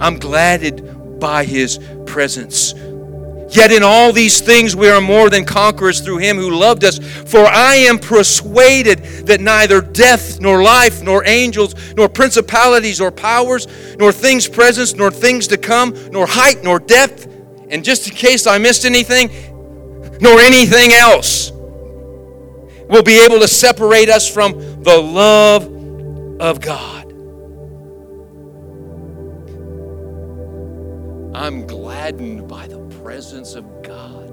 I'm 0.00 0.18
gladdened 0.18 1.20
by 1.20 1.44
his 1.44 1.78
presence. 2.06 2.74
Yet 3.50 3.70
in 3.70 3.84
all 3.84 4.12
these 4.12 4.40
things 4.40 4.74
we 4.74 4.88
are 4.88 5.00
more 5.00 5.30
than 5.30 5.44
conquerors 5.44 6.00
through 6.00 6.18
him 6.18 6.36
who 6.36 6.50
loved 6.50 6.82
us. 6.82 6.98
For 6.98 7.46
I 7.46 7.76
am 7.76 8.00
persuaded 8.00 8.98
that 9.26 9.40
neither 9.40 9.80
death, 9.80 10.40
nor 10.40 10.62
life, 10.62 11.02
nor 11.02 11.24
angels, 11.24 11.94
nor 11.94 12.08
principalities, 12.08 13.00
or 13.00 13.12
powers, 13.12 13.68
nor 13.96 14.10
things 14.10 14.48
present, 14.48 14.98
nor 14.98 15.10
things 15.12 15.46
to 15.48 15.56
come, 15.56 15.94
nor 16.10 16.26
height, 16.26 16.64
nor 16.64 16.80
depth, 16.80 17.26
and 17.68 17.84
just 17.84 18.08
in 18.08 18.14
case 18.14 18.46
I 18.46 18.58
missed 18.58 18.84
anything, 18.84 19.30
nor 20.20 20.40
anything 20.40 20.92
else 20.92 21.53
will 22.94 23.02
be 23.02 23.24
able 23.24 23.40
to 23.40 23.48
separate 23.48 24.08
us 24.08 24.32
from 24.32 24.52
the 24.84 24.96
love 24.96 25.64
of 26.40 26.60
God. 26.60 27.10
I'm 31.36 31.66
gladdened 31.66 32.46
by 32.46 32.68
the 32.68 32.78
presence 33.02 33.56
of 33.56 33.82
God. 33.82 34.30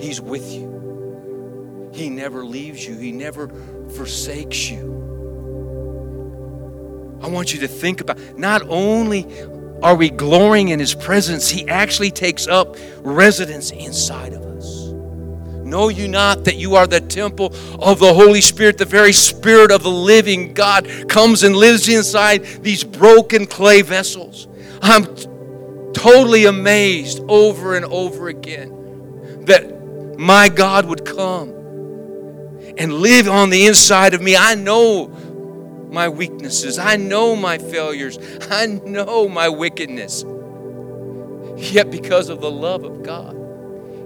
He's 0.00 0.20
with 0.20 0.50
you. 0.50 1.90
He 1.94 2.10
never 2.10 2.44
leaves 2.44 2.84
you, 2.84 2.96
He 2.96 3.12
never 3.12 3.48
forsakes 3.94 4.68
you. 4.68 4.90
I 7.22 7.28
want 7.28 7.54
you 7.54 7.60
to 7.60 7.68
think 7.68 8.00
about 8.00 8.18
not 8.36 8.62
only 8.68 9.28
are 9.80 9.94
we 9.94 10.10
glorying 10.10 10.70
in 10.70 10.80
His 10.80 10.92
presence, 10.92 11.48
He 11.48 11.68
actually 11.68 12.10
takes 12.10 12.48
up 12.48 12.76
residence 13.02 13.70
inside 13.70 14.32
of 14.32 14.42
us. 14.42 14.71
Know 15.72 15.88
you 15.88 16.06
not 16.06 16.44
that 16.44 16.56
you 16.56 16.74
are 16.74 16.86
the 16.86 17.00
temple 17.00 17.46
of 17.80 17.98
the 17.98 18.12
Holy 18.12 18.42
Spirit? 18.42 18.76
The 18.76 18.84
very 18.84 19.14
Spirit 19.14 19.70
of 19.70 19.82
the 19.82 19.88
living 19.88 20.52
God 20.52 20.86
comes 21.08 21.44
and 21.44 21.56
lives 21.56 21.88
inside 21.88 22.44
these 22.62 22.84
broken 22.84 23.46
clay 23.46 23.80
vessels. 23.80 24.48
I'm 24.82 25.06
totally 25.94 26.44
amazed 26.44 27.20
over 27.26 27.74
and 27.74 27.86
over 27.86 28.28
again 28.28 29.46
that 29.46 30.18
my 30.18 30.50
God 30.50 30.84
would 30.84 31.06
come 31.06 31.48
and 32.76 32.92
live 32.92 33.26
on 33.26 33.48
the 33.48 33.64
inside 33.66 34.12
of 34.12 34.20
me. 34.20 34.36
I 34.36 34.54
know 34.54 35.06
my 35.90 36.10
weaknesses, 36.10 36.78
I 36.78 36.96
know 36.96 37.34
my 37.34 37.56
failures, 37.56 38.18
I 38.50 38.66
know 38.66 39.26
my 39.26 39.48
wickedness. 39.48 40.22
Yet, 41.56 41.90
because 41.90 42.28
of 42.28 42.42
the 42.42 42.50
love 42.50 42.84
of 42.84 43.02
God, 43.02 43.41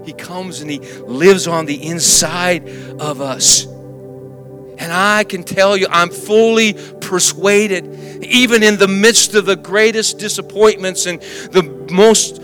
He 0.07 0.13
comes 0.13 0.61
and 0.61 0.71
He 0.71 0.79
lives 0.79 1.47
on 1.47 1.65
the 1.65 1.85
inside 1.85 2.67
of 2.99 3.21
us. 3.21 3.65
And 3.65 4.93
I 4.93 5.23
can 5.23 5.43
tell 5.43 5.75
you, 5.75 5.87
I'm 5.89 6.09
fully 6.09 6.73
persuaded, 7.01 8.23
even 8.23 8.63
in 8.63 8.77
the 8.77 8.87
midst 8.87 9.33
of 9.35 9.45
the 9.45 9.55
greatest 9.55 10.19
disappointments 10.19 11.07
and 11.07 11.19
the 11.51 11.63
most 11.91 12.39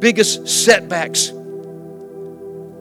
biggest 0.00 0.48
setbacks, 0.48 1.30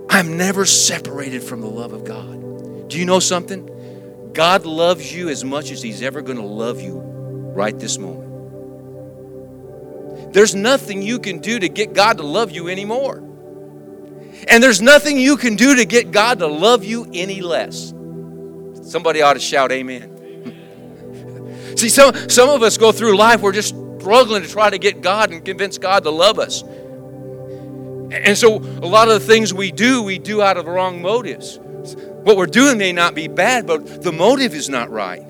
I'm 0.09 0.35
never 0.37 0.65
separated 0.65 1.43
from 1.43 1.61
the 1.61 1.69
love 1.69 1.93
of 1.93 2.03
God. 2.03 2.89
Do 2.89 2.97
you 2.97 3.05
know 3.05 3.19
something? 3.19 3.69
God 4.33 4.65
loves 4.65 5.15
you 5.15 5.29
as 5.29 5.45
much 5.45 5.71
as 5.71 5.81
He's 5.81 6.01
ever 6.01 6.21
going 6.21 6.37
to 6.37 6.43
love 6.43 6.81
you 6.81 6.99
right 6.99 7.77
this 7.77 7.97
moment. 7.97 8.31
There's 10.33 10.55
nothing 10.55 11.01
you 11.01 11.19
can 11.19 11.39
do 11.39 11.59
to 11.59 11.69
get 11.69 11.93
God 11.93 12.17
to 12.17 12.23
love 12.23 12.51
you 12.51 12.67
anymore. 12.67 13.30
And 14.47 14.63
there's 14.63 14.81
nothing 14.81 15.17
you 15.19 15.37
can 15.37 15.55
do 15.55 15.75
to 15.75 15.85
get 15.85 16.11
God 16.11 16.39
to 16.39 16.47
love 16.47 16.83
you 16.83 17.09
any 17.13 17.41
less. 17.41 17.93
Somebody 18.83 19.21
ought 19.21 19.33
to 19.33 19.39
shout, 19.39 19.71
Amen. 19.71 20.17
See, 21.77 21.89
some, 21.89 22.13
some 22.29 22.49
of 22.49 22.63
us 22.63 22.77
go 22.77 22.91
through 22.91 23.17
life, 23.17 23.41
we're 23.41 23.51
just 23.51 23.75
struggling 23.99 24.41
to 24.41 24.49
try 24.49 24.69
to 24.69 24.77
get 24.77 25.01
God 25.01 25.31
and 25.31 25.45
convince 25.45 25.77
God 25.77 26.03
to 26.03 26.09
love 26.09 26.39
us. 26.39 26.63
And 28.11 28.37
so, 28.37 28.57
a 28.57 28.87
lot 28.87 29.07
of 29.09 29.21
the 29.21 29.25
things 29.25 29.53
we 29.53 29.71
do, 29.71 30.01
we 30.03 30.19
do 30.19 30.41
out 30.41 30.57
of 30.57 30.65
the 30.65 30.71
wrong 30.71 31.01
motives. 31.01 31.59
What 31.61 32.35
we're 32.35 32.45
doing 32.45 32.77
may 32.77 32.91
not 32.91 33.15
be 33.15 33.27
bad, 33.27 33.65
but 33.65 34.03
the 34.03 34.11
motive 34.11 34.53
is 34.53 34.69
not 34.69 34.89
right. 34.89 35.23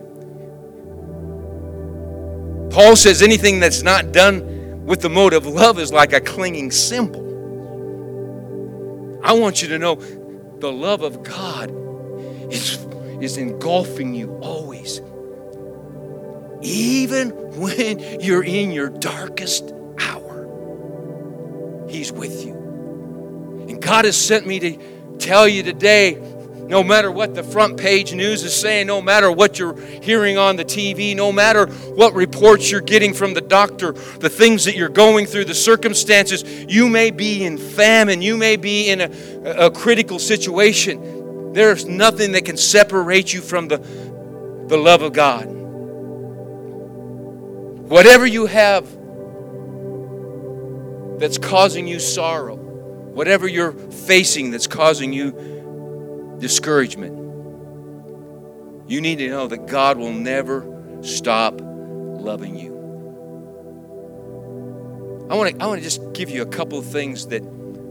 Paul 2.72 2.95
says 2.95 3.22
anything 3.22 3.59
that's 3.59 3.84
not 3.84 4.12
done 4.12 4.86
with 4.86 5.01
the 5.01 5.09
motive 5.09 5.45
of 5.45 5.53
love 5.53 5.78
is 5.78 5.93
like 5.93 6.14
a 6.14 6.22
clinging 6.22 6.72
cymbal. 6.72 7.31
I 9.24 9.34
want 9.34 9.61
you 9.61 9.67
to 9.69 9.80
know 9.80 9.95
the 9.95 10.72
love 10.72 11.01
of 11.01 11.24
God 11.24 11.72
is, 12.51 12.86
is 13.19 13.38
engulfing 13.38 14.13
you 14.13 14.38
always. 14.41 15.01
Even 16.61 17.30
when 17.59 18.22
you're 18.22 18.43
in 18.43 18.72
your 18.72 18.89
darkest 18.89 19.74
hour, 19.99 21.88
He's 21.89 22.11
with 22.11 22.45
you. 22.45 22.53
And 23.69 23.82
God 23.82 24.05
has 24.05 24.17
sent 24.17 24.45
me 24.45 24.59
to 24.59 25.17
tell 25.17 25.47
you 25.47 25.63
today 25.63 26.15
no 26.72 26.82
matter 26.86 27.11
what 27.11 27.36
the 27.36 27.43
front 27.43 27.78
page 27.78 28.13
news 28.13 28.45
is 28.45 28.55
saying, 28.55 28.88
no 28.88 29.01
matter 29.01 29.30
what 29.30 29.59
you're 29.59 29.76
hearing 29.76 30.38
on 30.38 30.55
the 30.55 30.63
TV, 30.63 31.13
no 31.13 31.30
matter 31.30 31.65
what 31.65 32.13
reports 32.13 32.72
you're 32.72 32.80
getting 32.80 33.13
from 33.13 33.34
the 33.34 33.41
doctor, 33.41 33.91
the 33.91 34.30
things 34.30 34.63
that 34.63 34.78
you're 34.78 34.88
going 34.88 35.26
through, 35.26 35.43
the 35.43 35.53
circumstances, 35.53 36.45
you 36.69 36.88
may 36.88 37.11
be 37.11 37.43
in 37.43 37.57
famine, 37.57 38.22
you 38.22 38.38
may 38.38 38.55
be 38.55 38.89
in 38.89 39.01
a, 39.01 39.11
a 39.65 39.69
critical 39.69 40.17
situation. 40.17 41.51
There's 41.51 41.86
nothing 41.86 42.32
that 42.32 42.45
can 42.45 42.55
separate 42.55 43.34
you 43.34 43.41
from 43.41 43.67
the, 43.67 43.80
the 44.69 44.78
love 44.78 45.01
of 45.01 45.11
God. 45.11 45.47
Whatever 47.89 48.26
you 48.26 48.45
have 48.45 48.86
that's 51.19 51.38
causing 51.38 51.86
you 51.86 51.99
sorrow, 51.99 52.55
whatever 52.55 53.45
you're 53.45 53.74
facing 53.74 54.51
that's 54.51 54.67
causing 54.67 55.11
you 55.11 55.51
discouragement, 56.42 57.18
you 58.89 59.00
need 59.00 59.20
to 59.20 59.30
know 59.30 59.48
that 59.48 59.68
God 59.68 59.98
will 59.98 60.12
never 60.12 61.00
stop 61.02 61.60
loving 61.62 62.58
you. 62.58 62.72
I 65.30 65.36
want 65.36 65.56
to 65.58 65.64
I 65.64 65.68
want 65.68 65.80
to 65.80 65.84
just 65.84 66.02
give 66.14 66.30
you 66.30 66.42
a 66.42 66.46
couple 66.46 66.78
of 66.78 66.86
things 66.86 67.28
that 67.28 67.42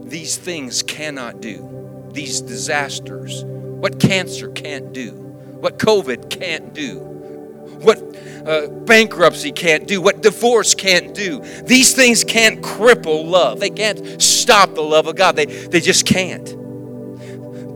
these 0.07 0.37
things 0.37 0.83
cannot 0.83 1.41
do. 1.41 2.09
These 2.11 2.41
disasters, 2.41 3.43
what 3.45 3.99
cancer 3.99 4.49
can't 4.49 4.93
do, 4.93 5.11
what 5.11 5.79
COVID 5.79 6.29
can't 6.29 6.73
do, 6.73 6.99
what 6.99 7.97
uh, 8.45 8.67
bankruptcy 8.67 9.51
can't 9.51 9.87
do, 9.87 10.01
what 10.01 10.21
divorce 10.21 10.75
can't 10.75 11.15
do. 11.15 11.39
These 11.63 11.95
things 11.95 12.23
can't 12.23 12.61
cripple 12.61 13.25
love. 13.25 13.59
They 13.59 13.71
can't 13.71 14.21
stop 14.21 14.75
the 14.75 14.81
love 14.81 15.07
of 15.07 15.15
God. 15.15 15.35
They, 15.35 15.45
they 15.45 15.79
just 15.79 16.05
can't. 16.05 16.60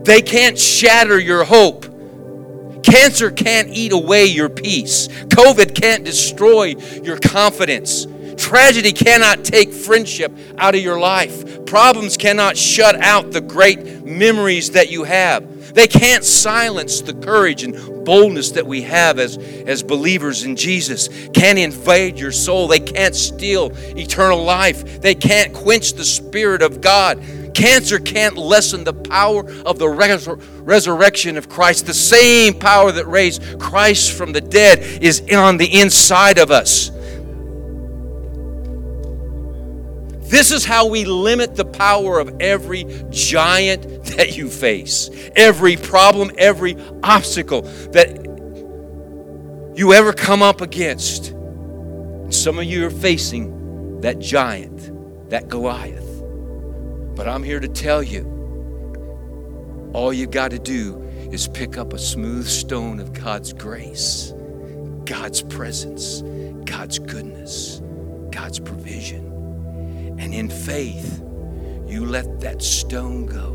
They 0.06 0.22
can't 0.22 0.58
shatter 0.58 1.18
your 1.18 1.44
hope. 1.44 1.84
Cancer 2.84 3.32
can't 3.32 3.68
eat 3.68 3.92
away 3.92 4.26
your 4.26 4.48
peace. 4.48 5.08
COVID 5.08 5.74
can't 5.74 6.04
destroy 6.04 6.76
your 7.02 7.18
confidence. 7.18 8.06
Tragedy 8.36 8.92
cannot 8.92 9.44
take 9.44 9.72
friendship 9.72 10.32
out 10.58 10.76
of 10.76 10.80
your 10.80 11.00
life. 11.00 11.66
Problems 11.66 12.16
cannot 12.16 12.56
shut 12.56 12.94
out 12.96 13.32
the 13.32 13.40
great 13.40 14.04
memories 14.04 14.70
that 14.72 14.90
you 14.90 15.04
have. 15.04 15.74
They 15.74 15.88
can't 15.88 16.24
silence 16.24 17.00
the 17.00 17.12
courage 17.12 17.62
and 17.64 18.04
boldness 18.04 18.52
that 18.52 18.66
we 18.66 18.82
have 18.82 19.18
as, 19.18 19.36
as 19.36 19.82
believers 19.82 20.44
in 20.44 20.56
Jesus. 20.56 21.08
Can't 21.34 21.58
invade 21.58 22.18
your 22.18 22.32
soul. 22.32 22.68
They 22.68 22.80
can't 22.80 23.14
steal 23.14 23.72
eternal 23.96 24.42
life. 24.42 25.02
They 25.02 25.14
can't 25.14 25.52
quench 25.52 25.94
the 25.94 26.04
Spirit 26.04 26.62
of 26.62 26.80
God. 26.80 27.22
Cancer 27.56 27.98
can't 27.98 28.36
lessen 28.36 28.84
the 28.84 28.92
power 28.92 29.50
of 29.62 29.78
the 29.78 29.88
resurrection 29.88 31.38
of 31.38 31.48
Christ. 31.48 31.86
The 31.86 31.94
same 31.94 32.52
power 32.52 32.92
that 32.92 33.06
raised 33.06 33.58
Christ 33.58 34.12
from 34.12 34.32
the 34.32 34.42
dead 34.42 34.80
is 35.02 35.22
on 35.32 35.56
the 35.56 35.80
inside 35.80 36.36
of 36.36 36.50
us. 36.50 36.90
This 40.28 40.52
is 40.52 40.66
how 40.66 40.88
we 40.88 41.06
limit 41.06 41.56
the 41.56 41.64
power 41.64 42.18
of 42.18 42.42
every 42.42 42.84
giant 43.08 44.04
that 44.16 44.36
you 44.36 44.50
face, 44.50 45.08
every 45.34 45.76
problem, 45.78 46.32
every 46.36 46.76
obstacle 47.02 47.62
that 47.92 48.26
you 49.74 49.94
ever 49.94 50.12
come 50.12 50.42
up 50.42 50.60
against. 50.60 51.32
Some 52.28 52.58
of 52.58 52.64
you 52.64 52.84
are 52.84 52.90
facing 52.90 54.02
that 54.02 54.18
giant, 54.18 55.30
that 55.30 55.48
Goliath. 55.48 56.05
But 57.16 57.26
I'm 57.26 57.42
here 57.42 57.60
to 57.60 57.68
tell 57.68 58.02
you 58.02 58.36
all 59.94 60.12
you 60.12 60.26
got 60.26 60.50
to 60.50 60.58
do 60.58 61.02
is 61.32 61.48
pick 61.48 61.78
up 61.78 61.94
a 61.94 61.98
smooth 61.98 62.46
stone 62.46 63.00
of 63.00 63.14
God's 63.14 63.54
grace, 63.54 64.34
God's 65.06 65.40
presence, 65.42 66.22
God's 66.66 66.98
goodness, 66.98 67.80
God's 68.30 68.60
provision. 68.60 70.16
And 70.18 70.34
in 70.34 70.50
faith, 70.50 71.22
you 71.86 72.04
let 72.04 72.40
that 72.40 72.62
stone 72.62 73.24
go. 73.24 73.54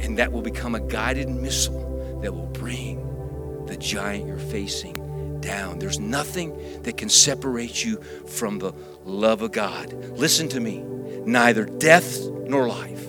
And 0.00 0.18
that 0.18 0.32
will 0.32 0.42
become 0.42 0.74
a 0.74 0.80
guided 0.80 1.28
missile 1.28 2.18
that 2.22 2.34
will 2.34 2.46
bring 2.46 3.64
the 3.66 3.76
giant 3.76 4.26
you're 4.26 4.38
facing 4.38 5.38
down. 5.40 5.78
There's 5.78 6.00
nothing 6.00 6.82
that 6.82 6.96
can 6.96 7.08
separate 7.08 7.84
you 7.84 8.00
from 8.26 8.58
the 8.58 8.72
love 9.04 9.42
of 9.42 9.52
God. 9.52 9.92
Listen 10.18 10.48
to 10.48 10.58
me 10.58 10.84
neither 11.28 11.64
death 11.64 12.26
nor 12.28 12.66
life, 12.66 13.06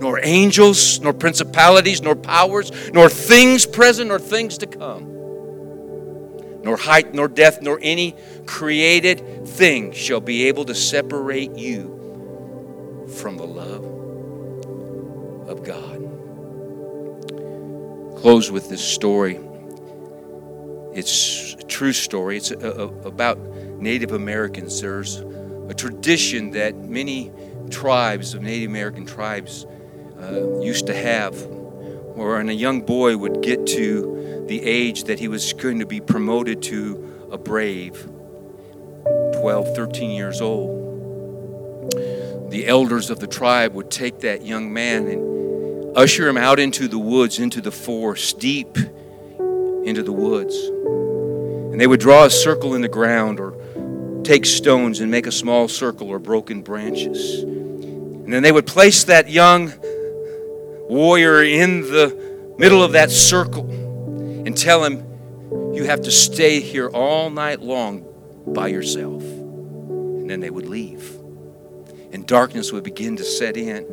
nor 0.00 0.20
angels, 0.22 1.00
nor 1.00 1.12
principalities, 1.12 2.02
nor 2.02 2.14
powers, 2.14 2.70
nor 2.92 3.08
things 3.08 3.66
present, 3.66 4.08
nor 4.08 4.18
things 4.18 4.58
to 4.58 4.66
come, 4.66 5.04
nor 6.62 6.76
height, 6.76 7.14
nor 7.14 7.26
depth, 7.26 7.62
nor 7.62 7.78
any 7.82 8.14
created 8.46 9.48
thing 9.48 9.92
shall 9.92 10.20
be 10.20 10.46
able 10.48 10.64
to 10.64 10.74
separate 10.74 11.56
you 11.56 13.08
from 13.18 13.36
the 13.36 13.46
love 13.46 13.84
of 15.48 15.64
God. 15.64 15.98
Close 18.20 18.50
with 18.50 18.68
this 18.68 18.84
story. 18.84 19.40
It's 20.92 21.54
a 21.54 21.62
true 21.64 21.94
story. 21.94 22.36
It's 22.36 22.50
a, 22.50 22.58
a, 22.58 22.86
about 23.06 23.38
Native 23.80 24.12
Americans. 24.12 24.80
There's 24.82 25.22
a 25.70 25.74
tradition 25.74 26.50
that 26.50 26.76
many 26.76 27.30
tribes 27.70 28.34
of 28.34 28.42
Native 28.42 28.68
American 28.68 29.06
tribes 29.06 29.66
uh, 30.20 30.60
used 30.60 30.88
to 30.88 30.94
have, 30.94 31.40
where 31.46 32.40
a 32.40 32.52
young 32.52 32.80
boy 32.80 33.16
would 33.16 33.40
get 33.40 33.66
to 33.68 34.44
the 34.48 34.60
age 34.64 35.04
that 35.04 35.20
he 35.20 35.28
was 35.28 35.52
going 35.52 35.78
to 35.78 35.86
be 35.86 36.00
promoted 36.00 36.60
to 36.60 37.28
a 37.30 37.38
brave, 37.38 38.04
12, 39.40 39.76
13 39.76 40.10
years 40.10 40.40
old. 40.40 41.92
The 42.50 42.66
elders 42.66 43.08
of 43.08 43.20
the 43.20 43.28
tribe 43.28 43.74
would 43.74 43.92
take 43.92 44.18
that 44.20 44.44
young 44.44 44.72
man 44.72 45.06
and 45.06 45.96
usher 45.96 46.28
him 46.28 46.36
out 46.36 46.58
into 46.58 46.88
the 46.88 46.98
woods, 46.98 47.38
into 47.38 47.60
the 47.60 47.70
forest, 47.70 48.40
deep 48.40 48.76
into 49.84 50.02
the 50.02 50.12
woods. 50.12 50.56
And 51.72 51.80
they 51.80 51.86
would 51.86 52.00
draw 52.00 52.24
a 52.24 52.30
circle 52.30 52.74
in 52.74 52.82
the 52.82 52.88
ground 52.88 53.38
or 53.38 53.54
take 54.24 54.46
stones 54.46 55.00
and 55.00 55.10
make 55.10 55.26
a 55.26 55.32
small 55.32 55.68
circle 55.68 56.08
or 56.08 56.18
broken 56.18 56.62
branches. 56.62 57.42
And 57.42 58.32
then 58.32 58.42
they 58.42 58.52
would 58.52 58.66
place 58.66 59.04
that 59.04 59.28
young 59.28 59.72
warrior 60.88 61.42
in 61.42 61.82
the 61.82 62.54
middle 62.58 62.82
of 62.82 62.92
that 62.92 63.10
circle 63.10 63.68
and 63.70 64.56
tell 64.56 64.84
him, 64.84 65.04
You 65.74 65.84
have 65.84 66.02
to 66.02 66.10
stay 66.10 66.60
here 66.60 66.88
all 66.88 67.30
night 67.30 67.60
long 67.60 68.04
by 68.46 68.68
yourself. 68.68 69.22
And 69.22 70.28
then 70.28 70.40
they 70.40 70.50
would 70.50 70.66
leave. 70.66 71.16
And 72.12 72.26
darkness 72.26 72.72
would 72.72 72.84
begin 72.84 73.16
to 73.16 73.24
set 73.24 73.56
in. 73.56 73.84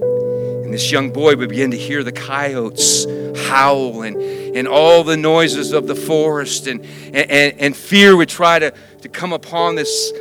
And 0.67 0.73
this 0.73 0.91
young 0.91 1.11
boy 1.11 1.37
would 1.37 1.47
begin 1.47 1.71
to 1.71 1.77
hear 1.77 2.03
the 2.03 2.11
coyotes 2.11 3.05
howl 3.47 4.01
and, 4.01 4.17
and 4.17 4.67
all 4.67 5.05
the 5.05 5.15
noises 5.15 5.71
of 5.71 5.87
the 5.87 5.95
forest, 5.95 6.67
and, 6.67 6.85
and, 7.13 7.53
and 7.57 7.73
fear 7.73 8.17
would 8.17 8.27
try 8.27 8.59
to 8.59 8.73
to 9.01 9.09
come 9.09 9.33
upon 9.33 9.75
this 9.75 10.11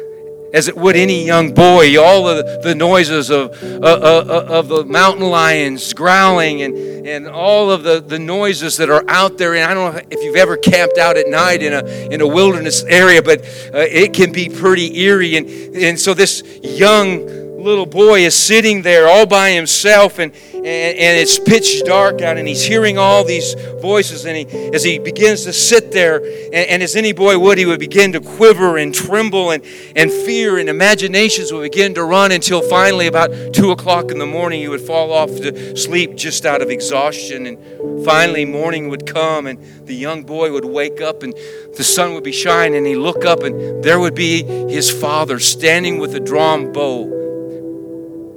as 0.55 0.68
it 0.68 0.76
would 0.76 0.97
any 0.97 1.26
young 1.26 1.53
boy. 1.53 2.01
All 2.01 2.28
of 2.28 2.62
the 2.62 2.74
noises 2.74 3.30
of, 3.30 3.51
uh, 3.62 3.78
uh, 3.82 4.24
uh, 4.28 4.47
of 4.49 4.68
the 4.68 4.84
mountain 4.84 5.28
lions 5.28 5.92
growling 5.92 6.62
and, 6.62 6.76
and 7.07 7.26
all 7.26 7.70
of 7.70 7.82
the, 7.82 8.01
the 8.01 8.18
noises 8.18 8.76
that 8.76 8.88
are 8.88 9.05
out 9.09 9.38
there. 9.38 9.55
And 9.55 9.64
I 9.64 9.74
don't 9.74 9.94
know 9.94 10.01
if 10.11 10.22
you've 10.22 10.36
ever 10.36 10.57
camped 10.57 10.99
out 10.99 11.16
at 11.16 11.28
night 11.28 11.62
in 11.62 11.72
a, 11.72 11.84
in 12.12 12.20
a 12.20 12.26
wilderness 12.26 12.84
area, 12.84 13.22
but 13.22 13.40
uh, 13.74 13.78
it 13.78 14.14
can 14.14 14.32
be 14.32 14.49
pretty 14.49 14.97
eerie. 15.01 15.36
And, 15.36 15.49
and 15.74 15.99
so 15.99 16.14
this 16.14 16.42
young 16.62 17.45
little 17.66 17.84
boy 17.84 18.20
is 18.20 18.34
sitting 18.34 18.82
there 18.82 19.08
all 19.08 19.26
by 19.26 19.50
himself 19.50 20.20
and, 20.20 20.32
and, 20.54 20.64
and 20.64 21.18
it's 21.18 21.36
pitch 21.36 21.82
dark 21.84 22.22
out 22.22 22.38
and 22.38 22.46
he's 22.46 22.62
hearing 22.62 22.96
all 22.96 23.24
these 23.24 23.54
voices 23.80 24.24
and 24.24 24.36
he, 24.36 24.70
as 24.72 24.84
he 24.84 25.00
begins 25.00 25.42
to 25.42 25.52
sit 25.52 25.90
there 25.90 26.18
and, 26.18 26.54
and 26.54 26.82
as 26.82 26.94
any 26.94 27.12
boy 27.12 27.36
would 27.36 27.58
he 27.58 27.66
would 27.66 27.80
begin 27.80 28.12
to 28.12 28.20
quiver 28.20 28.76
and 28.78 28.94
tremble 28.94 29.50
and, 29.50 29.64
and 29.96 30.12
fear 30.12 30.58
and 30.58 30.68
imaginations 30.68 31.52
would 31.52 31.62
begin 31.62 31.92
to 31.92 32.04
run 32.04 32.30
until 32.30 32.62
finally 32.62 33.08
about 33.08 33.30
two 33.52 33.72
o'clock 33.72 34.12
in 34.12 34.18
the 34.18 34.26
morning 34.26 34.60
he 34.60 34.68
would 34.68 34.80
fall 34.80 35.12
off 35.12 35.28
to 35.30 35.76
sleep 35.76 36.14
just 36.14 36.46
out 36.46 36.62
of 36.62 36.70
exhaustion 36.70 37.46
and 37.46 38.04
finally 38.04 38.44
morning 38.44 38.88
would 38.88 39.06
come 39.06 39.48
and 39.48 39.58
the 39.88 39.94
young 39.94 40.22
boy 40.22 40.52
would 40.52 40.64
wake 40.64 41.00
up 41.00 41.24
and 41.24 41.34
the 41.76 41.84
sun 41.84 42.14
would 42.14 42.22
be 42.22 42.30
shining 42.30 42.76
and 42.76 42.86
he'd 42.86 42.94
look 42.94 43.24
up 43.24 43.40
and 43.40 43.82
there 43.82 43.98
would 43.98 44.14
be 44.14 44.44
his 44.68 44.88
father 44.88 45.40
standing 45.40 45.98
with 45.98 46.14
a 46.14 46.20
drawn 46.20 46.72
bow 46.72 47.26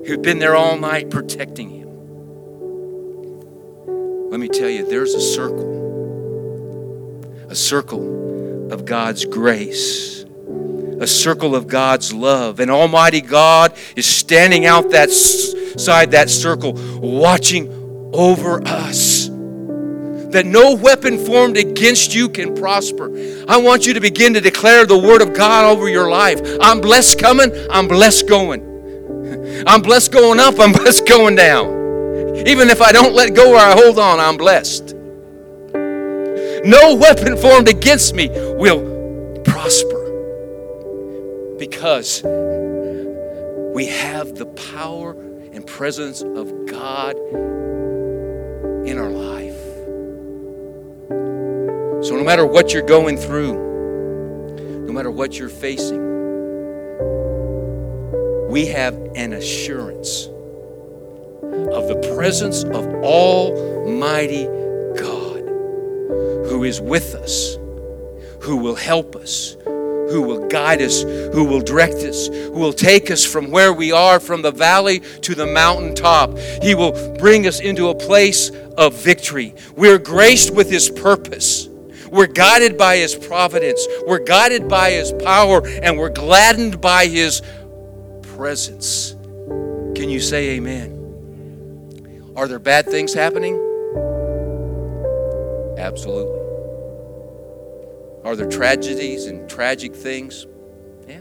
who'd 0.06 0.22
been 0.22 0.40
there 0.40 0.56
all 0.56 0.78
night 0.78 1.10
protecting 1.10 1.70
him. 1.70 1.90
Let 4.30 4.40
me 4.40 4.48
tell 4.48 4.70
you, 4.70 4.88
there's 4.88 5.16
a 5.16 5.22
circle, 5.22 5.68
a 7.50 7.56
circle 7.56 8.72
of 8.72 8.86
God's 8.86 9.26
grace, 9.26 10.24
a 11.00 11.08
circle 11.08 11.56
of 11.56 11.68
God's 11.68 12.14
love. 12.14 12.60
And 12.60 12.70
Almighty 12.70 13.22
God 13.22 13.74
is 13.96 14.06
standing 14.06 14.68
out 14.68 14.92
that 14.92 15.10
side 15.10 16.12
that 16.12 16.30
circle, 16.30 16.74
watching 17.00 17.68
over 18.14 18.62
us. 18.68 19.30
That 20.30 20.46
no 20.46 20.76
weapon 20.76 21.18
formed 21.26 21.58
against 21.58 22.14
you 22.14 22.30
can 22.30 22.54
prosper. 22.54 23.12
I 23.48 23.58
want 23.58 23.88
you 23.88 23.96
to 23.96 24.00
begin 24.00 24.36
to 24.36 24.42
declare 24.42 24.86
the 24.86 24.98
word 24.98 25.24
of 25.24 25.34
God 25.34 25.66
over 25.66 25.90
your 25.90 26.08
life. 26.12 26.40
I'm 26.62 26.82
blessed 26.82 27.18
coming, 27.18 27.52
I'm 27.72 27.88
blessed 27.88 28.28
going. 28.28 28.69
I'm 29.68 29.82
blessed 29.82 30.12
going 30.12 30.40
up, 30.40 30.60
I'm 30.60 30.72
blessed 30.80 31.08
going 31.08 31.36
down. 31.36 31.80
Even 32.48 32.70
if 32.70 32.82
I 32.82 32.92
don't 32.92 33.14
let 33.14 33.34
go 33.34 33.54
or 33.54 33.58
I 33.58 33.74
hold 33.74 34.00
on, 34.00 34.20
I'm 34.20 34.38
blessed. 34.38 34.96
No 36.64 36.96
weapon 36.96 37.38
formed 37.38 37.68
against 37.68 38.14
me 38.14 38.30
will 38.30 39.42
prosper 39.44 40.00
because 41.58 42.22
we 43.74 43.86
have 43.88 44.36
the 44.36 44.46
power 44.74 45.12
and 45.54 45.66
presence 45.66 46.22
of 46.22 46.66
God 46.66 47.16
in 48.88 48.98
our 48.98 49.10
life. 49.10 49.58
So, 52.06 52.16
no 52.16 52.24
matter 52.24 52.46
what 52.46 52.74
you're 52.74 52.82
going 52.82 53.18
through, 53.18 53.54
no 54.86 54.94
matter 54.94 55.12
what 55.12 55.38
you're 55.38 55.50
facing, 55.50 56.09
we 58.50 58.66
have 58.66 58.96
an 59.14 59.34
assurance 59.34 60.26
of 61.44 61.88
the 61.88 62.14
presence 62.16 62.64
of 62.64 62.84
Almighty 63.04 64.46
God 64.98 65.42
who 66.50 66.64
is 66.64 66.82
with 66.82 67.14
us, 67.14 67.58
who 68.42 68.58
will 68.58 68.74
help 68.74 69.16
us, 69.16 69.56
who 69.66 70.24
will 70.24 70.48
guide 70.48 70.82
us, 70.82 71.04
who 71.04 71.44
will 71.44 71.62
direct 71.62 71.98
us, 71.98 72.26
who 72.28 72.54
will 72.54 72.74
take 72.74 73.12
us 73.12 73.24
from 73.24 73.52
where 73.52 73.72
we 73.72 73.92
are, 73.92 74.20
from 74.20 74.42
the 74.42 74.52
valley 74.52 75.02
to 75.22 75.36
the 75.36 75.46
mountaintop. 75.46 76.36
He 76.64 76.74
will 76.74 76.94
bring 77.20 77.46
us 77.46 77.60
into 77.60 77.90
a 77.90 77.96
place 77.96 78.50
of 78.80 78.96
victory. 78.96 79.54
We're 79.76 80.00
graced 80.00 80.56
with 80.56 80.72
His 80.72 80.90
purpose. 80.90 81.68
We're 82.12 82.26
guided 82.26 82.80
by 82.80 82.98
His 82.98 83.14
providence. 83.14 83.86
We're 84.08 84.24
guided 84.24 84.68
by 84.68 84.90
His 84.90 85.12
power, 85.12 85.62
and 85.68 86.00
we're 86.00 86.10
gladdened 86.10 86.82
by 86.82 87.06
His 87.06 87.44
presence. 88.40 89.18
Can 89.96 90.10
you 90.10 90.22
say 90.22 90.52
amen? 90.52 92.32
Are 92.38 92.48
there 92.48 92.58
bad 92.58 92.86
things 92.86 93.14
happening? 93.14 93.56
Absolutely. 95.78 96.40
Are 98.24 98.38
there 98.38 98.50
tragedies 98.50 99.26
and 99.26 99.50
tragic 99.50 99.94
things? 99.94 100.48
Yeah. 101.06 101.20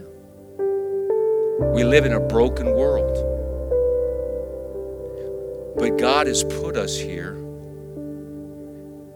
We 1.73 1.83
live 1.83 2.05
in 2.05 2.13
a 2.13 2.21
broken 2.21 2.73
world. 2.73 3.17
But 5.77 5.97
God 5.97 6.25
has 6.27 6.45
put 6.45 6.77
us 6.77 6.97
here 6.97 7.33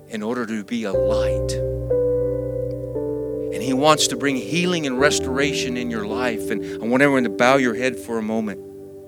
in 0.10 0.22
order 0.22 0.45
to 0.45 0.66
be 0.66 0.84
a 0.84 0.91
light. 0.91 1.54
And 3.54 3.62
He 3.62 3.74
wants 3.74 4.08
to 4.08 4.16
bring 4.16 4.36
healing 4.36 4.88
and 4.88 4.99
restoration 4.99 5.78
in 5.78 5.91
your 5.91 6.06
life. 6.08 6.49
And 6.49 6.82
I 6.82 6.88
want 6.88 7.04
everyone 7.04 7.24
to 7.24 7.30
bow 7.30 7.58
your 7.58 7.76
head 7.76 7.97
for 7.97 8.18
a 8.18 8.22
moment. 8.24 8.72